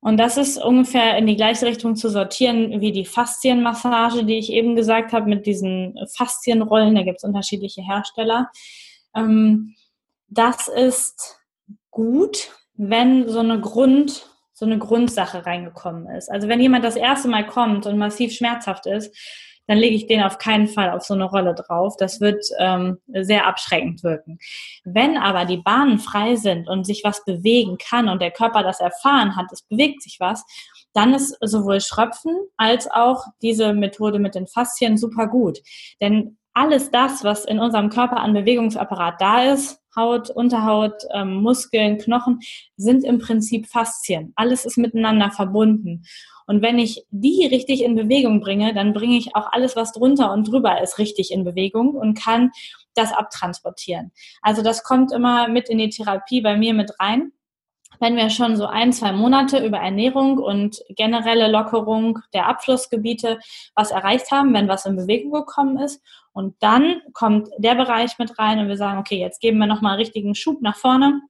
Und 0.00 0.16
das 0.16 0.36
ist 0.36 0.62
ungefähr 0.62 1.16
in 1.18 1.26
die 1.26 1.36
gleiche 1.36 1.66
Richtung 1.66 1.96
zu 1.96 2.08
sortieren 2.08 2.80
wie 2.80 2.92
die 2.92 3.04
Faszienmassage, 3.04 4.24
die 4.24 4.38
ich 4.38 4.52
eben 4.52 4.76
gesagt 4.76 5.12
habe, 5.12 5.28
mit 5.28 5.46
diesen 5.46 5.98
Faszienrollen. 6.16 6.94
Da 6.94 7.02
gibt 7.02 7.18
es 7.18 7.24
unterschiedliche 7.24 7.82
Hersteller. 7.82 8.50
Ähm, 9.16 9.74
das 10.28 10.68
ist 10.68 11.40
gut, 11.90 12.50
wenn 12.74 13.28
so 13.28 13.40
eine 13.40 13.60
Grund, 13.60 14.26
so 14.52 14.66
eine 14.66 14.78
Grundsache 14.78 15.46
reingekommen 15.46 16.08
ist. 16.14 16.30
Also 16.30 16.46
wenn 16.48 16.60
jemand 16.60 16.84
das 16.84 16.96
erste 16.96 17.28
Mal 17.28 17.46
kommt 17.46 17.86
und 17.86 17.98
massiv 17.98 18.32
schmerzhaft 18.32 18.86
ist, 18.86 19.16
dann 19.68 19.78
lege 19.78 19.94
ich 19.94 20.06
den 20.06 20.22
auf 20.22 20.38
keinen 20.38 20.66
Fall 20.66 20.90
auf 20.90 21.02
so 21.02 21.14
eine 21.14 21.26
Rolle 21.26 21.54
drauf. 21.54 21.96
Das 21.98 22.20
wird 22.20 22.44
ähm, 22.58 22.98
sehr 23.06 23.46
abschreckend 23.46 24.02
wirken. 24.02 24.38
Wenn 24.84 25.16
aber 25.18 25.44
die 25.44 25.58
Bahnen 25.58 25.98
frei 25.98 26.36
sind 26.36 26.68
und 26.68 26.84
sich 26.84 27.02
was 27.04 27.24
bewegen 27.24 27.76
kann 27.78 28.08
und 28.08 28.22
der 28.22 28.30
Körper 28.30 28.62
das 28.62 28.80
erfahren 28.80 29.36
hat, 29.36 29.52
es 29.52 29.62
bewegt 29.62 30.02
sich 30.02 30.16
was, 30.18 30.44
dann 30.94 31.14
ist 31.14 31.36
sowohl 31.42 31.80
Schröpfen 31.80 32.34
als 32.56 32.90
auch 32.90 33.24
diese 33.42 33.74
Methode 33.74 34.18
mit 34.18 34.34
den 34.34 34.46
Faszien 34.46 34.96
super 34.96 35.28
gut. 35.28 35.58
Denn 36.00 36.38
alles 36.54 36.90
das, 36.90 37.24
was 37.24 37.44
in 37.44 37.58
unserem 37.58 37.88
Körper 37.90 38.18
an 38.18 38.34
Bewegungsapparat 38.34 39.20
da 39.20 39.52
ist, 39.52 39.80
Haut, 39.96 40.30
Unterhaut, 40.30 41.02
ähm, 41.12 41.34
Muskeln, 41.42 41.98
Knochen, 41.98 42.40
sind 42.76 43.04
im 43.04 43.18
Prinzip 43.18 43.66
Faszien. 43.66 44.32
Alles 44.36 44.64
ist 44.64 44.78
miteinander 44.78 45.30
verbunden. 45.30 46.04
Und 46.46 46.62
wenn 46.62 46.78
ich 46.78 47.04
die 47.10 47.46
richtig 47.46 47.84
in 47.84 47.94
Bewegung 47.94 48.40
bringe, 48.40 48.72
dann 48.72 48.94
bringe 48.94 49.18
ich 49.18 49.36
auch 49.36 49.52
alles, 49.52 49.76
was 49.76 49.92
drunter 49.92 50.32
und 50.32 50.48
drüber 50.48 50.80
ist, 50.80 50.98
richtig 50.98 51.30
in 51.30 51.44
Bewegung 51.44 51.90
und 51.90 52.18
kann 52.18 52.50
das 52.94 53.12
abtransportieren. 53.12 54.12
Also 54.40 54.62
das 54.62 54.82
kommt 54.82 55.12
immer 55.12 55.48
mit 55.48 55.68
in 55.68 55.78
die 55.78 55.90
Therapie 55.90 56.40
bei 56.40 56.56
mir 56.56 56.74
mit 56.74 56.92
rein 56.98 57.32
wenn 58.00 58.16
wir 58.16 58.30
schon 58.30 58.56
so 58.56 58.66
ein, 58.66 58.92
zwei 58.92 59.12
Monate 59.12 59.64
über 59.64 59.78
Ernährung 59.78 60.38
und 60.38 60.82
generelle 60.90 61.50
Lockerung 61.50 62.20
der 62.32 62.46
Abflussgebiete 62.46 63.38
was 63.74 63.90
erreicht 63.90 64.30
haben, 64.30 64.54
wenn 64.54 64.68
was 64.68 64.86
in 64.86 64.96
Bewegung 64.96 65.32
gekommen 65.32 65.78
ist. 65.78 66.00
Und 66.32 66.54
dann 66.60 67.00
kommt 67.12 67.48
der 67.58 67.74
Bereich 67.74 68.18
mit 68.18 68.38
rein 68.38 68.60
und 68.60 68.68
wir 68.68 68.76
sagen, 68.76 68.98
okay, 68.98 69.18
jetzt 69.18 69.40
geben 69.40 69.58
wir 69.58 69.66
nochmal 69.66 69.92
einen 69.94 70.02
richtigen 70.02 70.34
Schub 70.34 70.62
nach 70.62 70.76
vorne. 70.76 71.20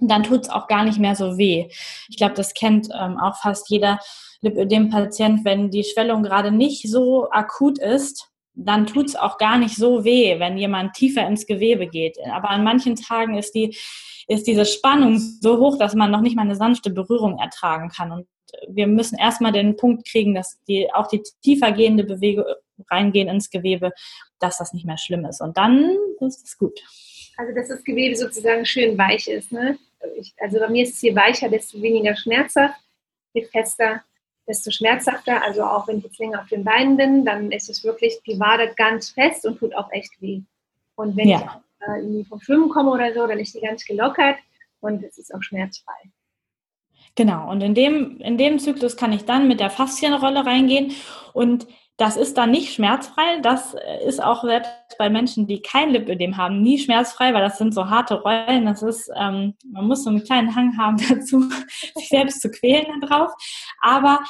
Und 0.00 0.10
dann 0.10 0.22
tut 0.22 0.42
es 0.42 0.50
auch 0.50 0.66
gar 0.66 0.84
nicht 0.84 0.98
mehr 0.98 1.14
so 1.14 1.38
weh. 1.38 1.68
Ich 2.08 2.16
glaube, 2.16 2.34
das 2.34 2.54
kennt 2.54 2.88
ähm, 2.98 3.18
auch 3.18 3.36
fast 3.36 3.68
jeder 3.70 4.00
Lipödem-Patient, 4.40 5.44
wenn 5.44 5.70
die 5.70 5.84
Schwellung 5.84 6.22
gerade 6.22 6.50
nicht 6.50 6.88
so 6.88 7.30
akut 7.30 7.78
ist, 7.78 8.30
dann 8.54 8.86
tut 8.86 9.06
es 9.06 9.16
auch 9.16 9.38
gar 9.38 9.58
nicht 9.58 9.76
so 9.76 10.04
weh, 10.04 10.38
wenn 10.38 10.56
jemand 10.56 10.94
tiefer 10.94 11.26
ins 11.26 11.46
Gewebe 11.46 11.86
geht. 11.86 12.18
Aber 12.32 12.50
an 12.50 12.64
manchen 12.64 12.96
Tagen 12.96 13.36
ist 13.36 13.54
die 13.54 13.76
ist 14.26 14.46
diese 14.46 14.64
Spannung 14.64 15.18
so 15.18 15.58
hoch, 15.58 15.78
dass 15.78 15.94
man 15.94 16.10
noch 16.10 16.20
nicht 16.20 16.36
mal 16.36 16.42
eine 16.42 16.56
sanfte 16.56 16.90
Berührung 16.90 17.38
ertragen 17.38 17.90
kann. 17.90 18.12
Und 18.12 18.26
wir 18.68 18.86
müssen 18.86 19.18
erstmal 19.18 19.52
den 19.52 19.76
Punkt 19.76 20.08
kriegen, 20.08 20.34
dass 20.34 20.58
die, 20.66 20.92
auch 20.92 21.08
die 21.08 21.22
tiefer 21.42 21.72
gehende 21.72 22.04
Bewegung 22.04 22.44
reingehen 22.90 23.28
ins 23.28 23.50
Gewebe, 23.50 23.92
dass 24.38 24.58
das 24.58 24.72
nicht 24.72 24.86
mehr 24.86 24.98
schlimm 24.98 25.24
ist. 25.24 25.40
Und 25.40 25.56
dann 25.56 25.96
ist 26.20 26.44
es 26.44 26.58
gut. 26.58 26.78
Also, 27.36 27.54
dass 27.54 27.68
das 27.68 27.84
Gewebe 27.84 28.16
sozusagen 28.16 28.64
schön 28.64 28.96
weich 28.96 29.28
ist. 29.28 29.52
Ne? 29.52 29.78
Ich, 30.16 30.34
also, 30.38 30.58
bei 30.58 30.68
mir 30.68 30.84
ist 30.84 30.94
es 30.94 31.02
je 31.02 31.14
weicher, 31.14 31.48
desto 31.48 31.80
weniger 31.82 32.16
schmerzhaft. 32.16 32.80
Je 33.32 33.44
fester, 33.44 34.02
desto 34.46 34.70
schmerzhafter. 34.70 35.42
Also, 35.42 35.62
auch 35.62 35.88
wenn 35.88 35.98
ich 35.98 36.04
jetzt 36.04 36.18
länger 36.18 36.40
auf 36.40 36.48
den 36.48 36.64
Beinen 36.64 36.96
bin, 36.96 37.24
dann 37.24 37.52
ist 37.52 37.68
es 37.68 37.84
wirklich 37.84 38.20
die 38.26 38.38
Wade 38.38 38.72
ganz 38.76 39.10
fest 39.10 39.46
und 39.46 39.58
tut 39.58 39.74
auch 39.74 39.90
echt 39.92 40.20
weh. 40.20 40.42
Und 40.96 41.16
wenn 41.16 41.28
ja. 41.28 41.38
ich 41.38 41.88
äh, 41.88 41.98
irgendwie 42.00 42.24
vom 42.24 42.40
Schwimmen 42.40 42.68
komme 42.68 42.90
oder 42.90 43.12
so, 43.12 43.26
dann 43.26 43.38
ist 43.38 43.54
die 43.54 43.60
ganz 43.60 43.84
gelockert 43.84 44.36
und 44.80 45.02
es 45.02 45.18
ist 45.18 45.34
auch 45.34 45.42
schmerzfrei. 45.42 46.10
Genau, 47.16 47.50
und 47.50 47.60
in 47.60 47.74
dem, 47.74 48.18
in 48.20 48.38
dem 48.38 48.58
Zyklus 48.58 48.96
kann 48.96 49.12
ich 49.12 49.24
dann 49.24 49.46
mit 49.46 49.60
der 49.60 49.70
Faszienrolle 49.70 50.44
reingehen 50.44 50.92
und 51.32 51.66
das 51.96 52.16
ist 52.16 52.36
dann 52.36 52.50
nicht 52.50 52.74
schmerzfrei. 52.74 53.40
Das 53.42 53.76
ist 54.04 54.22
auch 54.22 54.42
selbst 54.42 54.70
bei 54.98 55.08
Menschen, 55.08 55.46
die 55.46 55.62
kein 55.62 55.90
Lipödem 55.90 56.36
haben, 56.36 56.60
nie 56.60 56.78
schmerzfrei, 56.78 57.32
weil 57.32 57.42
das 57.42 57.58
sind 57.58 57.72
so 57.72 57.88
harte 57.88 58.20
Rollen. 58.22 58.66
Das 58.66 58.82
ist, 58.82 59.10
ähm, 59.16 59.54
man 59.70 59.86
muss 59.86 60.04
so 60.04 60.10
einen 60.10 60.24
kleinen 60.24 60.54
Hang 60.56 60.76
haben 60.76 60.96
dazu, 61.08 61.48
sich 61.94 62.08
selbst 62.08 62.40
zu 62.40 62.50
quälen 62.50 63.00
drauf. 63.00 63.32
Aber 63.80 64.20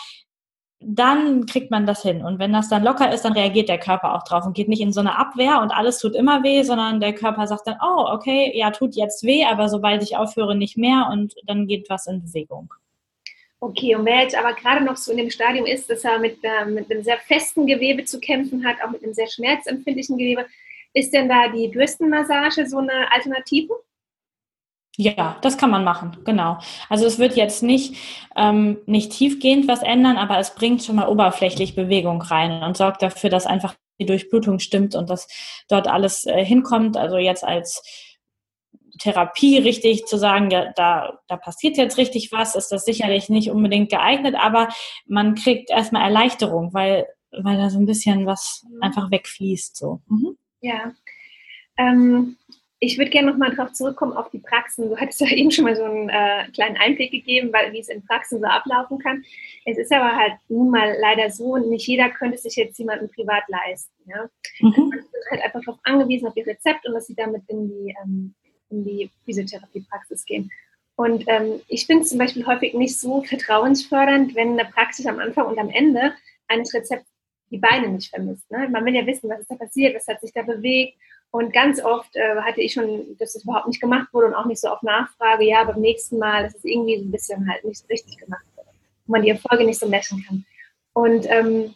dann 0.86 1.46
kriegt 1.46 1.70
man 1.70 1.86
das 1.86 2.02
hin. 2.02 2.22
Und 2.22 2.38
wenn 2.38 2.52
das 2.52 2.68
dann 2.68 2.84
locker 2.84 3.10
ist, 3.12 3.24
dann 3.24 3.32
reagiert 3.32 3.70
der 3.70 3.78
Körper 3.78 4.14
auch 4.14 4.24
drauf 4.24 4.44
und 4.44 4.54
geht 4.54 4.68
nicht 4.68 4.82
in 4.82 4.92
so 4.92 5.00
eine 5.00 5.18
Abwehr 5.18 5.62
und 5.62 5.70
alles 5.70 5.98
tut 5.98 6.14
immer 6.14 6.42
weh, 6.42 6.62
sondern 6.62 7.00
der 7.00 7.14
Körper 7.14 7.46
sagt 7.46 7.66
dann, 7.66 7.78
oh, 7.82 8.06
okay, 8.10 8.52
ja, 8.54 8.70
tut 8.70 8.94
jetzt 8.94 9.22
weh, 9.24 9.46
aber 9.46 9.70
sobald 9.70 10.02
ich 10.02 10.18
aufhöre, 10.18 10.54
nicht 10.54 10.76
mehr 10.76 11.08
und 11.10 11.34
dann 11.46 11.66
geht 11.66 11.88
was 11.88 12.06
in 12.06 12.22
Bewegung. 12.22 12.74
Okay, 13.64 13.94
und 13.94 14.04
wer 14.04 14.20
jetzt 14.20 14.36
aber 14.36 14.52
gerade 14.52 14.84
noch 14.84 14.98
so 14.98 15.10
in 15.10 15.16
dem 15.16 15.30
Stadium 15.30 15.64
ist, 15.64 15.88
dass 15.88 16.04
er 16.04 16.18
mit, 16.18 16.36
äh, 16.42 16.66
mit 16.66 16.90
einem 16.90 17.02
sehr 17.02 17.16
festen 17.16 17.66
Gewebe 17.66 18.04
zu 18.04 18.20
kämpfen 18.20 18.62
hat, 18.62 18.76
auch 18.84 18.90
mit 18.90 19.02
einem 19.02 19.14
sehr 19.14 19.26
schmerzempfindlichen 19.26 20.18
Gewebe, 20.18 20.44
ist 20.92 21.14
denn 21.14 21.30
da 21.30 21.48
die 21.48 21.68
Bürstenmassage 21.68 22.68
so 22.68 22.76
eine 22.76 23.10
Alternative? 23.10 23.72
Ja, 24.98 25.38
das 25.40 25.56
kann 25.56 25.70
man 25.70 25.82
machen, 25.82 26.14
genau. 26.26 26.58
Also 26.90 27.06
es 27.06 27.18
wird 27.18 27.36
jetzt 27.36 27.62
nicht, 27.62 27.96
ähm, 28.36 28.76
nicht 28.84 29.12
tiefgehend 29.12 29.66
was 29.66 29.82
ändern, 29.82 30.18
aber 30.18 30.38
es 30.38 30.54
bringt 30.54 30.84
schon 30.84 30.96
mal 30.96 31.08
oberflächlich 31.08 31.74
Bewegung 31.74 32.20
rein 32.20 32.62
und 32.62 32.76
sorgt 32.76 33.00
dafür, 33.00 33.30
dass 33.30 33.46
einfach 33.46 33.76
die 33.98 34.04
Durchblutung 34.04 34.58
stimmt 34.58 34.94
und 34.94 35.08
dass 35.08 35.26
dort 35.70 35.88
alles 35.88 36.26
äh, 36.26 36.44
hinkommt. 36.44 36.98
Also 36.98 37.16
jetzt 37.16 37.44
als 37.44 37.82
Therapie 38.98 39.58
richtig 39.58 40.06
zu 40.06 40.16
sagen, 40.16 40.50
ja, 40.50 40.72
da, 40.76 41.20
da 41.28 41.36
passiert 41.36 41.76
jetzt 41.76 41.98
richtig 41.98 42.32
was, 42.32 42.54
ist 42.54 42.72
das 42.72 42.84
sicherlich 42.84 43.28
nicht 43.28 43.50
unbedingt 43.50 43.90
geeignet, 43.90 44.34
aber 44.38 44.68
man 45.06 45.34
kriegt 45.34 45.70
erstmal 45.70 46.02
Erleichterung, 46.02 46.72
weil, 46.74 47.06
weil 47.30 47.56
da 47.56 47.70
so 47.70 47.78
ein 47.78 47.86
bisschen 47.86 48.26
was 48.26 48.64
einfach 48.80 49.10
wegfließt. 49.10 49.76
So. 49.76 50.00
Mhm. 50.08 50.36
Ja. 50.60 50.92
Ähm, 51.76 52.36
ich 52.84 52.98
würde 52.98 53.10
gerne 53.10 53.30
nochmal 53.30 53.54
darauf 53.54 53.72
zurückkommen, 53.72 54.12
auf 54.12 54.30
die 54.30 54.38
Praxen. 54.38 54.90
Du 54.90 54.96
hattest 54.96 55.20
ja 55.20 55.28
eben 55.28 55.50
schon 55.50 55.64
mal 55.64 55.76
so 55.76 55.84
einen 55.84 56.08
äh, 56.08 56.50
kleinen 56.52 56.76
Einblick 56.76 57.12
gegeben, 57.12 57.52
weil, 57.52 57.72
wie 57.72 57.80
es 57.80 57.88
in 57.88 58.04
Praxen 58.04 58.40
so 58.40 58.46
ablaufen 58.46 58.98
kann. 58.98 59.24
Es 59.64 59.78
ist 59.78 59.92
aber 59.92 60.14
halt 60.14 60.34
nun 60.48 60.70
mal 60.70 60.96
leider 61.00 61.30
so, 61.30 61.56
nicht 61.56 61.86
jeder 61.86 62.10
könnte 62.10 62.38
sich 62.38 62.56
jetzt 62.56 62.78
jemanden 62.78 63.10
privat 63.10 63.44
leisten. 63.48 63.94
Ja? 64.06 64.28
Mhm. 64.60 64.88
Man 64.88 64.98
ist 64.98 65.30
halt 65.30 65.42
einfach 65.42 65.60
darauf 65.64 65.80
angewiesen, 65.84 66.28
auf 66.28 66.36
ihr 66.36 66.46
Rezept 66.46 66.86
und 66.86 66.94
dass 66.94 67.06
sie 67.06 67.14
damit 67.14 67.42
in 67.48 67.68
die, 67.68 67.94
ähm, 68.02 68.34
in 68.74 68.84
die 68.84 69.10
Physiotherapiepraxis 69.24 70.24
gehen. 70.24 70.50
Und 70.96 71.24
ähm, 71.26 71.60
ich 71.68 71.86
finde 71.86 72.04
es 72.04 72.10
zum 72.10 72.18
Beispiel 72.18 72.46
häufig 72.46 72.74
nicht 72.74 72.98
so 72.98 73.22
vertrauensfördernd, 73.22 74.34
wenn 74.34 74.58
eine 74.58 74.70
Praxis 74.70 75.06
am 75.06 75.18
Anfang 75.18 75.46
und 75.46 75.58
am 75.58 75.70
Ende 75.70 76.12
eines 76.46 76.72
Rezepts 76.72 77.08
die 77.50 77.58
Beine 77.58 77.88
nicht 77.88 78.10
vermisst. 78.10 78.48
Ne? 78.50 78.68
Man 78.70 78.84
will 78.84 78.94
ja 78.94 79.06
wissen, 79.06 79.28
was 79.28 79.40
ist 79.40 79.50
da 79.50 79.56
passiert, 79.56 79.94
was 79.96 80.06
hat 80.06 80.20
sich 80.20 80.32
da 80.32 80.42
bewegt 80.42 80.96
und 81.34 81.52
ganz 81.52 81.82
oft 81.82 82.14
äh, 82.14 82.36
hatte 82.42 82.60
ich 82.60 82.74
schon, 82.74 83.16
dass 83.18 83.34
es 83.34 83.42
überhaupt 83.42 83.66
nicht 83.66 83.80
gemacht 83.80 84.06
wurde 84.12 84.28
und 84.28 84.34
auch 84.34 84.46
nicht 84.46 84.60
so 84.60 84.68
auf 84.68 84.82
Nachfrage, 84.82 85.44
ja, 85.44 85.64
beim 85.64 85.80
nächsten 85.80 86.16
Mal, 86.16 86.44
dass 86.44 86.54
es 86.54 86.64
irgendwie 86.64 86.96
so 86.96 87.04
ein 87.04 87.10
bisschen 87.10 87.50
halt 87.50 87.64
nicht 87.64 87.80
so 87.80 87.86
richtig 87.88 88.18
gemacht 88.18 88.44
wird, 88.54 88.68
wo 89.06 89.12
man 89.12 89.22
die 89.22 89.30
Erfolge 89.30 89.64
nicht 89.64 89.80
so 89.80 89.88
messen 89.88 90.24
kann. 90.24 90.46
Und 90.92 91.26
ähm, 91.28 91.74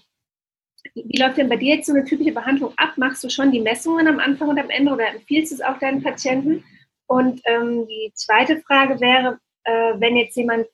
wie 0.95 1.19
läuft 1.19 1.39
denn 1.39 1.49
bei 1.49 1.57
dir 1.57 1.75
jetzt 1.75 1.87
so 1.87 1.93
eine 1.93 2.05
typische 2.05 2.31
Behandlung 2.31 2.73
ab? 2.77 2.93
Machst 2.99 3.25
du 3.25 3.31
schon 3.31 3.51
die 3.51 3.59
Messungen 3.59 4.07
am 4.07 4.21
Anfang 4.21 4.49
und 4.49 4.61
am 4.61 4.71
Ende 4.71 4.93
oder 4.93 5.09
empfiehlst 5.09 5.51
du 5.51 5.57
es 5.57 5.61
auch 5.61 5.81
deinen 5.81 6.05
Patienten? 6.05 6.63
Und 7.09 7.41
ähm, 7.47 7.87
die 7.89 8.13
zweite 8.15 8.61
Frage 8.61 9.01
wäre, 9.01 9.41
äh, 9.65 9.95
wenn 9.97 10.17
jetzt 10.17 10.37
jemand 10.37 10.67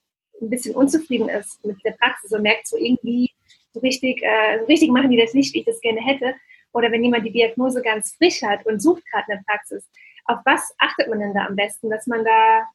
ein 0.43 0.51
bisschen 0.51 0.75
unzufrieden 0.75 1.29
ist 1.29 1.65
mit 1.65 1.77
der 1.85 1.93
Praxis 1.93 2.33
und 2.33 2.43
merkt 2.43 2.67
so 2.67 2.77
irgendwie, 2.77 3.33
so 3.73 3.81
richtig, 3.81 4.23
äh, 4.23 4.61
richtig 4.69 4.91
machen 4.91 5.11
die 5.11 5.17
das 5.17 5.33
nicht, 5.33 5.55
wie 5.55 5.61
ich 5.61 5.65
das 5.65 5.81
gerne 5.81 6.01
hätte, 6.01 6.35
oder 6.73 6.91
wenn 6.91 7.05
jemand 7.05 7.25
die 7.25 7.33
Diagnose 7.33 7.81
ganz 7.83 8.15
frisch 8.17 8.43
hat 8.43 8.67
und 8.67 8.83
sucht 8.83 9.05
gerade 9.11 9.33
eine 9.33 9.43
Praxis, 9.47 9.89
auf 10.25 10.39
was 10.45 10.75
achtet 10.79 11.09
man 11.09 11.21
denn 11.21 11.35
da 11.35 11.47
am 11.47 11.55
besten, 11.55 11.89
dass 11.89 12.07
man 12.07 12.25
da 12.25 12.67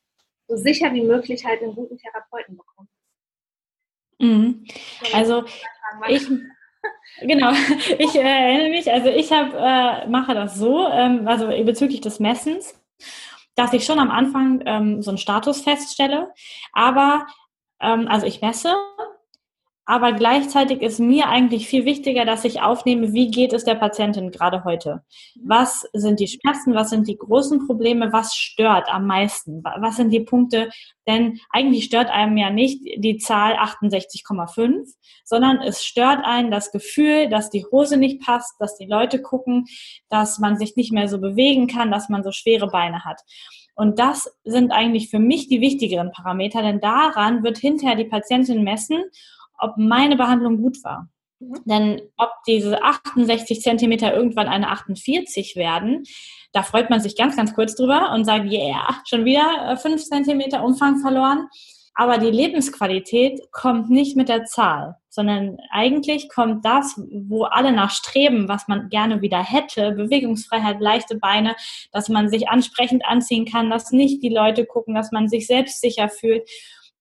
so 0.48 0.56
sicher 0.56 0.94
wie 0.94 1.04
möglich 1.04 1.46
halt 1.46 1.62
einen 1.62 1.76
guten 1.76 1.98
Therapeuten 1.98 2.56
bekommt? 2.56 2.90
Mhm. 4.20 4.66
Also 5.14 5.44
ich, 6.08 6.28
genau, 7.22 7.52
ich 8.00 8.16
äh, 8.16 8.20
erinnere 8.22 8.70
mich, 8.70 8.92
also 8.92 9.10
ich 9.10 9.32
hab, 9.32 9.54
äh, 9.54 10.08
mache 10.08 10.34
das 10.34 10.56
so, 10.56 10.88
ähm, 10.88 11.28
also 11.28 11.48
bezüglich 11.48 12.02
des 12.02 12.20
Messens, 12.20 12.80
dass 13.60 13.74
ich 13.74 13.84
schon 13.84 14.00
am 14.00 14.10
Anfang 14.10 14.62
ähm, 14.66 15.02
so 15.02 15.12
einen 15.12 15.18
Status 15.18 15.62
feststelle, 15.62 16.32
aber 16.72 17.28
ähm, 17.82 18.08
also 18.08 18.26
ich 18.26 18.42
messe 18.42 18.74
aber 19.90 20.14
gleichzeitig 20.14 20.84
ist 20.84 21.00
mir 21.00 21.30
eigentlich 21.30 21.68
viel 21.68 21.84
wichtiger, 21.84 22.24
dass 22.24 22.46
ich 22.46 22.62
aufnehme, 22.62 23.12
wie 23.14 23.32
geht 23.32 23.54
es 23.54 23.64
der 23.64 23.74
Patientin 23.74 24.30
gerade 24.30 24.64
heute? 24.64 25.02
Was 25.44 25.90
sind 25.94 26.20
die 26.20 26.28
Schmerzen? 26.28 26.76
Was 26.76 26.92
sind 26.92 27.08
die 27.08 27.18
großen 27.18 27.66
Probleme? 27.66 28.14
Was 28.14 28.36
stört 28.36 28.88
am 28.94 29.08
meisten? 29.08 29.64
Was 29.64 29.96
sind 29.96 30.12
die 30.12 30.20
Punkte? 30.20 30.70
Denn 31.08 31.40
eigentlich 31.50 31.86
stört 31.86 32.12
einem 32.12 32.38
ja 32.38 32.52
nicht 32.52 32.84
die 32.98 33.18
Zahl 33.18 33.56
68,5, 33.56 34.94
sondern 35.26 35.60
es 35.60 35.84
stört 35.84 36.24
einen 36.24 36.52
das 36.52 36.72
Gefühl, 36.72 37.28
dass 37.28 37.50
die 37.50 37.66
Hose 37.66 37.98
nicht 37.98 38.22
passt, 38.22 38.62
dass 38.62 38.78
die 38.78 38.86
Leute 38.86 39.20
gucken, 39.24 39.66
dass 40.08 40.38
man 40.38 40.56
sich 40.60 40.76
nicht 40.76 40.94
mehr 40.94 41.08
so 41.08 41.20
bewegen 41.20 41.66
kann, 41.66 41.90
dass 41.90 42.10
man 42.10 42.24
so 42.24 42.32
schwere 42.32 42.68
Beine 42.68 43.06
hat. 43.06 43.22
Und 43.74 43.98
das 43.98 44.38
sind 44.44 44.72
eigentlich 44.72 45.10
für 45.10 45.20
mich 45.20 45.48
die 45.48 45.62
wichtigeren 45.62 46.12
Parameter, 46.12 46.62
denn 46.62 46.80
daran 46.80 47.44
wird 47.44 47.58
hinterher 47.58 47.96
die 47.96 48.06
Patientin 48.06 48.64
messen, 48.64 49.06
ob 49.60 49.78
meine 49.78 50.16
Behandlung 50.16 50.58
gut 50.58 50.84
war. 50.84 51.10
Mhm. 51.40 51.62
Denn 51.66 52.02
ob 52.18 52.32
diese 52.48 52.84
68 52.84 53.62
Zentimeter 53.62 54.14
irgendwann 54.14 54.48
eine 54.48 54.70
48 54.70 55.56
werden, 55.56 56.04
da 56.52 56.64
freut 56.64 56.90
man 56.90 57.00
sich 57.00 57.16
ganz, 57.16 57.36
ganz 57.36 57.54
kurz 57.54 57.76
drüber 57.76 58.12
und 58.14 58.26
sagt, 58.26 58.52
yeah, 58.52 59.02
schon 59.08 59.26
wieder 59.26 59.78
5 59.78 59.86
äh, 59.86 59.98
Zentimeter 59.98 60.64
Umfang 60.64 61.00
verloren. 61.00 61.48
Aber 61.94 62.18
die 62.18 62.32
Lebensqualität 62.32 63.42
kommt 63.52 63.90
nicht 63.90 64.16
mit 64.16 64.30
der 64.30 64.46
Zahl, 64.46 64.96
sondern 65.10 65.58
eigentlich 65.70 66.30
kommt 66.30 66.64
das, 66.64 66.96
wo 66.98 67.44
alle 67.44 67.74
nachstreben, 67.74 68.48
was 68.48 68.70
man 68.70 68.88
gerne 68.88 69.22
wieder 69.22 69.44
hätte, 69.44 69.92
Bewegungsfreiheit, 69.92 70.80
leichte 70.80 71.18
Beine, 71.18 71.58
dass 71.92 72.08
man 72.08 72.30
sich 72.30 72.48
ansprechend 72.48 73.06
anziehen 73.06 73.46
kann, 73.46 73.70
dass 73.70 73.92
nicht 73.92 74.24
die 74.24 74.30
Leute 74.30 74.66
gucken, 74.66 74.96
dass 74.96 75.12
man 75.12 75.28
sich 75.28 75.46
selbstsicher 75.46 76.08
fühlt 76.08 76.50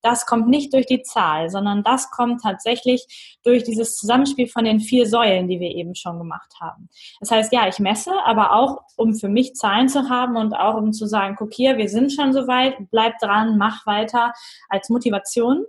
das 0.02 0.26
kommt 0.26 0.48
nicht 0.48 0.72
durch 0.72 0.86
die 0.86 1.02
Zahl, 1.02 1.50
sondern 1.50 1.82
das 1.82 2.10
kommt 2.10 2.42
tatsächlich 2.42 3.38
durch 3.44 3.64
dieses 3.64 3.96
Zusammenspiel 3.96 4.48
von 4.48 4.64
den 4.64 4.80
vier 4.80 5.06
Säulen, 5.06 5.48
die 5.48 5.60
wir 5.60 5.74
eben 5.74 5.94
schon 5.94 6.18
gemacht 6.18 6.54
haben. 6.60 6.88
Das 7.20 7.30
heißt, 7.30 7.52
ja, 7.52 7.68
ich 7.68 7.78
messe, 7.78 8.12
aber 8.24 8.52
auch, 8.52 8.78
um 8.96 9.14
für 9.14 9.28
mich 9.28 9.54
Zahlen 9.54 9.88
zu 9.88 10.08
haben 10.08 10.36
und 10.36 10.54
auch 10.54 10.74
um 10.74 10.92
zu 10.92 11.06
sagen, 11.06 11.36
guck 11.38 11.52
hier, 11.52 11.76
wir 11.76 11.88
sind 11.88 12.12
schon 12.12 12.32
so 12.32 12.46
weit, 12.46 12.76
bleib 12.90 13.18
dran, 13.18 13.58
mach 13.58 13.86
weiter 13.86 14.32
als 14.68 14.88
Motivation. 14.88 15.64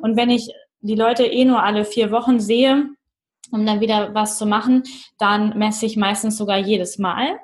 Und 0.00 0.16
wenn 0.16 0.30
ich 0.30 0.50
die 0.80 0.94
Leute 0.94 1.24
eh 1.24 1.44
nur 1.44 1.62
alle 1.62 1.84
vier 1.84 2.10
Wochen 2.10 2.40
sehe, 2.40 2.90
um 3.50 3.64
dann 3.66 3.80
wieder 3.80 4.14
was 4.14 4.38
zu 4.38 4.46
machen, 4.46 4.82
dann 5.18 5.56
messe 5.58 5.86
ich 5.86 5.96
meistens 5.96 6.36
sogar 6.36 6.58
jedes 6.58 6.98
Mal. 6.98 7.38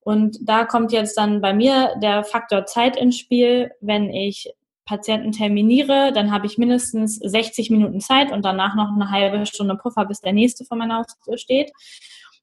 Und 0.00 0.38
da 0.42 0.64
kommt 0.64 0.92
jetzt 0.92 1.16
dann 1.18 1.40
bei 1.40 1.52
mir 1.52 1.94
der 2.02 2.24
Faktor 2.24 2.64
Zeit 2.64 2.96
ins 2.96 3.18
Spiel. 3.18 3.70
Wenn 3.80 4.10
ich 4.10 4.52
Patienten 4.90 5.30
terminiere, 5.30 6.12
dann 6.12 6.32
habe 6.32 6.46
ich 6.46 6.58
mindestens 6.58 7.14
60 7.14 7.70
Minuten 7.70 8.00
Zeit 8.00 8.32
und 8.32 8.44
danach 8.44 8.74
noch 8.74 8.88
eine 8.92 9.08
halbe 9.08 9.46
Stunde 9.46 9.76
Puffer, 9.76 10.04
bis 10.04 10.20
der 10.20 10.32
nächste 10.32 10.64
vor 10.64 10.76
meiner 10.76 10.98
Haustür 10.98 11.38
steht. 11.38 11.70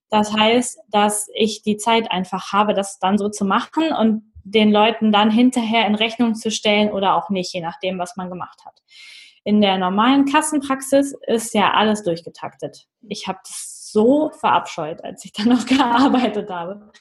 Das 0.10 0.32
heißt, 0.32 0.80
dass 0.89 1.28
ich 1.36 1.62
die 1.62 1.76
Zeit 1.76 2.10
einfach 2.10 2.54
habe, 2.54 2.74
das 2.74 3.00
dann 3.00 3.18
so 3.18 3.28
zu 3.28 3.43
machen 3.43 3.91
und 3.91 4.32
den 4.45 4.72
Leuten 4.72 5.12
dann 5.12 5.30
hinterher 5.30 5.86
in 5.88 5.95
Rechnung 5.95 6.36
zu 6.36 6.50
stellen 6.50 6.89
oder 6.89 7.16
auch 7.18 7.30
nicht, 7.30 7.54
je 7.54 7.60
nachdem, 7.60 8.00
was 8.00 8.16
man 8.16 8.30
gemacht 8.30 8.62
hat. 8.66 8.82
In 9.43 9.60
der 9.60 9.78
normalen 9.78 10.24
Kassenpraxis 10.24 11.18
ist 11.28 11.54
ja 11.54 11.74
alles 11.74 12.04
durchgetaktet. 12.04 12.88
Ich 13.10 13.28
habe 13.28 13.39
das 13.43 13.91
so 13.91 14.30
verabscheut, 14.30 15.04
als 15.04 15.26
ich 15.26 15.34
dann 15.34 15.50
noch 15.50 15.66
gearbeitet 15.66 16.50
habe 16.50 16.93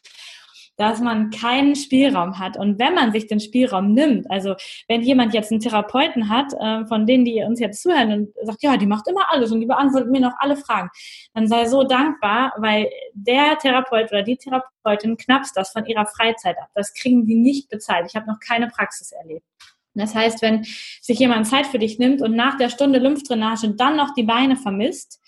dass 0.77 1.01
man 1.01 1.31
keinen 1.31 1.75
Spielraum 1.75 2.39
hat. 2.39 2.57
Und 2.57 2.79
wenn 2.79 2.95
man 2.95 3.13
sich 3.13 3.27
den 3.27 3.41
Spielraum 3.41 3.93
nimmt, 3.93 4.31
also 4.31 4.55
wenn 4.89 5.03
jemand 5.03 5.35
jetzt 5.35 5.51
einen 5.51 5.61
Therapeuten 5.61 6.29
hat, 6.29 6.53
äh, 6.53 6.87
von 6.87 7.07
denen, 7.07 7.25
die 7.25 7.43
uns 7.43 7.61
jetzt 7.61 7.83
zuhören 7.83 8.13
und 8.13 8.47
sagt, 8.47 8.63
ja, 8.63 8.77
die 8.77 8.87
macht 8.87 9.09
immer 9.09 9.31
alles 9.31 9.53
und 9.53 9.61
die 9.61 9.67
beantwortet 9.67 10.11
mir 10.11 10.21
noch 10.21 10.35
alle 10.39 10.57
Fragen, 10.57 10.91
dann 11.35 11.49
sei 11.49 11.67
so 11.67 11.83
dankbar, 11.83 12.53
weil 12.59 12.91
der 13.15 13.59
Therapeut 13.59 14.11
oder 14.13 14.23
die 14.23 14.37
Therapeutin 14.37 15.17
knappst 15.17 15.57
das 15.57 15.71
von 15.71 15.87
ihrer 15.87 16.07
Freizeit 16.07 16.57
ab. 16.59 16.69
Das 16.75 16.93
kriegen 16.93 17.27
die 17.27 17.37
nicht 17.37 17.69
bezahlt. 17.69 18.07
Ich 18.09 18.17
habe 18.17 18.27
noch 18.27 18.41
keine 18.41 18.69
Praxis 18.69 19.13
erlebt. 19.13 19.45
Das 19.95 20.15
heißt, 20.15 20.43
wenn 20.43 20.65
sich 21.01 21.19
jemand 21.19 21.47
Zeit 21.47 21.67
für 21.67 21.79
dich 21.79 21.99
nimmt 21.99 22.21
und 22.21 22.37
nach 22.37 22.59
der 22.59 22.69
Stunde 22.69 22.99
Lymphdrainage 22.99 23.71
dann 23.71 23.97
noch 23.97 24.13
die 24.13 24.25
Beine 24.25 24.57
vermisst, 24.57 25.21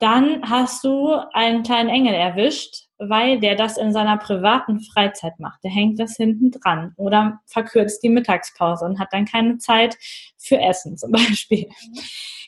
dann 0.00 0.42
hast 0.50 0.82
du 0.82 1.12
einen 1.32 1.62
kleinen 1.62 1.88
Engel 1.88 2.14
erwischt, 2.14 2.88
weil 3.08 3.40
der 3.40 3.56
das 3.56 3.76
in 3.76 3.92
seiner 3.92 4.16
privaten 4.16 4.80
Freizeit 4.80 5.38
macht. 5.38 5.62
Der 5.64 5.70
hängt 5.70 5.98
das 5.98 6.16
hinten 6.16 6.50
dran 6.50 6.94
oder 6.96 7.40
verkürzt 7.46 8.02
die 8.02 8.08
Mittagspause 8.08 8.84
und 8.84 8.98
hat 8.98 9.08
dann 9.12 9.24
keine 9.24 9.58
Zeit 9.58 9.96
für 10.38 10.58
Essen 10.58 10.96
zum 10.96 11.12
Beispiel. 11.12 11.68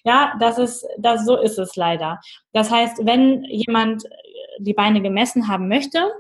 Ja, 0.05 0.35
das 0.39 0.59
ist, 0.59 0.87
das, 0.99 1.25
so 1.25 1.37
ist 1.41 1.59
es 1.59 1.77
leider. 1.77 2.21
Das 2.53 2.71
heißt, 2.71 3.05
wenn 3.05 3.45
jemand 3.45 4.05
die 4.59 4.75
Beine 4.75 5.01
gemessen 5.01 5.49
haben 5.49 5.69
möchte, 5.69 6.11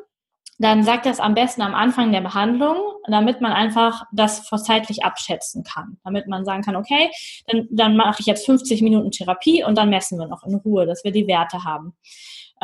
dann 0.59 0.85
sagt 0.85 1.07
das 1.07 1.20
am 1.20 1.35
besten 1.35 1.62
am 1.62 1.74
Anfang 1.74 2.12
der 2.12 2.20
Behandlung, 2.20 2.76
damit 3.09 3.41
man 3.41 3.53
einfach 3.53 4.05
das 4.12 4.45
zeitlich 4.45 5.05
abschätzen 5.05 5.64
kann. 5.64 5.99
Damit 6.05 6.28
man 6.28 6.45
sagen 6.45 6.62
kann, 6.62 6.76
okay, 6.76 7.11
dann, 7.47 7.66
dann 7.70 7.97
mache 7.97 8.20
ich 8.20 8.26
jetzt 8.26 8.47
50 8.47 8.80
Minuten 8.82 9.11
Therapie 9.11 9.64
und 9.64 9.76
dann 9.76 9.91
messen 9.91 10.18
wir 10.18 10.28
noch 10.28 10.45
in 10.45 10.55
Ruhe, 10.55 10.87
dass 10.87 11.03
wir 11.03 11.11
die 11.11 11.26
Werte 11.26 11.64
haben. 11.64 11.95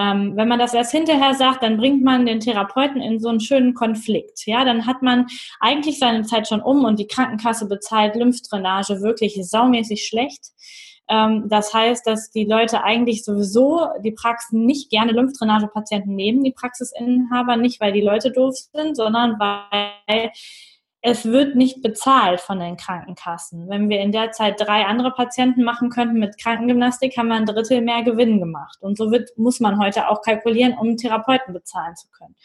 Ähm, 0.00 0.32
wenn 0.34 0.48
man 0.48 0.58
das 0.58 0.72
erst 0.72 0.92
hinterher 0.92 1.34
sagt, 1.34 1.62
dann 1.62 1.76
bringt 1.76 2.02
man 2.02 2.24
den 2.24 2.40
Therapeuten 2.40 3.02
in 3.02 3.20
so 3.20 3.28
einen 3.28 3.40
schönen 3.40 3.74
Konflikt. 3.74 4.46
Ja, 4.46 4.64
dann 4.64 4.86
hat 4.86 5.02
man 5.02 5.26
eigentlich 5.60 5.98
seine 5.98 6.22
Zeit 6.22 6.48
schon 6.48 6.62
um 6.62 6.84
und 6.84 6.98
die 6.98 7.06
Krankenkasse 7.06 7.68
bezahlt 7.68 8.16
Lymphdrainage 8.16 9.02
wirklich 9.02 9.38
saumäßig 9.42 10.06
schlecht. 10.06 10.52
Ähm, 11.10 11.48
das 11.50 11.74
heißt, 11.74 12.06
dass 12.06 12.30
die 12.30 12.44
Leute 12.44 12.82
eigentlich 12.82 13.24
sowieso 13.24 13.88
die 14.02 14.12
Praxen 14.12 14.64
nicht 14.64 14.88
gerne 14.88 15.12
Lymphdrainage-Patienten 15.12 16.14
nehmen, 16.14 16.44
die 16.44 16.52
Praxisinhaber, 16.52 17.56
nicht 17.56 17.78
weil 17.80 17.92
die 17.92 18.00
Leute 18.00 18.30
doof 18.32 18.54
sind, 18.72 18.96
sondern 18.96 19.38
weil 19.38 20.30
es 21.02 21.24
wird 21.24 21.56
nicht 21.56 21.82
bezahlt 21.82 22.40
von 22.40 22.60
den 22.60 22.76
Krankenkassen. 22.76 23.68
Wenn 23.68 23.88
wir 23.88 24.00
in 24.00 24.12
der 24.12 24.32
Zeit 24.32 24.60
drei 24.60 24.84
andere 24.84 25.12
Patienten 25.12 25.62
machen 25.62 25.88
könnten 25.88 26.18
mit 26.18 26.38
Krankengymnastik, 26.38 27.16
haben 27.16 27.28
wir 27.28 27.36
ein 27.36 27.46
Drittel 27.46 27.80
mehr 27.80 28.02
Gewinn 28.02 28.38
gemacht. 28.38 28.78
Und 28.80 28.98
so 28.98 29.10
wird, 29.10 29.30
muss 29.36 29.60
man 29.60 29.80
heute 29.80 30.08
auch 30.08 30.20
kalkulieren, 30.20 30.76
um 30.78 30.96
Therapeuten 30.96 31.54
bezahlen 31.54 31.96
zu 31.96 32.08
können. 32.10 32.36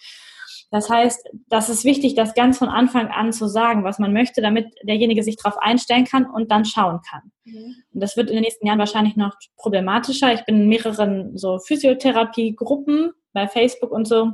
Das 0.71 0.89
heißt, 0.89 1.29
das 1.47 1.69
ist 1.69 1.85
wichtig, 1.85 2.15
das 2.15 2.33
ganz 2.33 2.57
von 2.57 2.69
Anfang 2.69 3.07
an 3.07 3.31
zu 3.33 3.47
sagen, 3.47 3.83
was 3.83 3.99
man 3.99 4.13
möchte, 4.13 4.41
damit 4.41 4.73
derjenige 4.83 5.23
sich 5.23 5.37
darauf 5.37 5.57
einstellen 5.57 6.05
kann 6.05 6.25
und 6.25 6.51
dann 6.51 6.65
schauen 6.65 7.01
kann. 7.09 7.31
Mhm. 7.43 7.75
Und 7.93 8.01
das 8.01 8.17
wird 8.17 8.29
in 8.29 8.35
den 8.35 8.43
nächsten 8.43 8.65
Jahren 8.65 8.79
wahrscheinlich 8.79 9.15
noch 9.15 9.35
problematischer. 9.57 10.33
Ich 10.33 10.43
bin 10.45 10.61
in 10.61 10.67
mehreren 10.67 11.37
so 11.37 11.59
Physiotherapie-Gruppen 11.59 13.11
bei 13.33 13.47
Facebook 13.47 13.91
und 13.91 14.07
so. 14.07 14.31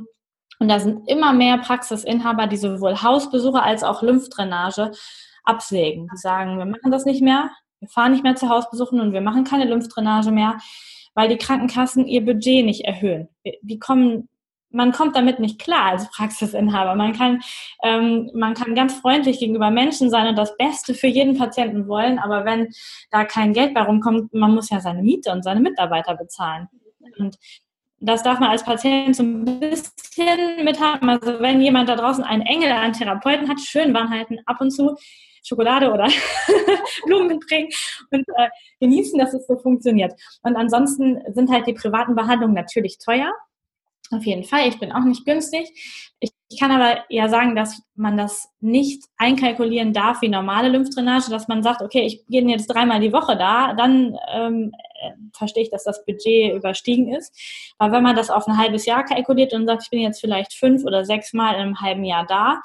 Und 0.62 0.68
da 0.68 0.78
sind 0.78 1.08
immer 1.08 1.32
mehr 1.32 1.58
Praxisinhaber, 1.58 2.46
die 2.46 2.56
sowohl 2.56 3.02
Hausbesuche 3.02 3.60
als 3.60 3.82
auch 3.82 4.00
Lymphdrainage 4.00 4.92
absägen. 5.42 6.08
Die 6.12 6.16
sagen, 6.16 6.56
wir 6.56 6.66
machen 6.66 6.92
das 6.92 7.04
nicht 7.04 7.20
mehr, 7.20 7.50
wir 7.80 7.88
fahren 7.88 8.12
nicht 8.12 8.22
mehr 8.22 8.36
zu 8.36 8.48
Hausbesuchen 8.48 9.00
und 9.00 9.12
wir 9.12 9.22
machen 9.22 9.42
keine 9.42 9.64
Lymphdrainage 9.64 10.30
mehr, 10.30 10.58
weil 11.14 11.28
die 11.28 11.36
Krankenkassen 11.36 12.06
ihr 12.06 12.24
Budget 12.24 12.64
nicht 12.64 12.84
erhöhen. 12.84 13.28
Die 13.62 13.80
kommen 13.80 14.28
man 14.70 14.92
kommt 14.92 15.16
damit 15.16 15.40
nicht 15.40 15.58
klar 15.58 15.90
als 15.90 16.08
Praxisinhaber. 16.12 16.94
Man 16.94 17.12
kann, 17.12 17.40
ähm, 17.82 18.30
man 18.32 18.54
kann 18.54 18.74
ganz 18.76 18.94
freundlich 18.94 19.40
gegenüber 19.40 19.70
Menschen 19.70 20.10
sein 20.10 20.28
und 20.28 20.38
das 20.38 20.56
Beste 20.56 20.94
für 20.94 21.08
jeden 21.08 21.36
Patienten 21.36 21.88
wollen, 21.88 22.18
aber 22.18 22.46
wenn 22.46 22.68
da 23.10 23.24
kein 23.24 23.52
Geld 23.52 23.74
bei 23.74 23.82
rumkommt, 23.82 24.32
man 24.32 24.54
muss 24.54 24.70
ja 24.70 24.80
seine 24.80 25.02
Miete 25.02 25.32
und 25.32 25.42
seine 25.42 25.60
Mitarbeiter 25.60 26.16
bezahlen. 26.16 26.68
Und 27.18 27.36
das 28.02 28.22
darf 28.22 28.40
man 28.40 28.50
als 28.50 28.64
Patient 28.64 29.14
so 29.14 29.22
ein 29.22 29.60
bisschen 29.60 30.64
mithaben. 30.64 31.08
Also 31.08 31.40
wenn 31.40 31.60
jemand 31.60 31.88
da 31.88 31.96
draußen 31.96 32.24
einen 32.24 32.42
Engel 32.42 32.72
an 32.72 32.92
Therapeuten 32.92 33.48
hat, 33.48 33.60
schön 33.60 33.94
warm 33.94 34.10
halten, 34.10 34.38
ab 34.46 34.60
und 34.60 34.70
zu 34.70 34.96
Schokolade 35.44 35.90
oder 35.92 36.08
Blumen 37.06 37.28
mitbringen 37.28 37.68
und 38.10 38.24
äh, 38.36 38.48
genießen, 38.80 39.18
dass 39.18 39.34
es 39.34 39.46
so 39.46 39.56
funktioniert. 39.56 40.12
Und 40.42 40.56
ansonsten 40.56 41.20
sind 41.32 41.50
halt 41.50 41.66
die 41.66 41.72
privaten 41.72 42.14
Behandlungen 42.14 42.54
natürlich 42.54 42.98
teuer. 42.98 43.32
Auf 44.10 44.24
jeden 44.24 44.44
Fall. 44.44 44.68
Ich 44.68 44.78
bin 44.78 44.92
auch 44.92 45.04
nicht 45.04 45.24
günstig. 45.24 45.70
Ich, 46.20 46.30
ich, 46.50 46.60
kann 46.60 46.70
aber 46.70 47.02
ja 47.08 47.28
sagen, 47.28 47.56
dass 47.56 47.82
man 47.94 48.18
das 48.18 48.48
nicht 48.60 49.04
einkalkulieren 49.16 49.94
darf 49.94 50.20
wie 50.20 50.28
normale 50.28 50.68
Lymphdrainage, 50.68 51.30
dass 51.30 51.48
man 51.48 51.62
sagt, 51.62 51.80
okay, 51.80 52.02
ich 52.02 52.26
gehe 52.26 52.46
jetzt 52.46 52.66
dreimal 52.66 53.00
die 53.00 53.12
Woche 53.12 53.36
da, 53.36 53.72
dann 53.72 54.18
ähm, 54.32 54.72
äh, 54.74 54.91
verstehe 55.32 55.64
ich, 55.64 55.70
dass 55.70 55.84
das 55.84 56.04
Budget 56.04 56.54
überstiegen 56.54 57.12
ist. 57.12 57.34
Aber 57.78 57.96
wenn 57.96 58.02
man 58.02 58.16
das 58.16 58.30
auf 58.30 58.46
ein 58.46 58.58
halbes 58.58 58.86
Jahr 58.86 59.04
kalkuliert 59.04 59.52
und 59.52 59.66
sagt, 59.66 59.84
ich 59.84 59.90
bin 59.90 60.00
jetzt 60.00 60.20
vielleicht 60.20 60.54
fünf 60.54 60.84
oder 60.84 61.04
sechs 61.04 61.32
Mal 61.32 61.54
in 61.54 61.60
einem 61.60 61.80
halben 61.80 62.04
Jahr 62.04 62.26
da, 62.26 62.60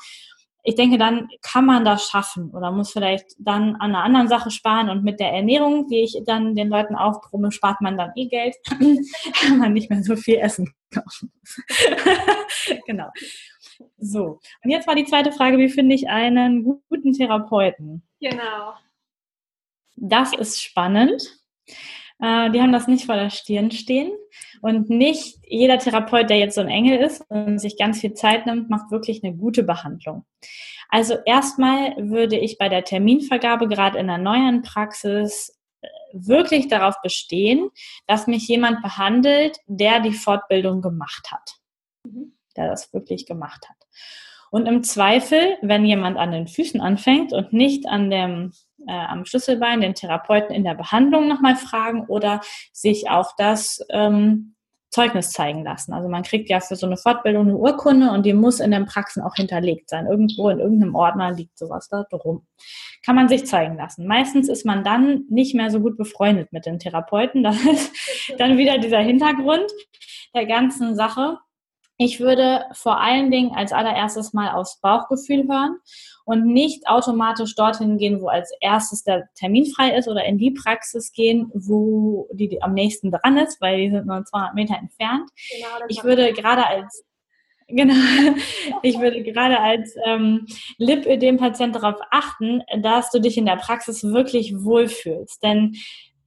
ich 0.67 0.75
denke, 0.75 0.97
dann 0.97 1.29
kann 1.41 1.65
man 1.65 1.85
das 1.85 2.09
schaffen 2.09 2.51
oder 2.51 2.71
muss 2.71 2.91
vielleicht 2.91 3.27
dann 3.39 3.75
an 3.75 3.95
einer 3.95 4.03
anderen 4.03 4.27
Sache 4.27 4.51
sparen 4.51 4.89
und 4.89 5.01
mit 5.01 5.17
der 5.21 5.31
Ernährung, 5.31 5.87
die 5.87 6.03
ich 6.03 6.21
dann 6.25 6.55
den 6.55 6.67
Leuten 6.67 6.93
aufbrumme, 6.93 7.53
spart 7.53 7.79
man 7.79 7.95
dann 7.95 8.11
eh 8.17 8.27
Geld, 8.27 8.53
kann 9.39 9.59
man 9.59 9.71
nicht 9.71 9.89
mehr 9.89 10.03
so 10.03 10.17
viel 10.17 10.35
essen 10.35 10.73
kaufen. 10.93 11.31
genau. 12.85 13.09
So, 13.97 14.41
und 14.61 14.69
jetzt 14.69 14.87
war 14.87 14.95
die 14.95 15.05
zweite 15.05 15.31
Frage, 15.31 15.57
wie 15.57 15.69
finde 15.69 15.95
ich 15.95 16.09
einen 16.09 16.65
guten 16.89 17.13
Therapeuten? 17.13 18.03
Genau. 18.19 18.73
Das 19.95 20.33
ist 20.33 20.61
spannend. 20.61 21.39
Äh, 22.19 22.51
die 22.51 22.61
haben 22.61 22.71
das 22.71 22.87
nicht 22.87 23.05
vor 23.05 23.15
der 23.15 23.29
Stirn 23.29 23.71
stehen. 23.71 24.11
Und 24.61 24.89
nicht 24.89 25.37
jeder 25.43 25.77
Therapeut, 25.77 26.29
der 26.29 26.37
jetzt 26.37 26.55
so 26.55 26.61
ein 26.61 26.69
Engel 26.69 26.99
ist 26.99 27.23
und 27.29 27.59
sich 27.59 27.77
ganz 27.77 28.01
viel 28.01 28.13
Zeit 28.13 28.45
nimmt, 28.45 28.69
macht 28.69 28.91
wirklich 28.91 29.23
eine 29.23 29.35
gute 29.35 29.63
Behandlung. 29.63 30.25
Also 30.89 31.15
erstmal 31.25 31.95
würde 31.97 32.37
ich 32.37 32.57
bei 32.57 32.69
der 32.69 32.83
Terminvergabe 32.83 33.67
gerade 33.67 33.99
in 33.99 34.07
der 34.07 34.17
neuen 34.17 34.61
Praxis 34.61 35.59
äh, 35.81 35.87
wirklich 36.13 36.67
darauf 36.69 36.95
bestehen, 37.01 37.69
dass 38.07 38.27
mich 38.27 38.47
jemand 38.47 38.81
behandelt, 38.81 39.57
der 39.67 39.99
die 39.99 40.13
Fortbildung 40.13 40.81
gemacht 40.81 41.31
hat. 41.31 41.51
Mhm. 42.03 42.33
Der 42.55 42.69
das 42.69 42.91
wirklich 42.93 43.25
gemacht 43.25 43.67
hat. 43.69 43.77
Und 44.51 44.65
im 44.65 44.83
Zweifel, 44.83 45.57
wenn 45.61 45.85
jemand 45.85 46.17
an 46.17 46.31
den 46.31 46.47
Füßen 46.47 46.81
anfängt 46.81 47.33
und 47.33 47.53
nicht 47.53 47.87
an 47.87 48.09
dem 48.09 48.51
äh, 48.87 48.91
am 48.91 49.25
Schlüsselbein 49.25 49.81
den 49.81 49.95
Therapeuten 49.95 50.55
in 50.55 50.63
der 50.63 50.75
Behandlung 50.75 51.27
nochmal 51.27 51.55
fragen 51.55 52.05
oder 52.07 52.41
sich 52.71 53.09
auch 53.09 53.33
das 53.37 53.85
ähm, 53.89 54.55
Zeugnis 54.89 55.31
zeigen 55.31 55.63
lassen. 55.63 55.93
Also 55.93 56.07
man 56.07 56.23
kriegt 56.23 56.49
ja 56.49 56.59
für 56.59 56.75
so 56.75 56.85
eine 56.85 56.97
Fortbildung 56.97 57.47
eine 57.47 57.57
Urkunde 57.57 58.11
und 58.11 58.25
die 58.25 58.33
muss 58.33 58.59
in 58.59 58.71
den 58.71 58.85
Praxen 58.85 59.21
auch 59.21 59.35
hinterlegt 59.35 59.89
sein. 59.89 60.07
Irgendwo 60.07 60.49
in 60.49 60.59
irgendeinem 60.59 60.95
Ordner 60.95 61.31
liegt 61.31 61.57
sowas 61.57 61.89
da 61.89 62.05
drum. 62.09 62.47
Kann 63.05 63.15
man 63.15 63.27
sich 63.27 63.45
zeigen 63.45 63.75
lassen. 63.75 64.07
Meistens 64.07 64.47
ist 64.47 64.65
man 64.65 64.83
dann 64.83 65.25
nicht 65.29 65.55
mehr 65.55 65.69
so 65.69 65.81
gut 65.81 65.97
befreundet 65.97 66.53
mit 66.53 66.65
den 66.65 66.79
Therapeuten. 66.79 67.43
Das 67.43 67.57
ist 67.65 67.91
dann 68.39 68.57
wieder 68.57 68.77
dieser 68.77 68.99
Hintergrund 68.99 69.69
der 70.33 70.45
ganzen 70.45 70.95
Sache. 70.95 71.37
Ich 71.97 72.19
würde 72.19 72.65
vor 72.73 73.01
allen 73.01 73.31
Dingen 73.31 73.55
als 73.55 73.73
allererstes 73.73 74.33
mal 74.33 74.51
aufs 74.51 74.79
Bauchgefühl 74.81 75.47
hören 75.47 75.77
und 76.25 76.45
nicht 76.45 76.87
automatisch 76.87 77.55
dorthin 77.55 77.97
gehen, 77.97 78.21
wo 78.21 78.27
als 78.27 78.51
erstes 78.61 79.03
der 79.03 79.29
Termin 79.33 79.65
frei 79.65 79.95
ist 79.95 80.07
oder 80.07 80.23
in 80.25 80.37
die 80.37 80.51
Praxis 80.51 81.11
gehen, 81.11 81.51
wo 81.53 82.27
die, 82.33 82.49
die 82.49 82.61
am 82.61 82.73
nächsten 82.73 83.11
dran 83.11 83.37
ist, 83.37 83.59
weil 83.61 83.77
die 83.77 83.91
sind 83.91 84.05
nur 84.05 84.23
200 84.23 84.53
Meter 84.53 84.77
entfernt. 84.77 85.29
Genau, 85.49 85.85
ich 85.87 86.03
würde 86.03 86.33
gerade 86.33 86.67
als 86.67 87.03
Genau. 87.69 87.93
Ich 88.81 88.99
würde 88.99 89.23
gerade 89.23 89.59
als 89.59 89.95
ähm, 90.05 90.45
Lipödem-Patient 90.77 91.75
darauf 91.75 91.95
achten, 92.11 92.61
dass 92.81 93.11
du 93.11 93.19
dich 93.19 93.37
in 93.37 93.45
der 93.45 93.57
Praxis 93.57 94.03
wirklich 94.03 94.53
wohlfühlst. 94.63 95.41
Denn 95.43 95.75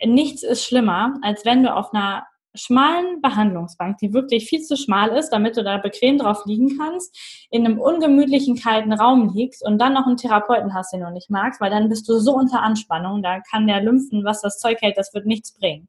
nichts 0.04 0.42
ist 0.42 0.64
schlimmer, 0.64 1.14
als 1.22 1.44
wenn 1.44 1.62
du 1.62 1.74
auf 1.74 1.94
einer 1.94 2.26
schmalen 2.60 3.20
Behandlungsbank, 3.20 3.98
die 3.98 4.12
wirklich 4.12 4.46
viel 4.46 4.60
zu 4.60 4.76
schmal 4.76 5.16
ist, 5.16 5.30
damit 5.30 5.56
du 5.56 5.64
da 5.64 5.78
bequem 5.78 6.18
drauf 6.18 6.44
liegen 6.44 6.78
kannst, 6.78 7.16
in 7.50 7.64
einem 7.64 7.80
ungemütlichen, 7.80 8.56
kalten 8.56 8.92
Raum 8.92 9.32
liegst 9.34 9.64
und 9.64 9.78
dann 9.78 9.94
noch 9.94 10.06
einen 10.06 10.16
Therapeuten 10.16 10.74
hast, 10.74 10.92
den 10.92 11.00
du 11.00 11.10
nicht 11.10 11.30
magst, 11.30 11.60
weil 11.60 11.70
dann 11.70 11.88
bist 11.88 12.08
du 12.08 12.18
so 12.18 12.34
unter 12.34 12.62
Anspannung, 12.62 13.22
da 13.22 13.40
kann 13.40 13.66
der 13.66 13.82
Lymphen, 13.82 14.24
was 14.24 14.40
das 14.40 14.58
Zeug 14.58 14.78
hält, 14.80 14.98
das 14.98 15.14
wird 15.14 15.26
nichts 15.26 15.58
bringen. 15.58 15.88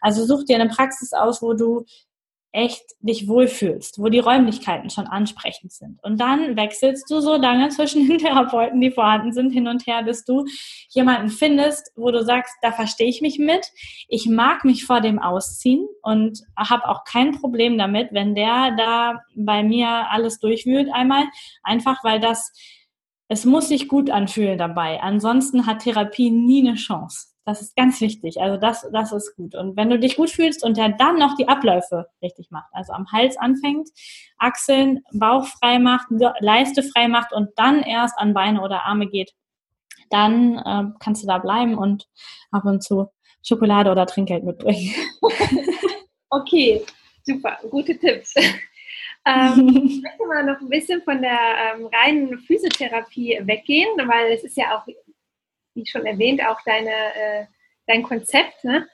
Also 0.00 0.24
such 0.24 0.44
dir 0.44 0.60
eine 0.60 0.68
Praxis 0.68 1.12
aus, 1.12 1.42
wo 1.42 1.54
du 1.54 1.84
echt 2.54 2.84
dich 3.00 3.26
wohlfühlst, 3.26 3.98
wo 3.98 4.08
die 4.08 4.20
Räumlichkeiten 4.20 4.88
schon 4.88 5.08
ansprechend 5.08 5.72
sind. 5.72 5.98
Und 6.04 6.20
dann 6.20 6.56
wechselst 6.56 7.10
du 7.10 7.20
so 7.20 7.34
lange 7.34 7.68
zwischen 7.70 8.06
den 8.08 8.18
Therapeuten, 8.18 8.80
die 8.80 8.92
vorhanden 8.92 9.32
sind, 9.32 9.50
hin 9.50 9.66
und 9.66 9.88
her, 9.88 10.04
bis 10.04 10.24
du 10.24 10.44
jemanden 10.88 11.30
findest, 11.30 11.90
wo 11.96 12.12
du 12.12 12.22
sagst, 12.24 12.54
da 12.62 12.70
verstehe 12.70 13.08
ich 13.08 13.20
mich 13.20 13.40
mit, 13.40 13.66
ich 14.08 14.26
mag 14.28 14.64
mich 14.64 14.86
vor 14.86 15.00
dem 15.00 15.18
ausziehen 15.18 15.84
und 16.02 16.42
habe 16.56 16.88
auch 16.88 17.02
kein 17.04 17.32
Problem 17.32 17.76
damit, 17.76 18.12
wenn 18.12 18.36
der 18.36 18.70
da 18.78 19.20
bei 19.34 19.64
mir 19.64 19.88
alles 20.10 20.38
durchwühlt 20.38 20.88
einmal, 20.92 21.24
einfach 21.64 22.04
weil 22.04 22.20
das, 22.20 22.52
es 23.26 23.44
muss 23.44 23.66
sich 23.66 23.88
gut 23.88 24.10
anfühlen 24.10 24.58
dabei. 24.58 25.02
Ansonsten 25.02 25.66
hat 25.66 25.80
Therapie 25.80 26.30
nie 26.30 26.68
eine 26.68 26.76
Chance. 26.76 27.33
Das 27.46 27.60
ist 27.60 27.76
ganz 27.76 28.00
wichtig. 28.00 28.40
Also 28.40 28.56
das, 28.56 28.86
das 28.90 29.12
ist 29.12 29.36
gut. 29.36 29.54
Und 29.54 29.76
wenn 29.76 29.90
du 29.90 29.98
dich 29.98 30.16
gut 30.16 30.30
fühlst 30.30 30.64
und 30.64 30.78
dann 30.78 31.18
noch 31.18 31.36
die 31.36 31.46
Abläufe 31.46 32.06
richtig 32.22 32.50
macht, 32.50 32.70
also 32.72 32.92
am 32.92 33.06
Hals 33.12 33.36
anfängt, 33.36 33.90
Achseln, 34.38 35.02
Bauch 35.12 35.46
frei 35.46 35.78
macht, 35.78 36.06
Leiste 36.40 36.82
frei 36.82 37.06
macht 37.08 37.32
und 37.32 37.50
dann 37.56 37.82
erst 37.82 38.18
an 38.18 38.32
Beine 38.32 38.62
oder 38.62 38.86
Arme 38.86 39.08
geht, 39.08 39.34
dann 40.10 40.58
äh, 40.58 40.84
kannst 41.00 41.22
du 41.22 41.26
da 41.26 41.38
bleiben 41.38 41.76
und 41.76 42.08
ab 42.50 42.64
und 42.64 42.82
zu 42.82 43.10
Schokolade 43.42 43.90
oder 43.90 44.06
Trinkgeld 44.06 44.44
mitbringen. 44.44 44.94
okay, 46.30 46.82
super, 47.24 47.58
gute 47.70 47.98
Tipps. 47.98 48.34
ähm, 49.26 49.82
ich 49.86 50.02
möchte 50.02 50.26
mal 50.26 50.44
noch 50.44 50.60
ein 50.60 50.68
bisschen 50.70 51.02
von 51.02 51.20
der 51.20 51.38
ähm, 51.74 51.86
reinen 51.86 52.38
Physiotherapie 52.38 53.40
weggehen, 53.42 53.88
weil 54.06 54.32
es 54.32 54.44
ist 54.44 54.56
ja 54.56 54.78
auch 54.78 54.86
wie 55.74 55.86
schon 55.86 56.06
erwähnt, 56.06 56.44
auch 56.44 56.60
deine, 56.64 56.90
äh, 56.90 57.46
dein 57.86 58.02
Konzept 58.02 58.64
ne? 58.64 58.86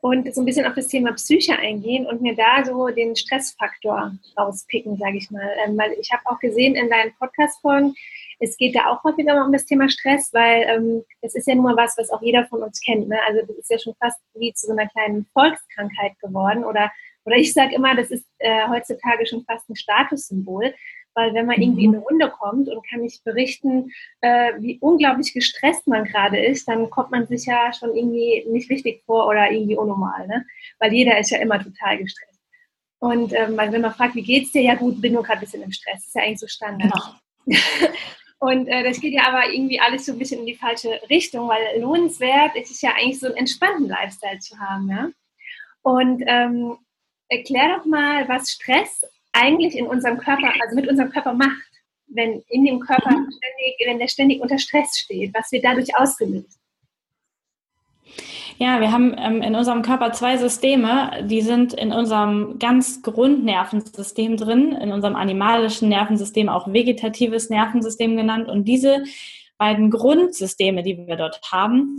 und 0.00 0.34
so 0.34 0.42
ein 0.42 0.44
bisschen 0.44 0.66
auf 0.66 0.74
das 0.74 0.88
Thema 0.88 1.12
Psyche 1.12 1.56
eingehen 1.58 2.06
und 2.06 2.22
mir 2.22 2.34
da 2.34 2.64
so 2.64 2.88
den 2.88 3.14
Stressfaktor 3.14 4.12
rauspicken, 4.36 4.96
sage 4.96 5.18
ich 5.18 5.30
mal. 5.30 5.48
Ähm, 5.64 5.78
weil 5.78 5.92
ich 6.00 6.12
habe 6.12 6.22
auch 6.26 6.40
gesehen 6.40 6.74
in 6.74 6.90
deinen 6.90 7.14
Podcast-Folgen, 7.14 7.94
es 8.40 8.56
geht 8.56 8.74
da 8.74 8.86
auch 8.86 9.04
häufiger 9.04 9.44
um 9.44 9.52
das 9.52 9.66
Thema 9.66 9.88
Stress, 9.88 10.32
weil 10.32 10.62
ähm, 10.68 11.04
das 11.20 11.36
ist 11.36 11.46
ja 11.46 11.54
mal 11.54 11.76
was, 11.76 11.96
was 11.96 12.10
auch 12.10 12.22
jeder 12.22 12.44
von 12.46 12.62
uns 12.62 12.80
kennt. 12.80 13.08
Ne? 13.08 13.18
Also 13.26 13.46
das 13.46 13.56
ist 13.56 13.70
ja 13.70 13.78
schon 13.78 13.94
fast 14.00 14.18
wie 14.34 14.52
zu 14.52 14.66
so 14.66 14.72
einer 14.72 14.88
kleinen 14.88 15.26
Volkskrankheit 15.32 16.18
geworden 16.18 16.64
oder 16.64 16.90
oder 17.24 17.36
ich 17.36 17.52
sage 17.52 17.74
immer, 17.74 17.94
das 17.94 18.10
ist 18.10 18.26
äh, 18.38 18.68
heutzutage 18.68 19.26
schon 19.26 19.44
fast 19.44 19.68
ein 19.68 19.76
Statussymbol, 19.76 20.74
weil 21.14 21.34
wenn 21.34 21.46
man 21.46 21.60
irgendwie 21.60 21.84
in 21.84 21.90
mhm. 21.90 21.96
eine 21.96 22.04
Runde 22.04 22.30
kommt 22.30 22.68
und 22.68 22.86
kann 22.88 23.00
nicht 23.00 23.24
berichten, 23.24 23.90
äh, 24.20 24.52
wie 24.58 24.78
unglaublich 24.80 25.32
gestresst 25.32 25.86
man 25.86 26.04
gerade 26.04 26.38
ist, 26.38 26.68
dann 26.68 26.90
kommt 26.90 27.10
man 27.10 27.26
sich 27.26 27.46
ja 27.46 27.72
schon 27.72 27.94
irgendwie 27.94 28.44
nicht 28.48 28.70
richtig 28.70 29.02
vor 29.04 29.26
oder 29.26 29.50
irgendwie 29.50 29.76
unnormal, 29.76 30.26
ne? 30.26 30.44
Weil 30.78 30.92
jeder 30.92 31.18
ist 31.18 31.30
ja 31.30 31.38
immer 31.38 31.62
total 31.62 31.98
gestresst. 31.98 32.40
Und 32.98 33.32
ähm, 33.32 33.56
wenn 33.56 33.80
man 33.80 33.94
fragt, 33.94 34.14
wie 34.14 34.22
geht's 34.22 34.52
dir? 34.52 34.62
Ja 34.62 34.74
gut, 34.76 35.00
bin 35.00 35.14
nur 35.14 35.24
gerade 35.24 35.38
ein 35.38 35.44
bisschen 35.44 35.62
im 35.62 35.72
Stress. 35.72 35.96
Das 35.96 36.06
ist 36.06 36.14
ja 36.14 36.22
eigentlich 36.22 36.38
so 36.38 36.46
Standard. 36.46 36.92
Genau. 37.46 37.58
Und 38.38 38.66
äh, 38.66 38.82
das 38.82 39.00
geht 39.00 39.12
ja 39.12 39.28
aber 39.28 39.52
irgendwie 39.52 39.78
alles 39.78 40.06
so 40.06 40.12
ein 40.12 40.18
bisschen 40.18 40.40
in 40.40 40.46
die 40.46 40.56
falsche 40.56 41.00
Richtung, 41.08 41.48
weil 41.48 41.80
lohnenswert 41.80 42.56
ist 42.56 42.72
es 42.72 42.80
ja 42.80 42.90
eigentlich 42.90 43.20
so 43.20 43.26
einen 43.26 43.36
entspannten 43.36 43.88
Lifestyle 43.88 44.40
zu 44.40 44.58
haben. 44.58 44.88
Ja? 44.90 45.10
Und 45.82 46.24
ähm, 46.26 46.76
erklär 47.28 47.76
doch 47.76 47.84
mal, 47.84 48.28
was 48.28 48.50
Stress 48.50 49.04
eigentlich 49.32 49.76
in 49.76 49.86
unserem 49.86 50.18
Körper, 50.18 50.52
also 50.60 50.76
mit 50.76 50.88
unserem 50.88 51.10
Körper 51.10 51.32
macht, 51.32 51.70
wenn 52.08 52.42
in 52.48 52.64
dem 52.64 52.80
Körper 52.80 53.10
mhm. 53.10 53.30
ständig, 53.30 53.86
wenn 53.86 53.98
der 53.98 54.08
ständig 54.08 54.40
unter 54.40 54.58
Stress 54.58 54.98
steht, 54.98 55.34
was 55.34 55.50
wird 55.52 55.64
dadurch 55.64 55.96
ausgelöst? 55.96 56.58
Ja, 58.58 58.80
wir 58.80 58.92
haben 58.92 59.14
ähm, 59.18 59.42
in 59.42 59.54
unserem 59.54 59.82
Körper 59.82 60.12
zwei 60.12 60.36
Systeme, 60.36 61.24
die 61.24 61.40
sind 61.40 61.72
in 61.72 61.92
unserem 61.92 62.58
ganz 62.58 63.02
Grundnervensystem 63.02 64.36
drin, 64.36 64.72
in 64.72 64.92
unserem 64.92 65.16
animalischen 65.16 65.88
Nervensystem, 65.88 66.48
auch 66.48 66.72
vegetatives 66.72 67.48
Nervensystem 67.48 68.16
genannt. 68.16 68.48
Und 68.48 68.66
diese 68.66 69.04
beiden 69.56 69.90
Grundsysteme, 69.90 70.82
die 70.82 71.06
wir 71.06 71.16
dort 71.16 71.40
haben, 71.50 71.98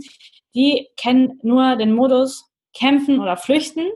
die 0.54 0.88
kennen 0.96 1.40
nur 1.42 1.76
den 1.76 1.92
Modus 1.92 2.50
kämpfen 2.72 3.20
oder 3.20 3.36
flüchten 3.36 3.88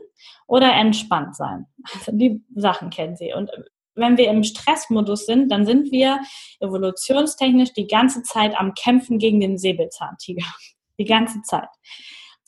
oder 0.47 0.73
entspannt 0.73 1.35
sein. 1.35 1.65
Also 1.93 2.11
die 2.11 2.43
Sachen 2.55 2.89
kennen 2.89 3.15
sie. 3.15 3.33
Und 3.33 3.51
wenn 3.95 4.17
wir 4.17 4.29
im 4.29 4.43
Stressmodus 4.43 5.25
sind, 5.25 5.51
dann 5.51 5.65
sind 5.65 5.91
wir 5.91 6.19
evolutionstechnisch 6.59 7.73
die 7.73 7.87
ganze 7.87 8.23
Zeit 8.23 8.59
am 8.59 8.73
Kämpfen 8.73 9.19
gegen 9.19 9.39
den 9.39 9.57
Säbelzahntiger. 9.57 10.45
Die 10.97 11.05
ganze 11.05 11.41
Zeit. 11.43 11.69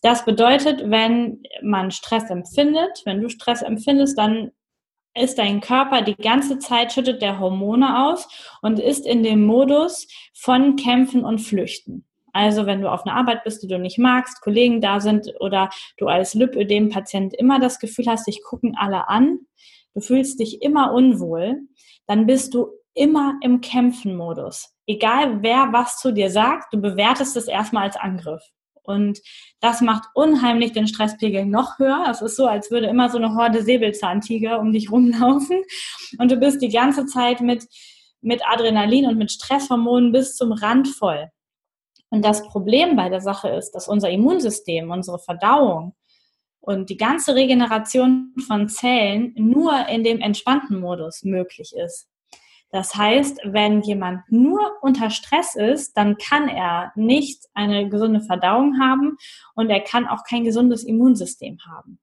Das 0.01 0.25
bedeutet, 0.25 0.81
wenn 0.89 1.41
man 1.61 1.89
Stress 1.89 2.29
empfindet, 2.29 3.01
wenn 3.05 3.21
du 3.21 3.29
Stress 3.29 3.61
empfindest, 3.61 4.17
dann 4.17 4.51
ist 5.13 5.37
dein 5.37 5.61
Körper 5.61 6.01
die 6.01 6.15
ganze 6.15 6.59
Zeit, 6.59 6.91
schüttet 6.91 7.21
der 7.21 7.39
Hormone 7.39 8.07
aus 8.07 8.27
und 8.61 8.79
ist 8.79 9.05
in 9.05 9.23
dem 9.23 9.45
Modus 9.45 10.07
von 10.33 10.75
Kämpfen 10.75 11.23
und 11.23 11.39
Flüchten. 11.39 12.05
Also 12.33 12.65
wenn 12.65 12.81
du 12.81 12.91
auf 12.91 13.05
einer 13.05 13.15
Arbeit 13.15 13.43
bist, 13.43 13.63
die 13.63 13.67
du 13.67 13.79
nicht 13.79 13.97
magst, 13.97 14.41
Kollegen 14.41 14.81
da 14.81 14.99
sind 14.99 15.33
oder 15.39 15.69
du 15.97 16.07
als 16.07 16.33
Lipödem-Patient 16.33 17.33
immer 17.33 17.59
das 17.59 17.79
Gefühl 17.79 18.05
hast, 18.07 18.27
dich 18.27 18.43
gucken 18.43 18.75
alle 18.77 19.09
an, 19.09 19.39
du 19.93 20.01
fühlst 20.01 20.39
dich 20.39 20.61
immer 20.61 20.93
unwohl, 20.93 21.59
dann 22.07 22.25
bist 22.25 22.53
du 22.53 22.69
immer 22.93 23.37
im 23.41 23.61
Kämpfen-Modus. 23.61 24.73
Egal 24.85 25.41
wer 25.41 25.69
was 25.71 25.97
zu 25.97 26.11
dir 26.11 26.29
sagt, 26.29 26.73
du 26.73 26.81
bewertest 26.81 27.37
es 27.37 27.47
erstmal 27.47 27.83
als 27.83 27.97
Angriff. 27.97 28.41
Und 28.83 29.19
das 29.59 29.81
macht 29.81 30.09
unheimlich 30.15 30.71
den 30.71 30.87
Stresspegel 30.87 31.45
noch 31.45 31.77
höher. 31.77 32.07
Es 32.09 32.21
ist 32.21 32.35
so, 32.35 32.47
als 32.47 32.71
würde 32.71 32.87
immer 32.87 33.09
so 33.09 33.17
eine 33.17 33.35
Horde 33.35 33.63
Säbelzahntiger 33.63 34.59
um 34.59 34.73
dich 34.73 34.91
rumlaufen. 34.91 35.61
Und 36.17 36.31
du 36.31 36.37
bist 36.37 36.61
die 36.61 36.69
ganze 36.69 37.05
Zeit 37.05 37.41
mit, 37.41 37.67
mit 38.21 38.41
Adrenalin 38.47 39.05
und 39.05 39.17
mit 39.17 39.31
Stresshormonen 39.31 40.11
bis 40.11 40.35
zum 40.35 40.51
Rand 40.51 40.87
voll. 40.87 41.29
Und 42.11 42.23
das 42.25 42.45
Problem 42.47 42.95
bei 42.95 43.09
der 43.09 43.21
Sache 43.21 43.49
ist, 43.49 43.71
dass 43.71 43.87
unser 43.87 44.09
Immunsystem, 44.09 44.91
unsere 44.91 45.17
Verdauung 45.17 45.95
und 46.59 46.89
die 46.89 46.97
ganze 46.97 47.33
Regeneration 47.35 48.35
von 48.45 48.67
Zellen 48.67 49.33
nur 49.35 49.87
in 49.87 50.03
dem 50.03 50.19
entspannten 50.19 50.79
Modus 50.79 51.23
möglich 51.23 51.73
ist. 51.73 52.07
Das 52.69 52.95
heißt, 52.95 53.39
wenn 53.45 53.81
jemand 53.81 54.29
nur 54.29 54.59
unter 54.81 55.09
Stress 55.09 55.55
ist, 55.55 55.97
dann 55.97 56.17
kann 56.17 56.47
er 56.47 56.91
nicht 56.95 57.45
eine 57.53 57.89
gesunde 57.89 58.21
Verdauung 58.21 58.79
haben 58.79 59.17
und 59.55 59.69
er 59.69 59.81
kann 59.81 60.07
auch 60.07 60.23
kein 60.23 60.43
gesundes 60.43 60.83
Immunsystem 60.83 61.59
haben. 61.65 61.99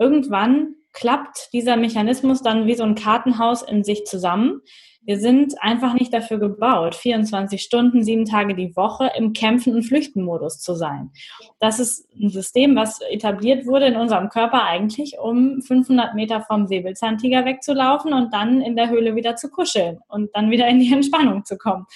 Irgendwann 0.00 0.76
klappt 0.92 1.50
dieser 1.52 1.76
Mechanismus 1.76 2.42
dann 2.42 2.66
wie 2.66 2.74
so 2.74 2.84
ein 2.84 2.94
Kartenhaus 2.94 3.62
in 3.62 3.84
sich 3.84 4.06
zusammen. 4.06 4.62
Wir 5.02 5.18
sind 5.18 5.54
einfach 5.62 5.94
nicht 5.94 6.12
dafür 6.12 6.38
gebaut, 6.38 6.94
24 6.94 7.62
Stunden, 7.62 8.02
sieben 8.02 8.24
Tage 8.24 8.54
die 8.54 8.76
Woche 8.76 9.10
im 9.16 9.32
Kämpfen- 9.32 9.74
und 9.74 9.82
Flüchtenmodus 9.82 10.60
zu 10.60 10.74
sein. 10.74 11.10
Das 11.58 11.80
ist 11.80 12.06
ein 12.14 12.28
System, 12.28 12.76
was 12.76 13.00
etabliert 13.10 13.66
wurde 13.66 13.86
in 13.86 13.96
unserem 13.96 14.28
Körper 14.28 14.64
eigentlich, 14.64 15.18
um 15.18 15.62
500 15.62 16.14
Meter 16.14 16.42
vom 16.42 16.66
Säbelzahntiger 16.66 17.44
wegzulaufen 17.44 18.12
und 18.12 18.32
dann 18.34 18.60
in 18.60 18.76
der 18.76 18.90
Höhle 18.90 19.16
wieder 19.16 19.36
zu 19.36 19.50
kuscheln 19.50 20.00
und 20.08 20.30
dann 20.34 20.50
wieder 20.50 20.66
in 20.68 20.80
die 20.80 20.92
Entspannung 20.92 21.44
zu 21.44 21.56
kommen. 21.56 21.86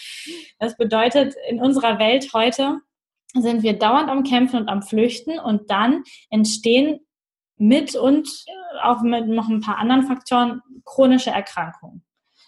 Das 0.58 0.76
bedeutet, 0.76 1.34
in 1.48 1.60
unserer 1.60 1.98
Welt 1.98 2.32
heute 2.34 2.80
sind 3.34 3.62
wir 3.62 3.78
dauernd 3.78 4.08
am 4.08 4.22
Kämpfen 4.22 4.60
und 4.60 4.68
am 4.68 4.82
Flüchten 4.82 5.38
und 5.38 5.70
dann 5.70 6.04
entstehen 6.30 7.00
mit 7.56 7.94
und 7.94 8.28
auch 8.82 9.02
mit 9.02 9.28
noch 9.28 9.48
ein 9.48 9.60
paar 9.60 9.78
anderen 9.78 10.06
Faktoren 10.06 10.60
chronische 10.84 11.30
Erkrankungen. 11.30 12.04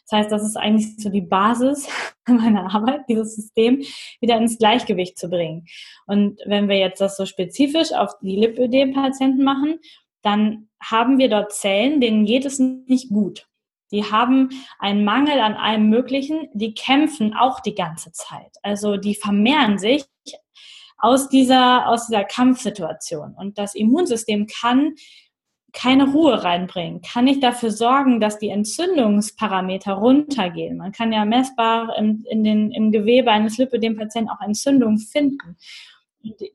Das 0.09 0.21
heißt, 0.21 0.33
das 0.33 0.45
ist 0.45 0.57
eigentlich 0.57 0.97
so 0.99 1.11
die 1.11 1.21
Basis 1.21 1.89
meiner 2.29 2.73
Arbeit, 2.73 3.03
dieses 3.09 3.35
System 3.35 3.83
wieder 4.21 4.37
ins 4.37 4.59
Gleichgewicht 4.59 5.19
zu 5.19 5.29
bringen. 5.29 5.67
Und 6.07 6.41
wenn 6.47 6.69
wir 6.69 6.79
jetzt 6.79 7.01
das 7.01 7.17
so 7.17 7.27
spezifisch 7.27 7.93
auf 7.93 8.13
die 8.21 8.37
Lipödem-Patienten 8.37 9.43
machen, 9.43 9.81
dann 10.23 10.69
haben 10.81 11.19
wir 11.19 11.29
dort 11.29 11.53
Zellen, 11.53 12.01
denen 12.01 12.25
geht 12.25 12.45
es 12.45 12.59
nicht 12.59 13.09
gut. 13.11 13.49
Die 13.93 14.05
haben 14.05 14.51
einen 14.79 15.05
Mangel 15.05 15.41
an 15.41 15.55
allem 15.55 15.89
Möglichen, 15.89 16.49
die 16.53 16.75
kämpfen 16.75 17.35
auch 17.35 17.61
die 17.61 17.75
ganze 17.75 18.11
Zeit. 18.13 18.57
Also 18.63 18.97
die 18.97 19.15
vermehren 19.15 19.79
sich 19.79 20.05
aus 21.07 21.29
dieser, 21.29 21.87
aus 21.87 22.09
dieser 22.09 22.25
Kampfsituation. 22.25 23.35
Und 23.37 23.59
das 23.59 23.77
Immunsystem 23.77 24.49
kann 24.49 24.95
keine 25.73 26.11
Ruhe 26.11 26.43
reinbringen, 26.43 27.01
kann 27.03 27.27
nicht 27.27 27.43
dafür 27.43 27.71
sorgen, 27.71 28.19
dass 28.19 28.39
die 28.39 28.49
Entzündungsparameter 28.49 29.93
runtergehen. 29.93 30.79
Man 30.79 30.91
kann 30.91 31.13
ja 31.13 31.25
messbar 31.25 31.97
im, 31.97 32.25
in 32.29 32.43
den, 32.43 32.73
im 32.73 32.91
Gewebe 32.91 33.31
eines 33.31 33.57
Lipödem-Patienten 33.59 34.31
auch 34.31 34.41
Entzündung 34.41 34.99
finden. 34.99 35.57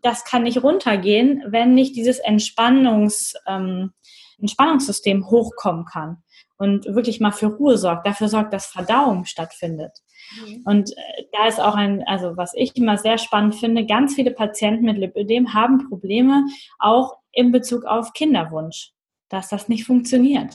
Das 0.02 0.26
kann 0.26 0.44
nicht 0.44 0.62
runtergehen, 0.64 1.44
wenn 1.48 1.74
nicht 1.74 1.96
dieses 1.96 2.20
Entspannungs, 2.20 3.36
ähm, 3.48 3.92
Entspannungssystem 4.38 5.30
hochkommen 5.30 5.86
kann 5.86 6.24
und 6.62 6.86
wirklich 6.86 7.20
mal 7.20 7.32
für 7.32 7.48
Ruhe 7.48 7.78
sorgt, 7.78 8.06
dafür 8.06 8.28
sorgt, 8.28 8.54
dass 8.54 8.68
Verdauung 8.68 9.26
stattfindet. 9.26 9.98
Mhm. 10.46 10.62
Und 10.64 10.92
äh, 10.92 11.24
da 11.32 11.48
ist 11.48 11.60
auch 11.60 11.74
ein, 11.74 12.04
also 12.08 12.38
was 12.38 12.54
ich 12.54 12.76
immer 12.76 12.98
sehr 12.98 13.18
spannend 13.18 13.56
finde, 13.56 13.88
ganz 13.88 14.14
viele 14.14 14.30
Patienten 14.30 14.86
mit 14.86 14.98
Lipödem 14.98 15.56
haben 15.56 15.90
Probleme 15.90 16.46
auch 16.78 17.18
in 17.32 17.52
Bezug 17.52 17.86
auf 17.86 18.14
Kinderwunsch, 18.14 18.92
dass 19.30 19.50
das 19.50 19.70
nicht 19.70 19.86
funktioniert. 19.86 20.54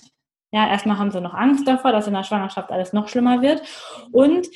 Ja, 0.53 0.69
erstmal 0.69 0.97
haben 0.97 1.11
sie 1.11 1.21
noch 1.21 1.35
Angst 1.35 1.67
davor, 1.67 1.91
dass 1.91 2.07
in 2.07 2.15
der 2.15 2.23
Schwangerschaft 2.23 2.71
alles 2.71 2.93
noch 2.93 3.09
schlimmer 3.09 3.43
wird 3.43 3.63
und 4.13 4.47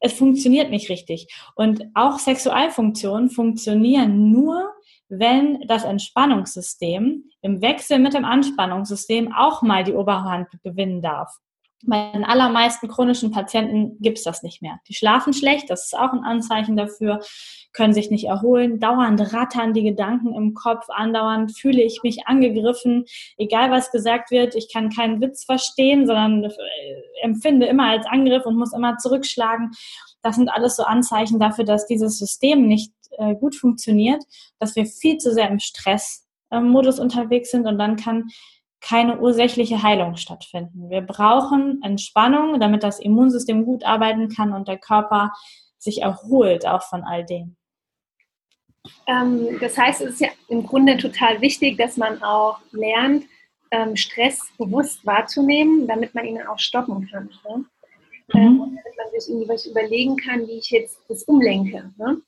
es 0.00 0.12
funktioniert 0.12 0.70
nicht 0.70 0.90
richtig. 0.90 1.28
Und 1.54 1.84
auch 1.94 2.18
Sexualfunktionen 2.18 3.30
funktionieren 3.30 4.30
nur, 4.30 4.70
wenn 5.10 5.60
das 5.66 5.84
Entspannungssystem 5.84 7.24
im 7.42 7.60
Wechsel 7.60 7.98
mit 7.98 8.14
dem 8.14 8.24
Anspannungssystem 8.24 9.32
auch 9.34 9.60
mal 9.60 9.84
die 9.84 9.94
Oberhand 9.94 10.48
gewinnen 10.62 11.02
darf. 11.02 11.36
Bei 11.82 12.12
den 12.12 12.24
allermeisten 12.24 12.88
chronischen 12.88 13.30
Patienten 13.30 13.96
gibt 14.00 14.18
es 14.18 14.24
das 14.24 14.42
nicht 14.42 14.60
mehr. 14.60 14.78
Die 14.86 14.94
schlafen 14.94 15.32
schlecht, 15.32 15.70
das 15.70 15.86
ist 15.86 15.98
auch 15.98 16.12
ein 16.12 16.24
Anzeichen 16.24 16.76
dafür, 16.76 17.20
können 17.72 17.94
sich 17.94 18.10
nicht 18.10 18.26
erholen, 18.26 18.80
dauernd 18.80 19.32
rattern 19.32 19.72
die 19.72 19.82
Gedanken 19.82 20.34
im 20.34 20.52
Kopf, 20.52 20.84
andauernd 20.90 21.56
fühle 21.56 21.82
ich 21.82 22.02
mich 22.02 22.26
angegriffen, 22.26 23.06
egal 23.38 23.70
was 23.70 23.90
gesagt 23.92 24.30
wird, 24.30 24.54
ich 24.54 24.70
kann 24.70 24.90
keinen 24.90 25.22
Witz 25.22 25.44
verstehen, 25.44 26.06
sondern 26.06 26.44
äh, 26.44 26.50
empfinde 27.22 27.66
immer 27.66 27.88
als 27.88 28.06
Angriff 28.06 28.44
und 28.44 28.56
muss 28.56 28.74
immer 28.74 28.98
zurückschlagen. 28.98 29.70
Das 30.22 30.36
sind 30.36 30.50
alles 30.50 30.76
so 30.76 30.82
Anzeichen 30.82 31.40
dafür, 31.40 31.64
dass 31.64 31.86
dieses 31.86 32.18
System 32.18 32.68
nicht 32.68 32.92
äh, 33.18 33.34
gut 33.34 33.54
funktioniert, 33.54 34.22
dass 34.58 34.76
wir 34.76 34.86
viel 34.86 35.18
zu 35.18 35.32
sehr 35.32 35.48
im 35.48 35.58
Stressmodus 35.58 36.98
äh, 36.98 37.02
unterwegs 37.02 37.50
sind 37.50 37.66
und 37.66 37.78
dann 37.78 37.96
kann 37.96 38.28
keine 38.80 39.20
ursächliche 39.20 39.82
Heilung 39.82 40.16
stattfinden. 40.16 40.88
Wir 40.88 41.02
brauchen 41.02 41.80
Entspannung, 41.82 42.58
damit 42.60 42.82
das 42.82 42.98
Immunsystem 42.98 43.64
gut 43.64 43.84
arbeiten 43.84 44.28
kann 44.28 44.52
und 44.52 44.68
der 44.68 44.78
Körper 44.78 45.32
sich 45.78 46.02
erholt 46.02 46.66
auch 46.66 46.82
von 46.82 47.04
all 47.04 47.24
dem. 47.24 47.56
Ähm, 49.06 49.58
das 49.60 49.76
heißt, 49.76 50.00
es 50.00 50.14
ist 50.14 50.20
ja 50.20 50.28
im 50.48 50.66
Grunde 50.66 50.96
total 50.96 51.40
wichtig, 51.40 51.76
dass 51.76 51.96
man 51.96 52.22
auch 52.22 52.58
lernt, 52.72 53.24
ähm, 53.70 53.96
Stress 53.96 54.50
bewusst 54.58 55.04
wahrzunehmen, 55.06 55.86
damit 55.86 56.14
man 56.14 56.24
ihn 56.24 56.42
auch 56.42 56.58
stoppen 56.58 57.08
kann. 57.10 57.30
Ne? 57.44 57.64
Mhm. 58.32 58.40
Ähm, 58.40 58.60
und 58.60 58.76
damit 58.76 58.96
man 58.96 59.20
sich 59.20 59.30
irgendwie 59.30 59.48
was 59.48 59.66
überlegen 59.66 60.16
kann, 60.16 60.46
wie 60.46 60.58
ich 60.58 60.70
jetzt 60.70 60.98
das 61.08 61.24
umlenke. 61.24 61.92
Ne? 61.98 62.20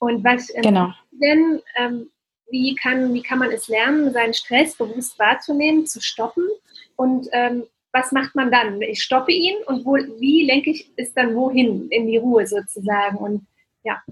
Und 0.00 0.24
was 0.24 0.52
ähm, 0.54 0.62
genau. 0.62 0.92
denn, 1.12 1.60
ähm, 1.76 2.10
wie, 2.50 2.74
kann, 2.74 3.14
wie 3.14 3.22
kann 3.22 3.38
man 3.38 3.50
es 3.50 3.68
lernen, 3.68 4.12
seinen 4.12 4.34
Stress 4.34 4.74
bewusst 4.74 5.18
wahrzunehmen, 5.18 5.86
zu 5.86 6.00
stoppen? 6.00 6.48
Und 6.96 7.28
ähm, 7.32 7.64
was 7.92 8.10
macht 8.10 8.34
man 8.34 8.50
dann? 8.50 8.80
Ich 8.80 9.02
stoppe 9.02 9.30
ihn 9.30 9.56
und 9.66 9.84
wo, 9.84 9.96
wie 10.18 10.46
lenke 10.46 10.70
ich 10.70 10.90
es 10.96 11.12
dann 11.12 11.34
wohin? 11.36 11.88
In 11.90 12.06
die 12.06 12.16
Ruhe 12.16 12.46
sozusagen. 12.46 13.18
Und 13.18 13.46
ja, 13.84 14.02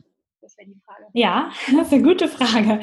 das 0.43 0.59
wäre 0.59 0.69
die 0.69 0.81
Frage. 0.85 1.07
Ja, 1.15 1.51
das 1.73 1.87
ist 1.87 1.93
eine 1.95 2.03
gute 2.03 2.29
Frage. 2.29 2.81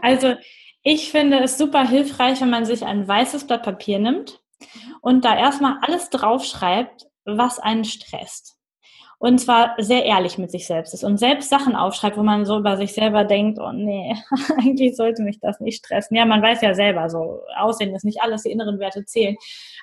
Also 0.00 0.34
ich 0.82 1.10
finde 1.10 1.40
es 1.40 1.56
super 1.56 1.88
hilfreich, 1.88 2.40
wenn 2.42 2.50
man 2.50 2.66
sich 2.66 2.84
ein 2.84 3.08
weißes 3.08 3.46
Blatt 3.46 3.62
Papier 3.62 3.98
nimmt 3.98 4.42
und 5.00 5.24
da 5.24 5.36
erstmal 5.38 5.78
alles 5.80 6.10
draufschreibt, 6.10 7.06
was 7.24 7.58
einen 7.58 7.84
stresst 7.84 8.55
und 9.18 9.38
zwar 9.38 9.74
sehr 9.78 10.04
ehrlich 10.04 10.36
mit 10.36 10.50
sich 10.50 10.66
selbst 10.66 10.92
ist 10.92 11.02
und 11.02 11.16
selbst 11.16 11.48
Sachen 11.48 11.74
aufschreibt, 11.74 12.18
wo 12.18 12.22
man 12.22 12.44
so 12.44 12.58
über 12.58 12.76
sich 12.76 12.92
selber 12.92 13.24
denkt, 13.24 13.58
oh 13.58 13.72
nee, 13.72 14.14
eigentlich 14.58 14.94
sollte 14.94 15.22
mich 15.22 15.40
das 15.40 15.58
nicht 15.58 15.84
stressen. 15.84 16.16
Ja, 16.16 16.26
man 16.26 16.42
weiß 16.42 16.60
ja 16.60 16.74
selber, 16.74 17.08
so 17.08 17.40
Aussehen 17.56 17.94
ist 17.94 18.04
nicht 18.04 18.20
alles, 18.20 18.42
die 18.42 18.50
inneren 18.50 18.78
Werte 18.78 19.06
zählen. 19.06 19.36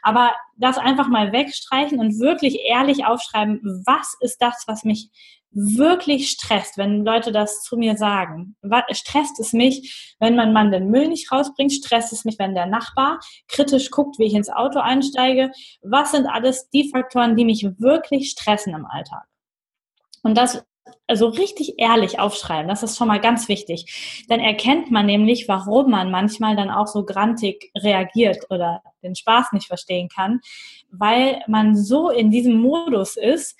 Aber 0.03 0.31
das 0.57 0.77
einfach 0.77 1.07
mal 1.07 1.31
wegstreichen 1.31 1.99
und 1.99 2.19
wirklich 2.19 2.59
ehrlich 2.65 3.05
aufschreiben, 3.05 3.59
was 3.85 4.15
ist 4.19 4.39
das, 4.39 4.65
was 4.67 4.83
mich 4.83 5.09
wirklich 5.53 6.29
stresst, 6.29 6.77
wenn 6.77 7.05
Leute 7.05 7.31
das 7.31 7.61
zu 7.61 7.77
mir 7.77 7.95
sagen. 7.95 8.55
Stresst 8.91 9.39
es 9.39 9.53
mich, 9.53 10.15
wenn 10.19 10.35
mein 10.35 10.53
Mann 10.53 10.71
den 10.71 10.89
Müll 10.89 11.07
nicht 11.07 11.31
rausbringt? 11.31 11.71
Stresst 11.71 12.11
es 12.11 12.25
mich, 12.25 12.39
wenn 12.39 12.55
der 12.55 12.65
Nachbar 12.65 13.19
kritisch 13.47 13.91
guckt, 13.91 14.19
wie 14.19 14.25
ich 14.25 14.33
ins 14.33 14.49
Auto 14.49 14.79
einsteige? 14.79 15.51
Was 15.81 16.11
sind 16.11 16.27
alles 16.27 16.69
die 16.69 16.89
Faktoren, 16.89 17.35
die 17.35 17.45
mich 17.45 17.65
wirklich 17.77 18.31
stressen 18.31 18.73
im 18.73 18.85
Alltag? 18.85 19.23
Und 20.23 20.37
das 20.37 20.63
also 21.07 21.27
richtig 21.27 21.75
ehrlich 21.77 22.19
aufschreiben, 22.19 22.67
das 22.67 22.83
ist 22.83 22.97
schon 22.97 23.07
mal 23.07 23.19
ganz 23.19 23.47
wichtig. 23.47 24.25
Dann 24.29 24.39
erkennt 24.39 24.91
man 24.91 25.05
nämlich, 25.05 25.47
warum 25.47 25.91
man 25.91 26.11
manchmal 26.11 26.55
dann 26.55 26.69
auch 26.69 26.87
so 26.87 27.05
grantig 27.05 27.71
reagiert 27.77 28.45
oder 28.49 28.81
den 29.01 29.15
Spaß 29.15 29.51
nicht 29.51 29.67
verstehen 29.67 30.09
kann, 30.09 30.39
weil 30.91 31.41
man 31.47 31.75
so 31.75 32.09
in 32.09 32.31
diesem 32.31 32.59
Modus 32.59 33.17
ist, 33.17 33.57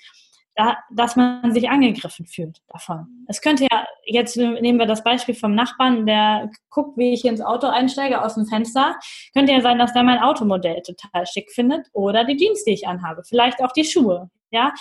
da, 0.56 0.76
dass 0.90 1.16
man 1.16 1.52
sich 1.52 1.68
angegriffen 1.68 2.26
fühlt 2.26 2.62
davon. 2.68 3.24
Es 3.28 3.40
könnte 3.40 3.66
ja, 3.70 3.86
jetzt 4.04 4.36
nehmen 4.36 4.78
wir 4.78 4.86
das 4.86 5.02
Beispiel 5.02 5.34
vom 5.34 5.54
Nachbarn, 5.54 6.06
der 6.06 6.50
guckt, 6.70 6.96
wie 6.96 7.12
ich 7.12 7.24
ins 7.24 7.40
Auto 7.40 7.66
einsteige 7.66 8.22
aus 8.22 8.34
dem 8.34 8.46
Fenster. 8.46 8.96
Könnte 9.32 9.52
ja 9.52 9.60
sein, 9.60 9.78
dass 9.78 9.92
der 9.92 10.04
mein 10.04 10.20
Automodell 10.20 10.80
total 10.82 11.26
schick 11.26 11.50
findet 11.50 11.88
oder 11.92 12.24
die 12.24 12.36
Jeans, 12.36 12.64
die 12.64 12.72
ich 12.72 12.86
anhabe, 12.86 13.22
vielleicht 13.24 13.62
auch 13.62 13.72
die 13.72 13.84
Schuhe, 13.84 14.30
ja. 14.50 14.72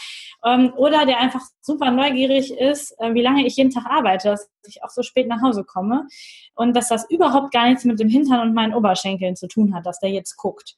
Ähm, 0.46 0.72
oder 0.78 1.06
der 1.06 1.20
einfach 1.20 1.42
super 1.62 1.90
neugierig 1.90 2.52
ist, 2.52 2.96
äh, 3.00 3.14
wie 3.16 3.24
lange 3.24 3.46
ich 3.46 3.56
jeden 3.56 3.72
Tag 3.72 3.86
arbeite, 3.88 4.30
dass 4.30 4.50
ich 4.68 4.84
auch 4.84 4.90
so 4.90 5.02
spät 5.02 5.28
nach 5.28 5.42
Hause 5.42 5.64
komme 5.64 6.08
und 6.56 6.76
dass 6.76 6.90
das 6.90 7.10
überhaupt 7.10 7.52
gar 7.52 7.68
nichts 7.68 7.84
mit 7.84 8.00
dem 8.00 8.10
Hintern 8.10 8.42
und 8.42 8.54
meinen 8.54 8.76
Oberschenkeln 8.76 9.36
zu 9.36 9.48
tun 9.48 9.74
hat, 9.74 9.86
dass 9.86 10.00
der 10.00 10.12
jetzt 10.12 10.38
guckt. 10.38 10.76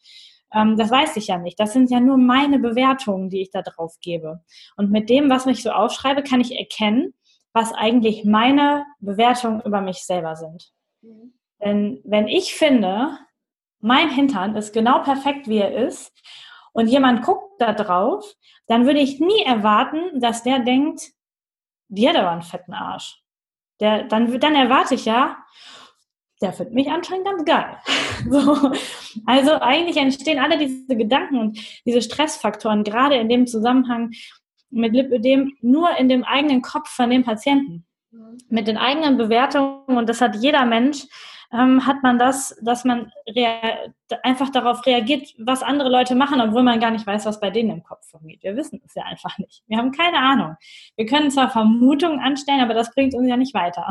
Ähm, 0.53 0.77
das 0.77 0.91
weiß 0.91 1.17
ich 1.17 1.27
ja 1.27 1.37
nicht. 1.37 1.59
Das 1.59 1.73
sind 1.73 1.89
ja 1.89 1.99
nur 1.99 2.17
meine 2.17 2.59
Bewertungen, 2.59 3.29
die 3.29 3.41
ich 3.41 3.51
da 3.51 3.61
drauf 3.61 3.95
gebe. 4.01 4.41
Und 4.77 4.91
mit 4.91 5.09
dem, 5.09 5.29
was 5.29 5.45
ich 5.45 5.63
so 5.63 5.71
aufschreibe, 5.71 6.23
kann 6.23 6.41
ich 6.41 6.57
erkennen, 6.57 7.13
was 7.53 7.73
eigentlich 7.73 8.25
meine 8.25 8.85
Bewertungen 8.99 9.61
über 9.61 9.81
mich 9.81 10.05
selber 10.05 10.35
sind. 10.35 10.71
Mhm. 11.01 11.33
Denn 11.63 12.01
wenn 12.03 12.27
ich 12.27 12.53
finde, 12.53 13.17
mein 13.79 14.09
Hintern 14.09 14.55
ist 14.55 14.73
genau 14.73 15.01
perfekt, 15.03 15.47
wie 15.47 15.59
er 15.59 15.73
ist, 15.87 16.11
und 16.73 16.87
jemand 16.87 17.23
guckt 17.23 17.61
da 17.61 17.71
drauf, 17.71 18.35
dann 18.67 18.85
würde 18.85 18.99
ich 18.99 19.21
nie 19.21 19.43
erwarten, 19.43 20.19
dass 20.19 20.43
der 20.43 20.59
denkt, 20.59 21.13
die 21.87 22.09
hat 22.09 22.17
aber 22.17 22.31
einen 22.31 22.41
fetten 22.41 22.73
Arsch. 22.73 23.21
Der, 23.79 24.03
dann, 24.03 24.39
dann 24.39 24.55
erwarte 24.55 24.95
ich 24.95 25.05
ja, 25.05 25.37
der 26.41 26.53
findet 26.53 26.73
mich 26.73 26.89
anscheinend 26.89 27.25
ganz 27.25 27.45
geil. 27.45 27.77
So. 28.27 28.71
Also 29.27 29.51
eigentlich 29.61 29.97
entstehen 29.97 30.39
alle 30.39 30.57
diese 30.57 30.95
Gedanken 30.95 31.37
und 31.37 31.59
diese 31.85 32.01
Stressfaktoren 32.01 32.83
gerade 32.83 33.15
in 33.15 33.29
dem 33.29 33.45
Zusammenhang 33.45 34.13
mit 34.71 34.93
Lipödem 34.93 35.53
nur 35.61 35.95
in 35.97 36.09
dem 36.09 36.23
eigenen 36.23 36.63
Kopf 36.63 36.89
von 36.89 37.11
dem 37.11 37.23
Patienten. 37.23 37.85
Mhm. 38.11 38.37
Mit 38.49 38.67
den 38.67 38.77
eigenen 38.77 39.17
Bewertungen 39.17 39.97
und 39.97 40.09
das 40.09 40.21
hat 40.21 40.37
jeder 40.37 40.65
Mensch, 40.65 41.03
ähm, 41.53 41.85
hat 41.85 42.01
man 42.03 42.17
das, 42.17 42.57
dass 42.61 42.83
man 42.83 43.11
einfach 44.23 44.49
darauf 44.49 44.85
reagiert, 44.85 45.33
was 45.37 45.63
andere 45.63 45.89
Leute 45.89 46.15
machen, 46.15 46.41
obwohl 46.41 46.63
man 46.63 46.79
gar 46.79 46.91
nicht 46.91 47.05
weiß, 47.05 47.25
was 47.25 47.39
bei 47.39 47.49
denen 47.51 47.69
im 47.69 47.83
Kopf 47.83 48.09
vorgeht. 48.09 48.43
Wir 48.43 48.55
wissen 48.55 48.81
es 48.85 48.95
ja 48.95 49.03
einfach 49.03 49.37
nicht. 49.37 49.63
Wir 49.67 49.77
haben 49.77 49.91
keine 49.91 50.17
Ahnung. 50.17 50.55
Wir 50.95 51.05
können 51.05 51.31
zwar 51.31 51.49
Vermutungen 51.49 52.19
anstellen, 52.19 52.61
aber 52.61 52.73
das 52.73 52.93
bringt 52.93 53.13
uns 53.13 53.27
ja 53.27 53.37
nicht 53.37 53.53
weiter. 53.53 53.89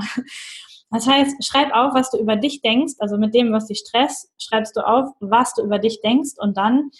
Das 0.91 1.07
heißt, 1.07 1.45
schreib 1.45 1.72
auf, 1.74 1.95
was 1.95 2.11
du 2.11 2.18
über 2.18 2.37
dich 2.37 2.62
denkst, 2.62 2.95
also 2.99 3.18
mit 3.18 3.35
dem, 3.35 3.53
was 3.53 3.66
dich 3.66 3.78
stresst, 3.78 4.30
schreibst 4.39 4.76
du 4.76 4.87
auf, 4.87 5.11
was 5.20 5.55
du 5.55 5.62
über 5.62 5.78
dich 5.78 6.01
denkst 6.03 6.32
und 6.39 6.57
dann 6.57 6.91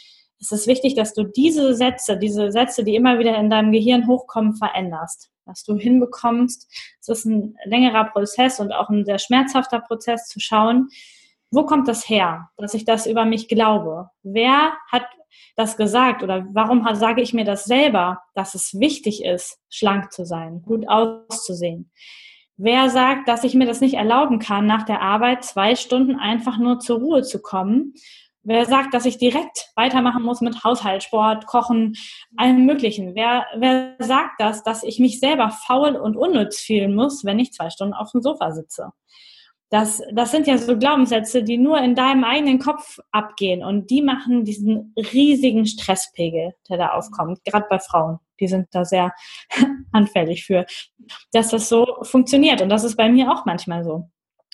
ist 0.41 0.53
es 0.53 0.67
wichtig, 0.67 0.95
dass 0.95 1.15
du 1.15 1.25
diese 1.25 1.75
Sätze, 1.75 2.19
diese 2.19 2.53
Sätze, 2.53 2.85
die 2.85 2.97
immer 2.97 3.19
wieder 3.19 3.37
in 3.37 3.51
deinem 3.51 3.73
Gehirn 3.73 4.07
hochkommen, 4.07 4.57
veränderst. 4.57 5.31
Dass 5.47 5.63
du 5.65 5.77
hinbekommst, 5.77 6.71
es 7.01 7.09
ist 7.09 7.25
ein 7.25 7.57
längerer 7.65 8.05
Prozess 8.05 8.61
und 8.61 8.73
auch 8.73 8.89
ein 8.89 9.05
sehr 9.05 9.19
schmerzhafter 9.19 9.81
Prozess 9.81 10.27
zu 10.29 10.41
schauen, 10.41 10.89
wo 11.51 11.65
kommt 11.65 11.87
das 11.87 12.09
her, 12.09 12.51
dass 12.57 12.75
ich 12.75 12.85
das 12.85 13.07
über 13.07 13.25
mich 13.25 13.49
glaube? 13.49 14.11
Wer 14.23 14.75
hat 14.91 15.07
das 15.57 15.77
gesagt 15.77 16.23
oder 16.23 16.47
warum 16.53 16.87
sage 16.95 17.23
ich 17.23 17.33
mir 17.33 17.45
das 17.45 17.65
selber, 17.65 18.23
dass 18.35 18.55
es 18.55 18.79
wichtig 18.81 19.25
ist, 19.25 19.59
schlank 19.69 20.13
zu 20.13 20.25
sein, 20.27 20.63
gut 20.63 20.89
auszusehen? 20.89 21.91
Wer 22.57 22.89
sagt, 22.89 23.29
dass 23.29 23.45
ich 23.45 23.55
mir 23.55 23.67
das 23.67 23.81
nicht 23.81 23.95
erlauben 23.95 24.39
kann, 24.39 24.67
nach 24.67 24.85
der 24.85 25.03
Arbeit 25.03 25.45
zwei 25.45 25.75
Stunden 25.75 26.17
einfach 26.17 26.59
nur 26.59 26.79
zur 26.79 26.99
Ruhe 26.99 27.23
zu 27.23 27.43
kommen, 27.43 27.95
Wer 28.47 28.67
sagt, 28.67 28.93
dass 28.93 29.07
ich 29.07 29.17
direkt 29.17 29.71
weitermachen 29.75 30.23
muss 30.23 30.43
mit 30.43 30.65
Haushalt, 30.65 31.03
Sport, 31.03 31.47
Kochen, 31.47 31.95
allem 32.37 32.67
Möglichen? 32.67 33.15
Wer, 33.15 33.47
wer 33.57 33.97
sagt 33.99 34.39
das, 34.39 34.63
dass 34.63 34.83
ich 34.83 34.99
mich 34.99 35.19
selber 35.19 35.49
faul 35.49 35.97
und 35.97 36.15
unnütz 36.15 36.61
fühlen 36.61 36.95
muss, 36.95 37.25
wenn 37.25 37.39
ich 37.39 37.55
zwei 37.55 37.71
Stunden 37.71 37.95
auf 37.95 38.13
dem 38.13 38.21
Sofa 38.21 38.53
sitze? 38.53 38.91
Das, 39.71 40.03
das 40.13 40.31
sind 40.31 40.47
ja 40.47 40.59
so 40.59 40.77
Glaubenssätze, 40.77 41.43
die 41.43 41.57
nur 41.57 41.79
in 41.79 41.95
deinem 41.95 42.23
eigenen 42.23 42.59
Kopf 42.59 42.99
abgehen 43.13 43.65
und 43.65 43.89
die 43.89 44.03
machen 44.03 44.45
diesen 44.45 44.93
riesigen 44.95 45.65
Stresspegel, 45.65 46.53
der 46.69 46.77
da 46.77 46.89
aufkommt, 46.91 47.43
gerade 47.45 47.67
bei 47.71 47.79
Frauen. 47.79 48.19
Die 48.41 48.47
sind 48.47 48.69
da 48.73 48.85
sehr 48.85 49.15
anfällig 49.95 50.45
für, 50.45 50.67
dass 51.33 51.51
das 51.51 51.69
so 51.69 51.87
funktioniert 52.03 52.61
und 52.61 52.69
das 52.69 52.85
ist 52.85 52.97
bei 52.97 53.09
mir 53.09 53.33
auch 53.33 53.45
manchmal 53.45 53.85
so. 53.85 54.11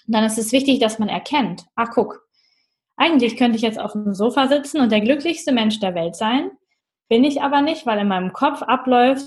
dann 0.06 0.24
ist 0.24 0.38
es 0.38 0.52
wichtig, 0.52 0.80
dass 0.80 0.98
man 0.98 1.08
erkennt, 1.08 1.64
ah, 1.76 1.86
guck, 1.86 2.26
eigentlich 2.96 3.36
könnte 3.36 3.56
ich 3.56 3.62
jetzt 3.62 3.80
auf 3.80 3.92
dem 3.92 4.12
Sofa 4.12 4.48
sitzen 4.48 4.80
und 4.80 4.92
der 4.92 5.00
glücklichste 5.00 5.52
Mensch 5.52 5.80
der 5.80 5.94
Welt 5.94 6.16
sein, 6.16 6.50
bin 7.08 7.24
ich 7.24 7.42
aber 7.42 7.62
nicht, 7.62 7.86
weil 7.86 7.98
in 7.98 8.08
meinem 8.08 8.32
Kopf 8.32 8.62
abläuft, 8.62 9.24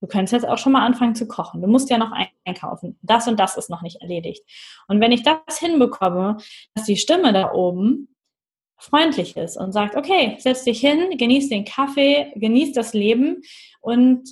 du 0.00 0.06
könntest 0.06 0.32
jetzt 0.32 0.46
auch 0.46 0.58
schon 0.58 0.72
mal 0.72 0.84
anfangen 0.84 1.14
zu 1.14 1.26
kochen. 1.26 1.60
Du 1.60 1.68
musst 1.68 1.90
ja 1.90 1.98
noch 1.98 2.12
einkaufen. 2.44 2.98
Das 3.02 3.26
und 3.26 3.38
das 3.38 3.56
ist 3.56 3.70
noch 3.70 3.82
nicht 3.82 4.00
erledigt. 4.00 4.44
Und 4.86 5.00
wenn 5.00 5.12
ich 5.12 5.22
das 5.22 5.58
hinbekomme, 5.58 6.36
dass 6.74 6.84
die 6.84 6.96
Stimme 6.96 7.32
da 7.32 7.52
oben 7.52 8.14
freundlich 8.78 9.36
ist 9.36 9.56
und 9.56 9.72
sagt, 9.72 9.96
okay, 9.96 10.36
setz 10.38 10.64
dich 10.64 10.80
hin, 10.80 11.16
genieß 11.18 11.48
den 11.48 11.64
Kaffee, 11.64 12.32
genieß 12.36 12.72
das 12.72 12.94
Leben 12.94 13.42
und 13.80 14.30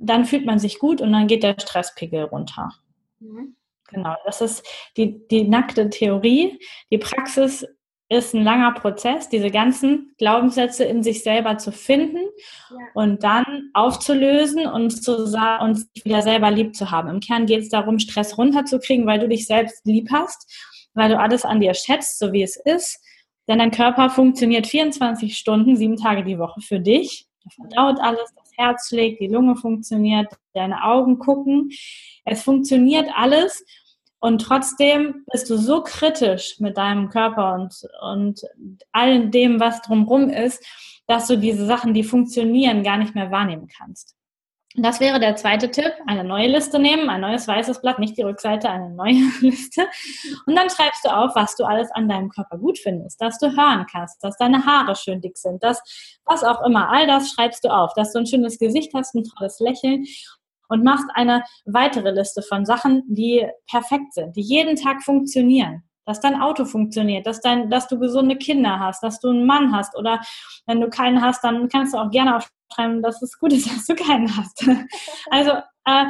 dann 0.00 0.24
fühlt 0.24 0.46
man 0.46 0.58
sich 0.58 0.78
gut 0.78 1.00
und 1.00 1.12
dann 1.12 1.26
geht 1.26 1.42
der 1.42 1.56
Stresspegel 1.58 2.24
runter. 2.24 2.70
Mhm. 3.20 3.56
Genau, 3.88 4.14
das 4.24 4.40
ist 4.40 4.64
die, 4.96 5.26
die 5.28 5.46
nackte 5.46 5.90
Theorie. 5.90 6.58
Die 6.90 6.98
Praxis 6.98 7.66
ist 8.08 8.34
ein 8.34 8.42
langer 8.42 8.72
Prozess, 8.72 9.28
diese 9.28 9.50
ganzen 9.50 10.14
Glaubenssätze 10.18 10.84
in 10.84 11.02
sich 11.02 11.22
selber 11.22 11.58
zu 11.58 11.70
finden 11.70 12.24
ja. 12.70 12.76
und 12.94 13.22
dann 13.22 13.70
aufzulösen 13.72 14.66
und 14.66 14.90
zu 14.90 15.16
uns 15.60 15.88
wieder 16.02 16.22
selber 16.22 16.50
lieb 16.50 16.74
zu 16.74 16.90
haben. 16.90 17.08
Im 17.08 17.20
Kern 17.20 17.46
geht 17.46 17.60
es 17.60 17.68
darum, 17.68 18.00
Stress 18.00 18.36
runterzukriegen, 18.36 19.06
weil 19.06 19.20
du 19.20 19.28
dich 19.28 19.46
selbst 19.46 19.86
lieb 19.86 20.08
hast, 20.12 20.52
weil 20.94 21.08
du 21.08 21.18
alles 21.18 21.44
an 21.44 21.60
dir 21.60 21.74
schätzt, 21.74 22.18
so 22.18 22.32
wie 22.32 22.42
es 22.42 22.56
ist. 22.56 23.00
Denn 23.48 23.60
dein 23.60 23.70
Körper 23.70 24.10
funktioniert 24.10 24.66
24 24.66 25.36
Stunden, 25.36 25.76
sieben 25.76 25.96
Tage 25.96 26.24
die 26.24 26.38
Woche 26.38 26.60
für 26.60 26.80
dich. 26.80 27.26
Er 27.44 27.50
verdaut 27.50 28.00
alles, 28.00 28.32
das 28.36 28.49
Herz 28.60 28.88
schlägt, 28.88 29.20
die 29.20 29.28
Lunge 29.28 29.56
funktioniert, 29.56 30.28
deine 30.54 30.84
Augen 30.84 31.18
gucken. 31.18 31.70
Es 32.24 32.42
funktioniert 32.42 33.08
alles 33.14 33.64
und 34.20 34.42
trotzdem 34.42 35.24
bist 35.32 35.48
du 35.48 35.56
so 35.56 35.82
kritisch 35.82 36.60
mit 36.60 36.76
deinem 36.76 37.08
Körper 37.08 37.54
und, 37.54 37.74
und 38.02 38.42
all 38.92 39.30
dem, 39.30 39.60
was 39.60 39.80
drumherum 39.80 40.28
ist, 40.28 40.64
dass 41.06 41.26
du 41.26 41.36
diese 41.36 41.66
Sachen, 41.66 41.94
die 41.94 42.04
funktionieren, 42.04 42.82
gar 42.82 42.98
nicht 42.98 43.14
mehr 43.14 43.30
wahrnehmen 43.30 43.66
kannst. 43.66 44.14
Das 44.82 44.98
wäre 44.98 45.20
der 45.20 45.36
zweite 45.36 45.70
Tipp. 45.70 45.92
Eine 46.06 46.24
neue 46.24 46.48
Liste 46.48 46.78
nehmen, 46.78 47.10
ein 47.10 47.20
neues 47.20 47.46
weißes 47.46 47.82
Blatt, 47.82 47.98
nicht 47.98 48.16
die 48.16 48.22
Rückseite, 48.22 48.70
eine 48.70 48.88
neue 48.88 49.12
Liste. 49.40 49.86
Und 50.46 50.56
dann 50.56 50.70
schreibst 50.70 51.04
du 51.04 51.14
auf, 51.14 51.34
was 51.34 51.54
du 51.56 51.64
alles 51.64 51.90
an 51.92 52.08
deinem 52.08 52.30
Körper 52.30 52.56
gut 52.56 52.78
findest, 52.78 53.20
dass 53.20 53.38
du 53.38 53.48
hören 53.48 53.84
kannst, 53.90 54.24
dass 54.24 54.38
deine 54.38 54.64
Haare 54.64 54.96
schön 54.96 55.20
dick 55.20 55.36
sind, 55.36 55.62
dass 55.62 55.82
was 56.24 56.42
auch 56.44 56.64
immer, 56.64 56.88
all 56.88 57.06
das 57.06 57.30
schreibst 57.30 57.62
du 57.64 57.68
auf, 57.68 57.92
dass 57.94 58.12
du 58.12 58.20
ein 58.20 58.26
schönes 58.26 58.58
Gesicht 58.58 58.92
hast, 58.94 59.14
ein 59.14 59.24
tolles 59.24 59.60
Lächeln 59.60 60.06
und 60.68 60.82
machst 60.82 61.08
eine 61.14 61.44
weitere 61.66 62.12
Liste 62.12 62.40
von 62.40 62.64
Sachen, 62.64 63.02
die 63.08 63.46
perfekt 63.68 64.14
sind, 64.14 64.34
die 64.34 64.42
jeden 64.42 64.76
Tag 64.76 65.02
funktionieren. 65.02 65.82
Dass 66.10 66.18
dein 66.20 66.42
Auto 66.42 66.64
funktioniert, 66.64 67.24
dass, 67.24 67.40
dein, 67.40 67.70
dass 67.70 67.86
du 67.86 68.00
gesunde 68.00 68.34
Kinder 68.34 68.80
hast, 68.80 69.00
dass 69.04 69.20
du 69.20 69.28
einen 69.28 69.46
Mann 69.46 69.72
hast 69.72 69.96
oder 69.96 70.20
wenn 70.66 70.80
du 70.80 70.90
keinen 70.90 71.22
hast, 71.22 71.44
dann 71.44 71.68
kannst 71.68 71.94
du 71.94 71.98
auch 71.98 72.10
gerne 72.10 72.36
aufschreiben, 72.36 73.00
dass 73.00 73.22
es 73.22 73.38
gut 73.38 73.52
ist, 73.52 73.66
dass 73.72 73.86
du 73.86 73.94
keinen 73.94 74.36
hast. 74.36 74.68
Also 75.30 75.52
äh, 75.84 76.06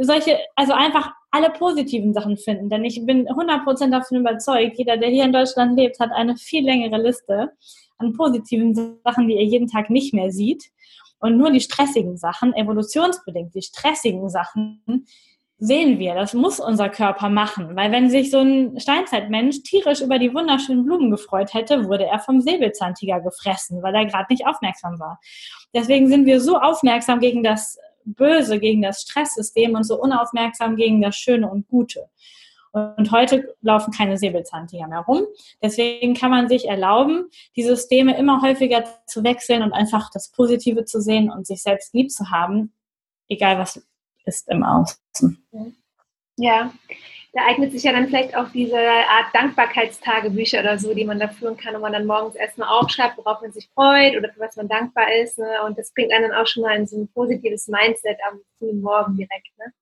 solche, 0.00 0.38
also 0.56 0.72
einfach 0.72 1.12
alle 1.30 1.50
positiven 1.50 2.14
Sachen 2.14 2.38
finden, 2.38 2.70
denn 2.70 2.82
ich 2.86 3.04
bin 3.04 3.28
100% 3.28 3.90
davon 3.90 4.20
überzeugt, 4.20 4.78
jeder, 4.78 4.96
der 4.96 5.10
hier 5.10 5.24
in 5.24 5.34
Deutschland 5.34 5.76
lebt, 5.78 6.00
hat 6.00 6.12
eine 6.12 6.38
viel 6.38 6.64
längere 6.64 6.96
Liste 7.02 7.52
an 7.98 8.14
positiven 8.14 8.74
Sachen, 9.04 9.28
die 9.28 9.36
er 9.36 9.44
jeden 9.44 9.68
Tag 9.68 9.90
nicht 9.90 10.14
mehr 10.14 10.32
sieht. 10.32 10.70
Und 11.20 11.36
nur 11.36 11.50
die 11.50 11.60
stressigen 11.60 12.16
Sachen, 12.16 12.54
evolutionsbedingt, 12.54 13.54
die 13.54 13.62
stressigen 13.62 14.30
Sachen, 14.30 15.06
sehen 15.64 16.00
wir. 16.00 16.14
Das 16.14 16.34
muss 16.34 16.58
unser 16.58 16.88
Körper 16.88 17.28
machen. 17.28 17.76
Weil 17.76 17.92
wenn 17.92 18.10
sich 18.10 18.32
so 18.32 18.40
ein 18.40 18.80
Steinzeitmensch 18.80 19.62
tierisch 19.62 20.00
über 20.00 20.18
die 20.18 20.34
wunderschönen 20.34 20.84
Blumen 20.84 21.12
gefreut 21.12 21.54
hätte, 21.54 21.88
wurde 21.88 22.04
er 22.04 22.18
vom 22.18 22.40
Säbelzahntiger 22.40 23.20
gefressen, 23.20 23.80
weil 23.80 23.94
er 23.94 24.06
gerade 24.06 24.26
nicht 24.28 24.44
aufmerksam 24.44 24.98
war. 24.98 25.20
Deswegen 25.72 26.08
sind 26.08 26.26
wir 26.26 26.40
so 26.40 26.58
aufmerksam 26.58 27.20
gegen 27.20 27.44
das 27.44 27.78
Böse, 28.04 28.58
gegen 28.58 28.82
das 28.82 29.02
Stresssystem 29.02 29.76
und 29.76 29.84
so 29.84 30.00
unaufmerksam 30.02 30.74
gegen 30.74 31.00
das 31.00 31.14
Schöne 31.14 31.48
und 31.48 31.68
Gute. 31.68 32.08
Und 32.72 33.12
heute 33.12 33.54
laufen 33.60 33.92
keine 33.92 34.18
Säbelzahntiger 34.18 34.88
mehr 34.88 35.00
rum. 35.00 35.26
Deswegen 35.62 36.14
kann 36.14 36.32
man 36.32 36.48
sich 36.48 36.66
erlauben, 36.66 37.26
die 37.54 37.62
Systeme 37.62 38.16
immer 38.16 38.42
häufiger 38.42 38.82
zu 39.06 39.22
wechseln 39.22 39.62
und 39.62 39.72
einfach 39.72 40.10
das 40.12 40.32
Positive 40.32 40.84
zu 40.86 41.00
sehen 41.00 41.30
und 41.30 41.46
sich 41.46 41.62
selbst 41.62 41.94
lieb 41.94 42.10
zu 42.10 42.30
haben, 42.30 42.72
egal 43.28 43.58
was 43.58 43.80
ist 44.24 44.48
im 44.48 44.62
Außen. 44.62 45.76
Ja, 46.36 46.72
da 47.32 47.46
eignet 47.46 47.72
sich 47.72 47.82
ja 47.82 47.92
dann 47.92 48.08
vielleicht 48.08 48.36
auch 48.36 48.48
diese 48.50 48.78
Art 48.78 49.34
Dankbarkeitstagebücher 49.34 50.60
oder 50.60 50.78
so, 50.78 50.92
die 50.94 51.04
man 51.04 51.18
da 51.18 51.28
führen 51.28 51.56
kann, 51.56 51.74
wo 51.74 51.78
man 51.78 51.92
dann 51.92 52.06
morgens 52.06 52.34
erstmal 52.34 52.68
aufschreibt, 52.68 53.16
worauf 53.16 53.40
man 53.40 53.52
sich 53.52 53.70
freut 53.74 54.16
oder 54.16 54.30
für 54.32 54.40
was 54.40 54.56
man 54.56 54.68
dankbar 54.68 55.10
ist. 55.14 55.38
Ne? 55.38 55.62
Und 55.66 55.78
das 55.78 55.92
bringt 55.94 56.12
einen 56.12 56.30
dann 56.30 56.38
auch 56.38 56.46
schon 56.46 56.62
mal 56.62 56.76
in 56.76 56.86
so 56.86 56.98
ein 56.98 57.08
positives 57.08 57.68
Mindset 57.68 58.18
am 58.30 58.40
frühen 58.58 58.82
Morgen 58.82 59.16
direkt. 59.16 59.48
Ne? 59.58 59.72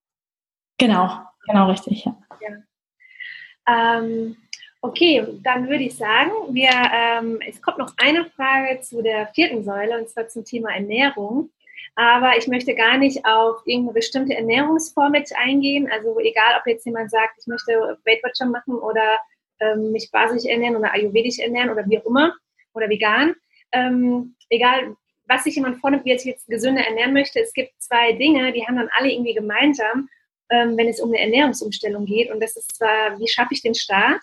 Genau, 0.78 1.22
genau 1.46 1.68
richtig, 1.68 2.04
ja. 2.04 2.16
ja. 2.40 3.98
Ähm, 3.98 4.36
okay, 4.80 5.26
dann 5.42 5.68
würde 5.68 5.84
ich 5.84 5.96
sagen, 5.96 6.30
wir, 6.50 6.70
ähm, 6.70 7.40
es 7.46 7.60
kommt 7.60 7.78
noch 7.78 7.94
eine 7.96 8.26
Frage 8.26 8.80
zu 8.80 9.02
der 9.02 9.26
vierten 9.34 9.64
Säule 9.64 9.98
und 9.98 10.08
zwar 10.08 10.28
zum 10.28 10.44
Thema 10.44 10.72
Ernährung. 10.72 11.50
Aber 11.96 12.36
ich 12.38 12.46
möchte 12.46 12.74
gar 12.74 12.96
nicht 12.98 13.24
auf 13.26 13.62
irgendeine 13.66 13.94
bestimmte 13.94 14.34
Ernährungsform 14.34 15.14
jetzt 15.14 15.34
eingehen. 15.36 15.90
Also 15.90 16.18
egal, 16.20 16.58
ob 16.58 16.66
jetzt 16.66 16.86
jemand 16.86 17.10
sagt, 17.10 17.38
ich 17.38 17.46
möchte 17.46 17.98
Weight 18.04 18.22
Watcher 18.22 18.46
machen 18.46 18.74
oder 18.74 19.18
ähm, 19.60 19.92
mich 19.92 20.10
basisch 20.10 20.44
ernähren 20.44 20.76
oder 20.76 20.92
ayurvedisch 20.92 21.38
ernähren 21.38 21.70
oder 21.70 21.86
wie 21.86 21.98
auch 21.98 22.06
immer 22.06 22.34
oder 22.72 22.88
vegan. 22.88 23.34
Ähm, 23.72 24.36
egal, 24.48 24.96
was 25.26 25.44
sich 25.44 25.56
jemand 25.56 25.78
vornimmt, 25.78 26.04
wie 26.04 26.12
er 26.12 26.18
sich 26.18 26.32
jetzt 26.32 26.48
gesünder 26.48 26.82
ernähren 26.82 27.12
möchte, 27.12 27.40
es 27.40 27.52
gibt 27.52 27.72
zwei 27.78 28.12
Dinge, 28.12 28.52
die 28.52 28.66
haben 28.66 28.76
dann 28.76 28.90
alle 28.96 29.10
irgendwie 29.10 29.34
gemeinsam 29.34 30.08
ähm, 30.50 30.76
wenn 30.76 30.88
es 30.88 31.00
um 31.00 31.10
eine 31.10 31.20
Ernährungsumstellung 31.20 32.04
geht. 32.04 32.30
Und 32.30 32.40
das 32.40 32.56
ist 32.56 32.76
zwar, 32.76 33.18
wie 33.18 33.28
schaffe 33.28 33.54
ich 33.54 33.62
den 33.62 33.74
Start 33.74 34.20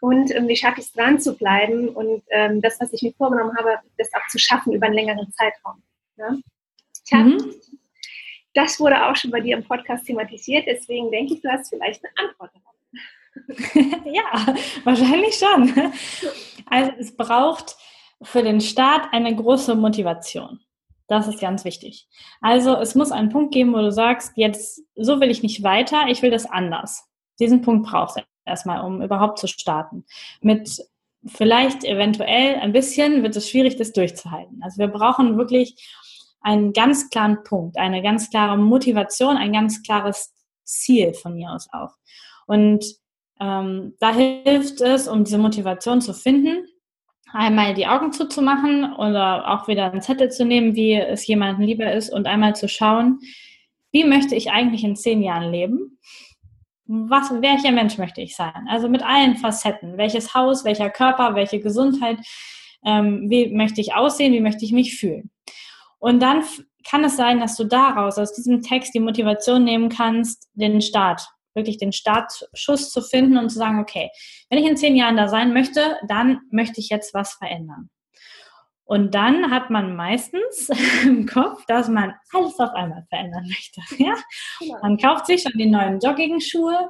und 0.00 0.34
ähm, 0.34 0.48
wie 0.48 0.56
schaffe 0.56 0.80
ich 0.80 0.86
es 0.86 0.92
dran 0.92 1.20
zu 1.20 1.36
bleiben 1.36 1.88
und 1.88 2.22
ähm, 2.30 2.60
das, 2.60 2.80
was 2.80 2.92
ich 2.92 3.02
mir 3.02 3.12
vorgenommen 3.12 3.56
habe, 3.56 3.78
das 3.96 4.12
auch 4.14 4.26
zu 4.28 4.38
schaffen 4.38 4.72
über 4.72 4.86
einen 4.86 4.94
längeren 4.94 5.30
Zeitraum. 5.32 5.82
Ja? 6.16 6.36
Tja, 7.08 7.18
mhm. 7.18 7.54
Das 8.54 8.80
wurde 8.80 9.06
auch 9.06 9.16
schon 9.16 9.30
bei 9.30 9.40
dir 9.40 9.56
im 9.56 9.64
Podcast 9.64 10.06
thematisiert, 10.06 10.64
deswegen 10.66 11.10
denke 11.10 11.34
ich, 11.34 11.42
du 11.42 11.48
hast 11.48 11.68
vielleicht 11.68 12.02
eine 12.04 12.28
Antwort 12.28 12.50
darauf. 12.54 14.04
ja, 14.04 14.56
wahrscheinlich 14.84 15.34
schon. 15.34 15.92
Also 16.66 16.92
es 16.98 17.16
braucht 17.16 17.76
für 18.22 18.42
den 18.42 18.60
Start 18.60 19.12
eine 19.12 19.34
große 19.34 19.74
Motivation. 19.74 20.60
Das 21.06 21.28
ist 21.28 21.40
ganz 21.40 21.64
wichtig. 21.64 22.08
Also 22.40 22.76
es 22.76 22.94
muss 22.94 23.12
einen 23.12 23.30
Punkt 23.30 23.54
geben, 23.54 23.72
wo 23.72 23.78
du 23.78 23.92
sagst, 23.92 24.32
jetzt 24.36 24.82
so 24.96 25.20
will 25.20 25.30
ich 25.30 25.42
nicht 25.42 25.62
weiter, 25.62 26.06
ich 26.08 26.20
will 26.22 26.30
das 26.30 26.44
anders. 26.44 27.08
Diesen 27.38 27.62
Punkt 27.62 27.88
brauchst 27.88 28.16
du 28.16 28.22
erstmal, 28.44 28.84
um 28.84 29.02
überhaupt 29.02 29.38
zu 29.38 29.46
starten. 29.46 30.04
Mit 30.40 30.84
vielleicht 31.24 31.84
eventuell 31.84 32.56
ein 32.56 32.72
bisschen 32.72 33.22
wird 33.22 33.36
es 33.36 33.48
schwierig, 33.48 33.76
das 33.76 33.92
durchzuhalten. 33.92 34.60
Also 34.62 34.78
wir 34.78 34.88
brauchen 34.88 35.38
wirklich 35.38 35.76
einen 36.40 36.72
ganz 36.72 37.10
klaren 37.10 37.42
Punkt, 37.44 37.76
eine 37.78 38.02
ganz 38.02 38.30
klare 38.30 38.56
Motivation, 38.56 39.36
ein 39.36 39.52
ganz 39.52 39.82
klares 39.82 40.32
Ziel 40.64 41.14
von 41.14 41.34
mir 41.34 41.50
aus 41.52 41.68
auch. 41.72 41.92
Und 42.46 42.84
ähm, 43.40 43.94
da 44.00 44.14
hilft 44.14 44.80
es, 44.80 45.08
um 45.08 45.24
diese 45.24 45.38
Motivation 45.38 46.00
zu 46.00 46.12
finden, 46.12 46.66
einmal 47.32 47.74
die 47.74 47.86
Augen 47.86 48.12
zuzumachen 48.12 48.94
oder 48.94 49.48
auch 49.48 49.68
wieder 49.68 49.90
einen 49.90 50.02
Zettel 50.02 50.30
zu 50.30 50.44
nehmen, 50.44 50.74
wie 50.74 50.94
es 50.94 51.26
jemandem 51.26 51.66
lieber 51.66 51.92
ist 51.92 52.10
und 52.10 52.26
einmal 52.26 52.56
zu 52.56 52.68
schauen, 52.68 53.20
wie 53.92 54.04
möchte 54.04 54.34
ich 54.34 54.50
eigentlich 54.50 54.84
in 54.84 54.96
zehn 54.96 55.22
Jahren 55.22 55.50
leben? 55.50 55.98
Was, 56.86 57.30
welcher 57.42 57.72
Mensch 57.72 57.98
möchte 57.98 58.22
ich 58.22 58.34
sein? 58.34 58.66
Also 58.68 58.88
mit 58.88 59.02
allen 59.02 59.36
Facetten. 59.36 59.98
Welches 59.98 60.34
Haus, 60.34 60.64
welcher 60.64 60.88
Körper, 60.88 61.34
welche 61.34 61.60
Gesundheit, 61.60 62.18
ähm, 62.84 63.28
wie 63.28 63.48
möchte 63.54 63.80
ich 63.80 63.94
aussehen, 63.94 64.32
wie 64.32 64.40
möchte 64.40 64.64
ich 64.64 64.72
mich 64.72 64.96
fühlen? 64.96 65.30
Und 65.98 66.20
dann 66.20 66.44
kann 66.88 67.04
es 67.04 67.16
sein, 67.16 67.40
dass 67.40 67.56
du 67.56 67.64
daraus, 67.64 68.18
aus 68.18 68.32
diesem 68.32 68.62
Text, 68.62 68.94
die 68.94 69.00
Motivation 69.00 69.64
nehmen 69.64 69.88
kannst, 69.88 70.48
den 70.54 70.80
Start 70.80 71.28
wirklich 71.58 71.78
den 71.78 71.92
Startschuss 71.92 72.90
zu 72.90 73.02
finden 73.02 73.36
und 73.36 73.50
zu 73.50 73.58
sagen, 73.58 73.80
okay, 73.80 74.10
wenn 74.48 74.58
ich 74.58 74.68
in 74.68 74.76
zehn 74.76 74.96
Jahren 74.96 75.16
da 75.16 75.28
sein 75.28 75.52
möchte, 75.52 75.96
dann 76.08 76.40
möchte 76.50 76.80
ich 76.80 76.88
jetzt 76.88 77.12
was 77.14 77.34
verändern. 77.34 77.90
Und 78.88 79.14
dann 79.14 79.50
hat 79.50 79.68
man 79.68 79.96
meistens 79.96 80.70
im 81.04 81.26
Kopf, 81.26 81.66
dass 81.66 81.88
man 81.88 82.14
alles 82.32 82.58
auf 82.58 82.72
einmal 82.74 83.04
verändern 83.10 83.44
möchte. 83.46 83.80
Ja? 83.98 84.14
Genau. 84.60 84.78
Man 84.80 84.96
kauft 84.96 85.26
sich 85.26 85.42
schon 85.42 85.52
die 85.58 85.66
neuen 85.66 85.98
Jogging-Schuhe, 86.00 86.88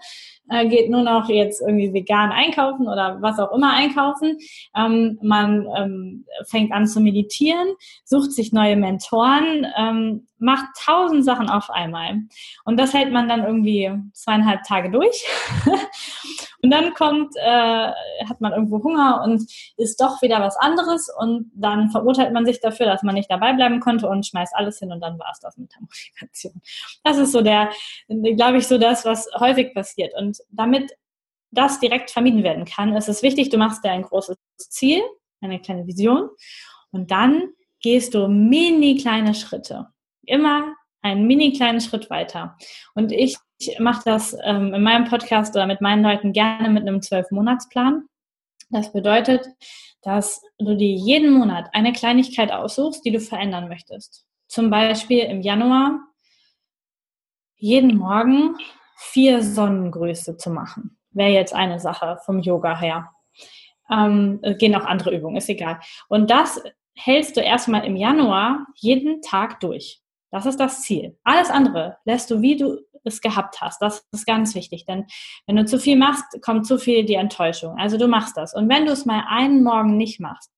äh, 0.51 0.69
geht 0.69 0.91
nur 0.91 1.03
noch 1.03 1.29
jetzt 1.29 1.61
irgendwie 1.61 1.93
vegan 1.93 2.31
einkaufen 2.31 2.87
oder 2.87 3.21
was 3.21 3.41
auch 3.41 3.53
immer 3.53 3.73
einkaufen. 3.73 4.39
Ähm, 4.77 5.19
man 5.23 5.67
ähm, 5.77 6.25
fängt 6.47 6.71
an 6.73 6.87
zu 6.87 7.01
meditieren, 7.01 7.67
sucht 8.05 8.31
sich 8.31 8.53
neue 8.53 8.77
Mentoren, 8.77 9.67
ähm, 9.77 10.27
macht 10.39 10.67
tausend 10.79 11.25
Sachen 11.25 11.49
auf 11.49 11.69
einmal. 11.69 12.21
Und 12.65 12.79
das 12.79 12.95
hält 12.95 13.13
man 13.13 13.29
dann 13.29 13.43
irgendwie 13.43 13.91
zweieinhalb 14.13 14.63
Tage 14.63 14.91
durch. 14.91 15.25
und 16.63 16.71
dann 16.71 16.93
kommt, 16.95 17.37
äh, 17.37 17.93
hat 18.29 18.41
man 18.41 18.53
irgendwo 18.53 18.83
Hunger 18.83 19.23
und 19.25 19.49
ist 19.77 20.01
doch 20.01 20.21
wieder 20.23 20.41
was 20.41 20.57
anderes 20.57 21.09
und 21.17 21.51
dann 21.55 21.91
verurteilt 21.91 22.33
man 22.33 22.45
sich 22.47 22.61
dafür, 22.61 22.87
dass 22.87 23.03
man 23.03 23.15
nicht 23.15 23.31
dabei 23.31 23.53
bleiben 23.53 23.79
konnte 23.81 24.09
und 24.09 24.27
schmeißt 24.27 24.55
alles 24.57 24.79
hin 24.79 24.91
und 24.91 25.01
dann 25.01 25.19
war 25.19 25.31
es 25.33 25.41
das 25.41 25.57
mit 25.57 25.73
der 25.73 25.81
Motivation. 25.83 26.61
Das 27.05 27.17
ist 27.19 27.33
so 27.33 27.43
der, 27.43 27.71
glaube 28.09 28.59
ich, 28.59 28.67
so 28.67 28.79
das, 28.79 29.05
was 29.05 29.29
häufig 29.39 29.73
passiert. 29.73 30.15
Und 30.15 30.39
damit 30.51 30.93
das 31.51 31.79
direkt 31.81 32.11
vermieden 32.11 32.43
werden 32.43 32.65
kann, 32.65 32.95
ist 32.97 33.09
es 33.09 33.23
wichtig, 33.23 33.51
du 33.51 33.59
machst 33.59 33.85
dir 33.85 33.93
ein 33.93 34.03
großes 34.03 34.37
Ziel, 34.57 35.01
eine 35.41 35.61
kleine 35.61 35.87
Vision 35.87 36.29
und 36.91 37.11
dann 37.11 37.51
gehst 37.81 38.15
du 38.15 38.27
mini 38.27 38.97
kleine 38.97 39.35
Schritte. 39.35 39.87
Immer 40.27 40.75
einen 41.01 41.27
mini 41.27 41.53
kleinen 41.53 41.81
Schritt 41.81 42.11
weiter. 42.11 42.57
Und 42.95 43.13
ich 43.13 43.39
mache 43.79 44.03
das 44.05 44.37
ähm, 44.45 44.73
in 44.75 44.83
meinem 44.83 45.05
Podcast 45.07 45.55
oder 45.55 45.67
mit 45.67 45.81
meinen 45.81 46.03
Leuten 46.03 46.33
gerne 46.33 46.71
mit 46.71 46.83
einem 46.83 47.03
Zwölf-Monats-Plan. 47.03 48.09
Das 48.71 48.93
bedeutet, 48.93 49.47
dass 50.03 50.43
du 50.59 50.77
dir 50.77 50.93
jeden 50.93 51.33
Monat 51.33 51.71
eine 51.73 51.93
Kleinigkeit 51.93 52.53
aussuchst, 52.53 53.05
die 53.05 53.11
du 53.11 53.21
verändern 53.21 53.69
möchtest. 53.69 54.27
Zum 54.47 54.71
Beispiel 54.71 55.21
im 55.21 55.41
Januar 55.41 56.01
jeden 57.57 57.97
Morgen 57.97 58.57
vier 58.97 59.43
Sonnengröße 59.43 60.37
zu 60.37 60.51
machen. 60.51 60.99
Wäre 61.11 61.31
jetzt 61.31 61.55
eine 61.55 61.81
Sache 61.81 62.19
vom 62.25 62.41
Yoga 62.41 62.79
her. 62.79 63.11
Ähm, 63.91 64.41
gehen 64.59 64.75
auch 64.75 64.85
andere 64.85 65.15
Übungen, 65.17 65.37
ist 65.37 65.49
egal. 65.49 65.81
Und 66.09 66.31
das 66.31 66.63
hältst 66.95 67.37
du 67.37 67.41
erstmal 67.41 67.85
im 67.85 67.97
Januar 67.97 68.67
jeden 68.77 69.23
Tag 69.23 69.61
durch. 69.61 70.01
Das 70.31 70.47
ist 70.47 70.61
das 70.61 70.83
Ziel. 70.83 71.17
Alles 71.25 71.51
andere 71.51 71.97
lässt 72.05 72.31
du, 72.31 72.43
wie 72.43 72.57
du 72.57 72.79
es 73.05 73.21
gehabt 73.21 73.61
hast. 73.61 73.81
Das 73.81 74.07
ist 74.13 74.27
ganz 74.27 74.55
wichtig, 74.55 74.85
denn 74.85 75.07
wenn 75.47 75.57
du 75.57 75.65
zu 75.65 75.79
viel 75.79 75.97
machst, 75.97 76.25
kommt 76.43 76.67
zu 76.67 76.79
viel 76.79 77.05
die 77.05 77.15
Enttäuschung. 77.15 77.77
Also 77.79 77.97
du 77.97 78.09
machst 78.09 78.37
das. 78.37 78.55
Und 78.55 78.69
wenn 78.69 78.87
du 78.87 78.93
es 78.93 79.07
mal 79.07 79.25
einen 79.29 79.63
Morgen 79.63 79.97
nicht 79.97 80.21
machst, 80.21 80.53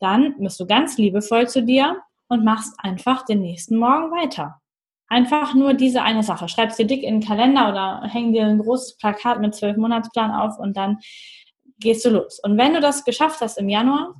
dann 0.00 0.34
bist 0.38 0.58
du 0.58 0.66
ganz 0.66 0.98
liebevoll 0.98 1.48
zu 1.48 1.62
dir 1.62 2.00
und 2.28 2.44
machst 2.44 2.74
einfach 2.78 3.24
den 3.24 3.40
nächsten 3.40 3.76
Morgen 3.76 4.10
weiter. 4.10 4.60
Einfach 5.08 5.54
nur 5.54 5.74
diese 5.74 6.02
eine 6.02 6.22
Sache. 6.22 6.48
Schreibst 6.48 6.78
dir 6.78 6.86
dick 6.86 7.02
in 7.02 7.20
den 7.20 7.28
Kalender 7.28 7.68
oder 7.68 8.08
häng 8.08 8.32
dir 8.32 8.46
ein 8.46 8.58
großes 8.58 8.96
Plakat 8.96 9.40
mit 9.40 9.54
zwölf 9.54 9.76
Monatsplan 9.76 10.30
auf 10.30 10.58
und 10.58 10.76
dann 10.76 10.98
gehst 11.78 12.04
du 12.04 12.10
los. 12.10 12.40
Und 12.42 12.56
wenn 12.56 12.72
du 12.72 12.80
das 12.80 13.04
geschafft 13.04 13.40
hast 13.42 13.58
im 13.58 13.68
Januar, 13.68 14.14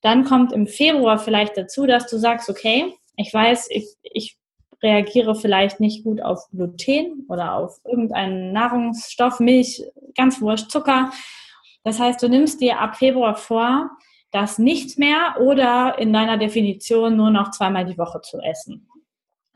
dann 0.00 0.24
kommt 0.24 0.52
im 0.52 0.66
Februar 0.66 1.18
vielleicht 1.18 1.56
dazu, 1.56 1.86
dass 1.86 2.08
du 2.08 2.16
sagst, 2.16 2.48
okay, 2.48 2.94
ich 3.20 3.32
weiß, 3.32 3.68
ich, 3.70 3.86
ich 4.02 4.38
reagiere 4.82 5.34
vielleicht 5.34 5.78
nicht 5.78 6.04
gut 6.04 6.22
auf 6.22 6.48
Gluten 6.50 7.26
oder 7.28 7.54
auf 7.54 7.78
irgendeinen 7.84 8.52
Nahrungsstoff, 8.52 9.40
Milch, 9.40 9.82
ganz 10.16 10.40
wurscht, 10.40 10.70
Zucker. 10.70 11.10
Das 11.84 11.98
heißt, 11.98 12.22
du 12.22 12.28
nimmst 12.28 12.60
dir 12.60 12.80
ab 12.80 12.96
Februar 12.96 13.36
vor, 13.36 13.90
das 14.32 14.58
nicht 14.58 14.98
mehr 14.98 15.36
oder 15.40 15.98
in 15.98 16.12
deiner 16.12 16.38
Definition 16.38 17.16
nur 17.16 17.30
noch 17.30 17.50
zweimal 17.50 17.84
die 17.84 17.98
Woche 17.98 18.20
zu 18.22 18.38
essen. 18.38 18.88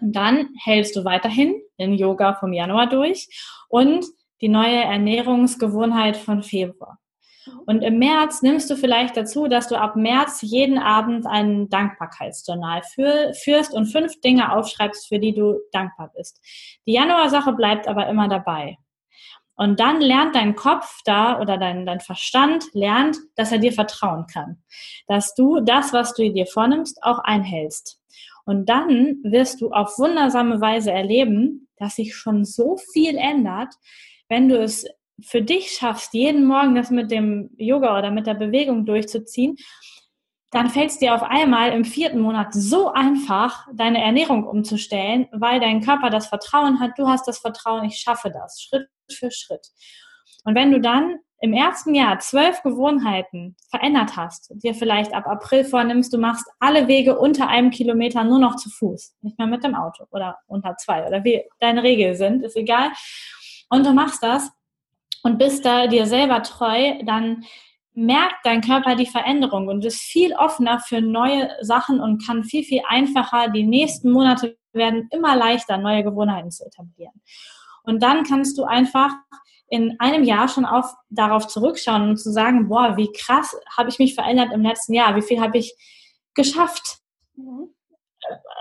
Und 0.00 0.14
dann 0.14 0.50
hältst 0.62 0.96
du 0.96 1.04
weiterhin 1.04 1.54
den 1.78 1.94
Yoga 1.94 2.34
vom 2.34 2.52
Januar 2.52 2.88
durch 2.88 3.28
und 3.68 4.04
die 4.40 4.48
neue 4.48 4.82
Ernährungsgewohnheit 4.82 6.16
von 6.16 6.42
Februar. 6.42 6.98
Und 7.66 7.82
im 7.82 7.98
März 7.98 8.42
nimmst 8.42 8.70
du 8.70 8.76
vielleicht 8.76 9.16
dazu, 9.16 9.48
dass 9.48 9.68
du 9.68 9.78
ab 9.78 9.96
März 9.96 10.40
jeden 10.42 10.78
Abend 10.78 11.26
ein 11.26 11.68
Dankbarkeitsjournal 11.68 12.82
führst 12.82 13.74
und 13.74 13.86
fünf 13.86 14.20
Dinge 14.20 14.52
aufschreibst, 14.52 15.08
für 15.08 15.18
die 15.18 15.34
du 15.34 15.58
dankbar 15.72 16.10
bist. 16.16 16.40
Die 16.86 16.92
Januar-Sache 16.92 17.52
bleibt 17.52 17.88
aber 17.88 18.08
immer 18.08 18.28
dabei. 18.28 18.78
Und 19.56 19.78
dann 19.78 20.00
lernt 20.00 20.34
dein 20.34 20.56
Kopf 20.56 21.00
da 21.04 21.40
oder 21.40 21.58
dein, 21.58 21.86
dein 21.86 22.00
Verstand 22.00 22.64
lernt, 22.72 23.18
dass 23.36 23.52
er 23.52 23.58
dir 23.58 23.72
vertrauen 23.72 24.26
kann. 24.26 24.62
Dass 25.06 25.34
du 25.34 25.60
das, 25.60 25.92
was 25.92 26.14
du 26.14 26.32
dir 26.32 26.46
vornimmst, 26.46 27.02
auch 27.02 27.20
einhältst. 27.20 28.00
Und 28.46 28.68
dann 28.68 29.20
wirst 29.22 29.60
du 29.60 29.70
auf 29.70 29.98
wundersame 29.98 30.60
Weise 30.60 30.90
erleben, 30.90 31.68
dass 31.76 31.96
sich 31.96 32.14
schon 32.14 32.44
so 32.44 32.76
viel 32.92 33.16
ändert, 33.16 33.74
wenn 34.28 34.48
du 34.48 34.60
es 34.60 34.86
für 35.24 35.42
dich 35.42 35.70
schaffst, 35.70 36.14
jeden 36.14 36.44
Morgen 36.44 36.74
das 36.74 36.90
mit 36.90 37.10
dem 37.10 37.50
Yoga 37.56 37.98
oder 37.98 38.10
mit 38.10 38.26
der 38.26 38.34
Bewegung 38.34 38.84
durchzuziehen, 38.84 39.56
dann 40.50 40.70
fällt 40.70 40.90
es 40.90 40.98
dir 40.98 41.14
auf 41.14 41.24
einmal 41.24 41.72
im 41.72 41.84
vierten 41.84 42.20
Monat 42.20 42.54
so 42.54 42.92
einfach, 42.92 43.66
deine 43.74 44.00
Ernährung 44.00 44.46
umzustellen, 44.46 45.26
weil 45.32 45.58
dein 45.58 45.80
Körper 45.80 46.10
das 46.10 46.28
Vertrauen 46.28 46.78
hat, 46.78 46.92
du 46.96 47.08
hast 47.08 47.26
das 47.26 47.38
Vertrauen, 47.38 47.84
ich 47.84 47.96
schaffe 47.96 48.30
das, 48.30 48.62
Schritt 48.62 48.88
für 49.10 49.32
Schritt. 49.32 49.66
Und 50.44 50.54
wenn 50.54 50.70
du 50.70 50.80
dann 50.80 51.18
im 51.40 51.52
ersten 51.52 51.94
Jahr 51.94 52.20
zwölf 52.20 52.62
Gewohnheiten 52.62 53.56
verändert 53.68 54.16
hast, 54.16 54.52
dir 54.62 54.74
vielleicht 54.74 55.12
ab 55.12 55.26
April 55.26 55.64
vornimmst, 55.64 56.12
du 56.12 56.18
machst 56.18 56.46
alle 56.60 56.86
Wege 56.86 57.18
unter 57.18 57.48
einem 57.48 57.70
Kilometer 57.70 58.22
nur 58.22 58.38
noch 58.38 58.54
zu 58.56 58.70
Fuß, 58.70 59.16
nicht 59.22 59.38
mehr 59.38 59.48
mit 59.48 59.64
dem 59.64 59.74
Auto 59.74 60.04
oder 60.10 60.38
unter 60.46 60.76
zwei 60.76 61.06
oder 61.06 61.24
wie 61.24 61.42
deine 61.58 61.82
Regeln 61.82 62.14
sind, 62.14 62.44
ist 62.44 62.56
egal. 62.56 62.92
Und 63.68 63.84
du 63.84 63.92
machst 63.92 64.22
das 64.22 64.52
und 65.24 65.38
bist 65.38 65.64
da 65.64 65.88
dir 65.88 66.06
selber 66.06 66.42
treu, 66.42 67.02
dann 67.04 67.44
merkt 67.94 68.44
dein 68.44 68.60
Körper 68.60 68.94
die 68.94 69.06
Veränderung 69.06 69.68
und 69.68 69.84
ist 69.84 70.00
viel 70.00 70.34
offener 70.34 70.80
für 70.80 71.00
neue 71.00 71.50
Sachen 71.60 72.00
und 72.00 72.24
kann 72.24 72.44
viel, 72.44 72.62
viel 72.62 72.82
einfacher, 72.86 73.48
die 73.48 73.64
nächsten 73.64 74.12
Monate 74.12 74.56
werden 74.72 75.08
immer 75.10 75.34
leichter, 75.34 75.78
neue 75.78 76.04
Gewohnheiten 76.04 76.50
zu 76.50 76.64
etablieren. 76.66 77.22
Und 77.84 78.02
dann 78.02 78.24
kannst 78.24 78.58
du 78.58 78.64
einfach 78.64 79.12
in 79.68 79.98
einem 79.98 80.24
Jahr 80.24 80.48
schon 80.48 80.66
auf, 80.66 80.92
darauf 81.08 81.46
zurückschauen 81.46 82.10
und 82.10 82.16
zu 82.18 82.30
sagen, 82.30 82.68
boah, 82.68 82.96
wie 82.96 83.10
krass 83.12 83.56
habe 83.76 83.88
ich 83.88 83.98
mich 83.98 84.14
verändert 84.14 84.52
im 84.52 84.62
letzten 84.62 84.92
Jahr, 84.92 85.16
wie 85.16 85.22
viel 85.22 85.40
habe 85.40 85.56
ich 85.56 85.74
geschafft. 86.34 86.98
Mhm. 87.36 87.74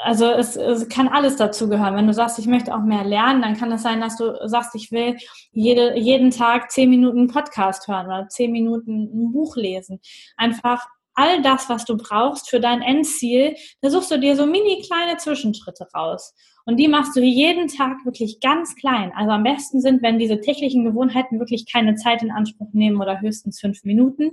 Also 0.04 0.26
es, 0.26 0.56
es, 0.58 0.90
kann 0.90 1.08
alles 1.08 1.38
dazu 1.38 1.70
gehören. 1.70 1.96
Wenn 1.96 2.08
du 2.08 2.14
sagst, 2.14 2.38
ich 2.40 2.48
möchte 2.48 2.76
auch 2.76 2.84
mehr 2.84 3.06
lernen, 3.06 3.42
dann 3.42 3.56
kann 3.56 3.72
es 3.72 3.84
sein, 3.84 4.02
dass 4.02 4.18
du 4.18 4.36
sagst, 4.48 4.76
ich 4.76 4.92
will 4.92 5.18
jede, 5.52 5.98
jeden 5.98 6.32
Tag 6.32 6.72
zehn 6.72 6.90
Minuten 6.90 7.28
Podcast 7.28 7.88
hören 7.88 8.08
oder 8.08 8.28
zehn 8.28 8.52
Minuten 8.52 9.04
ein 9.04 9.32
Buch 9.32 9.56
lesen. 9.56 10.02
Einfach 10.36 10.86
all 11.14 11.42
das, 11.42 11.70
was 11.70 11.86
du 11.86 11.96
brauchst 11.96 12.50
für 12.50 12.60
dein 12.60 12.82
Endziel, 12.82 13.56
da 13.82 13.90
suchst 13.90 14.12
du 14.12 14.20
dir 14.20 14.36
so 14.36 14.46
mini 14.46 14.84
kleine 14.86 15.18
Zwischenschritte 15.18 15.88
raus. 15.96 16.34
Und 16.66 16.78
die 16.78 16.88
machst 16.88 17.16
du 17.16 17.22
jeden 17.22 17.68
Tag 17.68 18.06
wirklich 18.06 18.40
ganz 18.40 18.76
klein. 18.76 19.12
Also 19.16 19.32
am 19.32 19.44
besten 19.44 19.82
sind, 19.82 20.02
wenn 20.02 20.18
diese 20.18 20.40
täglichen 20.40 20.86
Gewohnheiten 20.86 21.40
wirklich 21.40 21.72
keine 21.72 21.96
Zeit 21.96 22.24
in 22.24 22.32
Anspruch 22.32 22.70
nehmen 22.72 23.02
oder 23.02 23.22
höchstens 23.22 23.60
fünf 23.60 23.84
Minuten, 23.84 24.32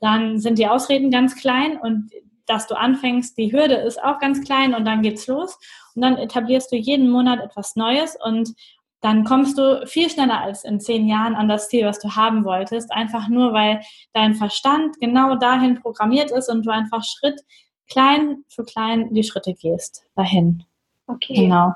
dann 0.00 0.38
sind 0.38 0.58
die 0.58 0.66
Ausreden 0.66 1.10
ganz 1.10 1.36
klein 1.36 1.78
und 1.78 2.10
dass 2.46 2.66
du 2.66 2.74
anfängst, 2.76 3.36
die 3.38 3.52
Hürde 3.52 3.74
ist 3.74 4.02
auch 4.02 4.18
ganz 4.18 4.44
klein 4.44 4.74
und 4.74 4.84
dann 4.84 5.02
geht's 5.02 5.26
los. 5.26 5.58
Und 5.94 6.02
dann 6.02 6.16
etablierst 6.16 6.72
du 6.72 6.76
jeden 6.76 7.10
Monat 7.10 7.40
etwas 7.40 7.76
Neues 7.76 8.16
und 8.22 8.54
dann 9.00 9.24
kommst 9.24 9.58
du 9.58 9.86
viel 9.86 10.08
schneller 10.08 10.40
als 10.40 10.64
in 10.64 10.80
zehn 10.80 11.06
Jahren 11.06 11.34
an 11.34 11.46
das 11.46 11.68
Ziel, 11.68 11.84
was 11.84 11.98
du 11.98 12.16
haben 12.16 12.44
wolltest. 12.44 12.90
Einfach 12.90 13.28
nur, 13.28 13.52
weil 13.52 13.82
dein 14.14 14.34
Verstand 14.34 14.98
genau 14.98 15.36
dahin 15.36 15.80
programmiert 15.80 16.30
ist 16.30 16.48
und 16.48 16.64
du 16.64 16.70
einfach 16.70 17.04
Schritt 17.04 17.42
klein 17.90 18.44
für 18.48 18.64
klein 18.64 19.12
die 19.12 19.22
Schritte 19.22 19.52
gehst 19.52 20.06
dahin. 20.16 20.64
Okay. 21.06 21.34
Genau. 21.34 21.74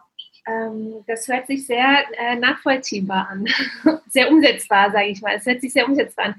Ähm, 0.49 1.05
das 1.07 1.29
hört 1.29 1.47
sich 1.47 1.67
sehr 1.67 2.05
äh, 2.19 2.37
nachvollziehbar 2.37 3.29
an. 3.29 3.47
sehr 4.09 4.31
umsetzbar, 4.31 4.91
sage 4.91 5.09
ich 5.09 5.21
mal. 5.21 5.37
Es 5.37 5.47
hört 5.47 5.61
sich 5.61 5.73
sehr 5.73 5.87
umsetzbar 5.87 6.27
an. 6.27 6.35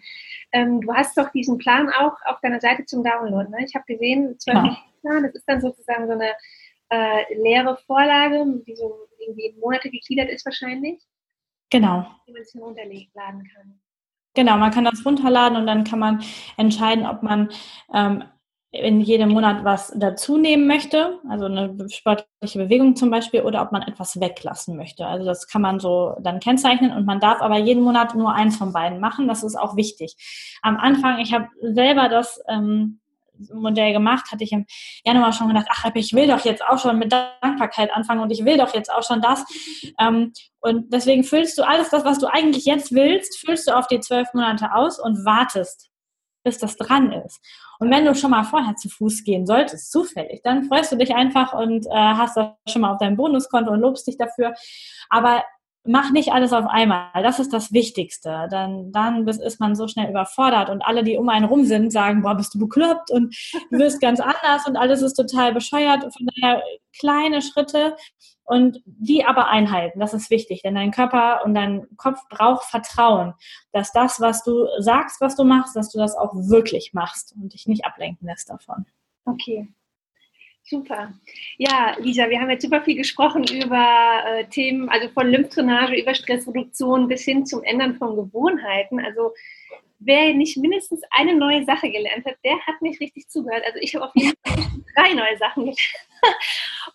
Ähm, 0.51 0.81
du 0.81 0.93
hast 0.93 1.17
doch 1.17 1.29
diesen 1.29 1.57
Plan 1.59 1.89
auch 1.89 2.15
auf 2.25 2.39
deiner 2.41 2.59
Seite 2.59 2.85
zum 2.85 3.03
Download. 3.03 3.49
Ne? 3.51 3.65
Ich 3.65 3.75
habe 3.75 3.85
gesehen, 3.85 4.37
12 4.39 4.57
ja. 4.57 4.77
Plan, 5.01 5.23
das 5.23 5.35
ist 5.35 5.45
dann 5.47 5.61
sozusagen 5.61 6.07
so 6.07 6.13
eine 6.13 6.31
äh, 6.89 7.35
leere 7.35 7.77
Vorlage, 7.85 8.43
die 8.65 8.75
so 8.75 9.07
irgendwie 9.19 9.45
in 9.47 9.59
Monate 9.59 9.91
gegliedert 9.91 10.29
ist 10.29 10.45
wahrscheinlich. 10.45 10.99
Genau. 11.69 12.07
Die 12.27 12.33
man 12.33 12.43
sich 12.43 12.59
runterladen 12.59 13.47
kann. 13.53 13.79
Genau, 14.33 14.57
man 14.57 14.71
kann 14.71 14.85
das 14.85 15.05
runterladen 15.05 15.57
und 15.57 15.67
dann 15.67 15.83
kann 15.83 15.99
man 15.99 16.23
entscheiden, 16.57 17.05
ob 17.05 17.21
man 17.21 17.49
ähm, 17.93 18.23
in 18.71 19.01
jedem 19.01 19.29
Monat 19.29 19.63
was 19.63 19.91
dazu 19.95 20.37
nehmen 20.37 20.67
möchte, 20.67 21.17
also 21.27 21.45
eine 21.45 21.75
sportliche 21.89 22.59
Bewegung 22.59 22.95
zum 22.95 23.09
Beispiel, 23.09 23.41
oder 23.41 23.63
ob 23.63 23.71
man 23.71 23.81
etwas 23.81 24.19
weglassen 24.19 24.77
möchte. 24.77 25.07
Also 25.07 25.25
das 25.25 25.47
kann 25.47 25.63
man 25.63 25.79
so 25.79 26.15
dann 26.21 26.39
kennzeichnen 26.39 26.93
und 26.93 27.05
man 27.05 27.19
darf 27.19 27.41
aber 27.41 27.57
jeden 27.57 27.83
Monat 27.83 28.13
nur 28.13 28.33
eins 28.33 28.57
von 28.57 28.71
beiden 28.71 28.99
machen. 28.99 29.27
Das 29.27 29.43
ist 29.43 29.55
auch 29.55 29.75
wichtig. 29.75 30.15
Am 30.61 30.77
Anfang, 30.77 31.17
ich 31.17 31.33
habe 31.33 31.47
selber 31.61 32.09
das 32.09 32.39
ähm, 32.47 32.99
Modell 33.51 33.93
gemacht, 33.93 34.31
hatte 34.31 34.43
ich 34.43 34.51
im 34.51 34.65
Januar 35.03 35.33
schon 35.33 35.47
gedacht, 35.47 35.67
ach, 35.71 35.89
ich 35.95 36.13
will 36.13 36.27
doch 36.27 36.45
jetzt 36.45 36.63
auch 36.63 36.77
schon 36.77 36.99
mit 36.99 37.11
Dankbarkeit 37.11 37.91
anfangen 37.91 38.21
und 38.21 38.31
ich 38.31 38.45
will 38.45 38.57
doch 38.57 38.75
jetzt 38.75 38.91
auch 38.91 39.03
schon 39.03 39.21
das. 39.21 39.45
Ähm, 39.99 40.31
und 40.59 40.93
deswegen 40.93 41.23
füllst 41.23 41.57
du 41.57 41.63
alles 41.63 41.89
das, 41.89 42.05
was 42.05 42.19
du 42.19 42.27
eigentlich 42.27 42.65
jetzt 42.65 42.93
willst, 42.93 43.39
füllst 43.39 43.67
du 43.67 43.75
auf 43.75 43.87
die 43.87 43.99
zwölf 43.99 44.31
Monate 44.33 44.75
aus 44.75 44.99
und 44.99 45.25
wartest, 45.25 45.89
bis 46.43 46.59
das 46.59 46.75
dran 46.75 47.11
ist. 47.11 47.39
Und 47.79 47.89
wenn 47.91 48.05
du 48.05 48.13
schon 48.13 48.31
mal 48.31 48.43
vorher 48.43 48.75
zu 48.75 48.89
Fuß 48.89 49.23
gehen 49.23 49.45
solltest, 49.47 49.91
zufällig, 49.91 50.41
dann 50.43 50.65
freust 50.65 50.91
du 50.91 50.97
dich 50.97 51.15
einfach 51.15 51.53
und 51.53 51.85
äh, 51.85 51.89
hast 51.91 52.35
das 52.35 52.49
schon 52.67 52.81
mal 52.81 52.91
auf 52.91 52.97
deinem 52.99 53.15
Bonuskonto 53.15 53.71
und 53.71 53.79
lobst 53.79 54.05
dich 54.05 54.17
dafür. 54.17 54.53
Aber 55.09 55.43
mach 55.85 56.11
nicht 56.11 56.31
alles 56.31 56.53
auf 56.53 56.65
einmal. 56.67 57.23
Das 57.23 57.39
ist 57.39 57.53
das 57.53 57.71
Wichtigste. 57.71 58.47
Dann, 58.49 58.91
dann 58.91 59.27
ist 59.27 59.59
man 59.59 59.75
so 59.75 59.87
schnell 59.87 60.09
überfordert 60.09 60.69
und 60.69 60.81
alle, 60.81 61.03
die 61.03 61.17
um 61.17 61.29
einen 61.29 61.45
rum 61.45 61.65
sind, 61.65 61.91
sagen, 61.91 62.21
boah, 62.21 62.35
bist 62.35 62.53
du 62.53 62.59
bekloppt 62.59 63.11
und 63.11 63.35
du 63.71 63.79
wirst 63.79 64.01
ganz 64.01 64.19
anders 64.19 64.67
und 64.67 64.77
alles 64.77 65.01
ist 65.01 65.13
total 65.13 65.53
bescheuert. 65.53 66.01
Von 66.01 66.27
daher 66.35 66.61
kleine 66.97 67.41
Schritte 67.41 67.95
und 68.43 68.81
die 68.85 69.25
aber 69.25 69.47
einhalten. 69.47 69.99
Das 69.99 70.13
ist 70.13 70.29
wichtig, 70.31 70.63
denn 70.63 70.75
dein 70.75 70.91
Körper 70.91 71.45
und 71.45 71.53
dein 71.53 71.87
Kopf 71.97 72.19
braucht 72.29 72.65
Vertrauen, 72.65 73.33
dass 73.71 73.91
das, 73.91 74.19
was 74.19 74.43
du 74.43 74.67
sagst, 74.79 75.21
was 75.21 75.35
du 75.35 75.43
machst, 75.43 75.75
dass 75.75 75.91
du 75.91 75.99
das 75.99 76.15
auch 76.15 76.33
wirklich 76.33 76.93
machst 76.93 77.35
und 77.39 77.53
dich 77.53 77.67
nicht 77.67 77.85
ablenken 77.85 78.27
lässt 78.27 78.49
davon. 78.49 78.85
Okay, 79.25 79.69
Super. 80.69 81.13
Ja, 81.57 81.95
Lisa, 81.99 82.29
wir 82.29 82.39
haben 82.39 82.51
jetzt 82.51 82.61
super 82.61 82.83
viel 82.83 82.95
gesprochen 82.95 83.43
über 83.51 84.23
äh, 84.27 84.45
Themen, 84.45 84.87
also 84.89 85.09
von 85.09 85.27
Lymphdrainage 85.27 85.99
über 85.99 86.13
Stressreduktion 86.13 87.07
bis 87.07 87.23
hin 87.23 87.43
zum 87.43 87.63
Ändern 87.63 87.95
von 87.95 88.15
Gewohnheiten. 88.15 88.99
Also 88.99 89.33
wer 89.97 90.31
nicht 90.35 90.57
mindestens 90.57 91.01
eine 91.09 91.35
neue 91.35 91.65
Sache 91.65 91.89
gelernt 91.89 92.23
hat, 92.23 92.35
der 92.45 92.59
hat 92.67 92.83
nicht 92.83 93.01
richtig 93.01 93.27
zugehört. 93.29 93.63
Also 93.65 93.79
ich 93.81 93.95
habe 93.95 94.05
auf 94.05 94.11
jeden 94.15 94.37
Fall 94.45 94.57
drei 94.95 95.13
neue 95.15 95.37
Sachen 95.39 95.63
gelernt. 95.63 95.79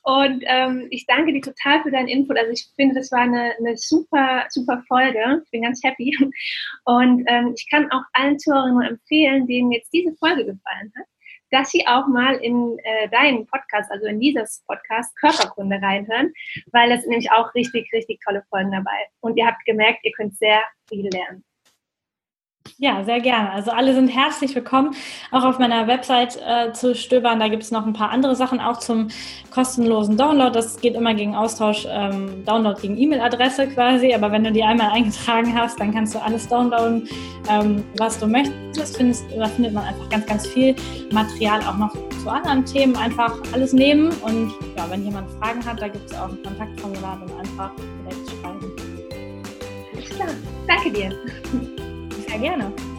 Und 0.03 0.45
ähm, 0.47 0.87
ich 0.91 1.07
danke 1.07 1.33
dir 1.33 1.43
total 1.43 1.83
für 1.83 1.91
deinen 1.91 2.09
Input. 2.09 2.39
Also 2.39 2.53
ich 2.53 2.69
finde, 2.77 2.95
das 2.95 3.11
war 3.11 3.23
eine, 3.23 3.55
eine 3.59 3.77
super, 3.77 4.45
super 4.51 4.85
Folge. 4.87 5.43
Ich 5.45 5.51
bin 5.51 5.63
ganz 5.63 5.83
happy. 5.83 6.17
Und 6.85 7.25
ähm, 7.27 7.55
ich 7.57 7.69
kann 7.69 7.91
auch 7.91 8.03
allen 8.13 8.39
Zuhörern 8.39 8.75
nur 8.75 8.85
empfehlen, 8.85 9.49
denen 9.49 9.73
jetzt 9.73 9.93
diese 9.93 10.15
Folge 10.15 10.45
gefallen 10.45 10.93
hat, 10.97 11.07
dass 11.55 11.71
Sie 11.71 11.87
auch 11.87 12.09
mal 12.09 12.35
in 12.37 12.79
äh, 12.81 13.09
deinen 13.09 13.47
Podcast, 13.47 13.91
also 13.91 14.07
in 14.07 14.19
dieses 14.19 14.65
Podcast 14.67 15.17
Körperkunde 15.17 15.81
reinhören, 15.81 16.33
weil 16.73 16.91
es 16.91 17.07
nämlich 17.07 17.31
auch 17.31 17.55
richtig, 17.55 17.91
richtig 17.93 18.21
tolle 18.25 18.45
Folgen 18.51 18.73
dabei. 18.73 19.07
Und 19.21 19.37
ihr 19.37 19.47
habt 19.47 19.65
gemerkt, 19.65 20.01
ihr 20.03 20.13
könnt 20.13 20.37
sehr 20.37 20.61
viel 20.89 21.09
lernen. 21.09 21.45
Ja, 22.79 23.05
sehr 23.05 23.21
gerne. 23.21 23.51
Also 23.53 23.71
alle 23.71 23.95
sind 23.95 24.09
herzlich 24.09 24.55
willkommen, 24.55 24.95
auch 25.31 25.45
auf 25.45 25.59
meiner 25.59 25.87
Website 25.87 26.39
äh, 26.45 26.73
zu 26.73 26.95
stöbern. 26.95 27.39
Da 27.39 27.49
gibt 27.49 27.63
es 27.63 27.71
noch 27.71 27.87
ein 27.87 27.93
paar 27.93 28.11
andere 28.11 28.35
Sachen 28.35 28.61
auch 28.61 28.79
zum 28.79 29.09
kostenlosen 29.51 30.17
Download. 30.17 30.53
Das 30.53 30.81
geht 30.81 30.95
immer 30.95 31.15
gegen 31.15 31.37
Austausch, 31.37 31.87
ähm, 31.89 32.45
Download 32.45 32.81
gegen 32.81 32.99
E-Mail-Adresse 32.99 33.69
quasi. 33.69 34.13
Aber 34.13 34.33
wenn 34.33 34.43
du 34.43 34.51
die 34.51 34.63
einmal 34.63 34.91
eingetragen 34.91 35.55
hast, 35.55 35.79
dann 35.79 35.95
kannst 35.95 36.15
du 36.15 36.19
alles 36.19 36.49
downloaden, 36.49 37.09
ähm, 37.49 37.85
was 37.97 38.19
du 38.19 38.27
möchtest. 38.27 38.97
Findest, 38.97 39.25
da 39.35 39.47
findet 39.47 39.73
man 39.73 39.85
einfach 39.85 40.09
ganz, 40.09 40.27
ganz 40.27 40.47
viel 40.49 40.75
Material 41.13 41.61
auch 41.61 41.77
noch 41.77 41.95
zu 42.23 42.29
anderen 42.29 42.65
Themen. 42.65 42.97
Einfach 42.97 43.33
alles 43.53 43.73
nehmen 43.73 44.09
und 44.23 44.53
ja, 44.77 44.91
wenn 44.91 45.05
jemand 45.05 45.31
Fragen 45.41 45.65
hat, 45.65 45.81
da 45.81 45.87
gibt 45.87 46.11
es 46.11 46.19
auch 46.19 46.29
ein 46.29 46.43
Kontaktformular, 46.43 47.21
dann 47.25 47.39
einfach 47.39 47.71
direkt 47.77 48.31
schreiben. 48.31 48.73
Alles 49.95 50.11
klar. 50.11 50.29
Danke 50.67 50.91
dir. 50.91 51.71
Sehr 52.35 52.41
gerne. 52.41 52.94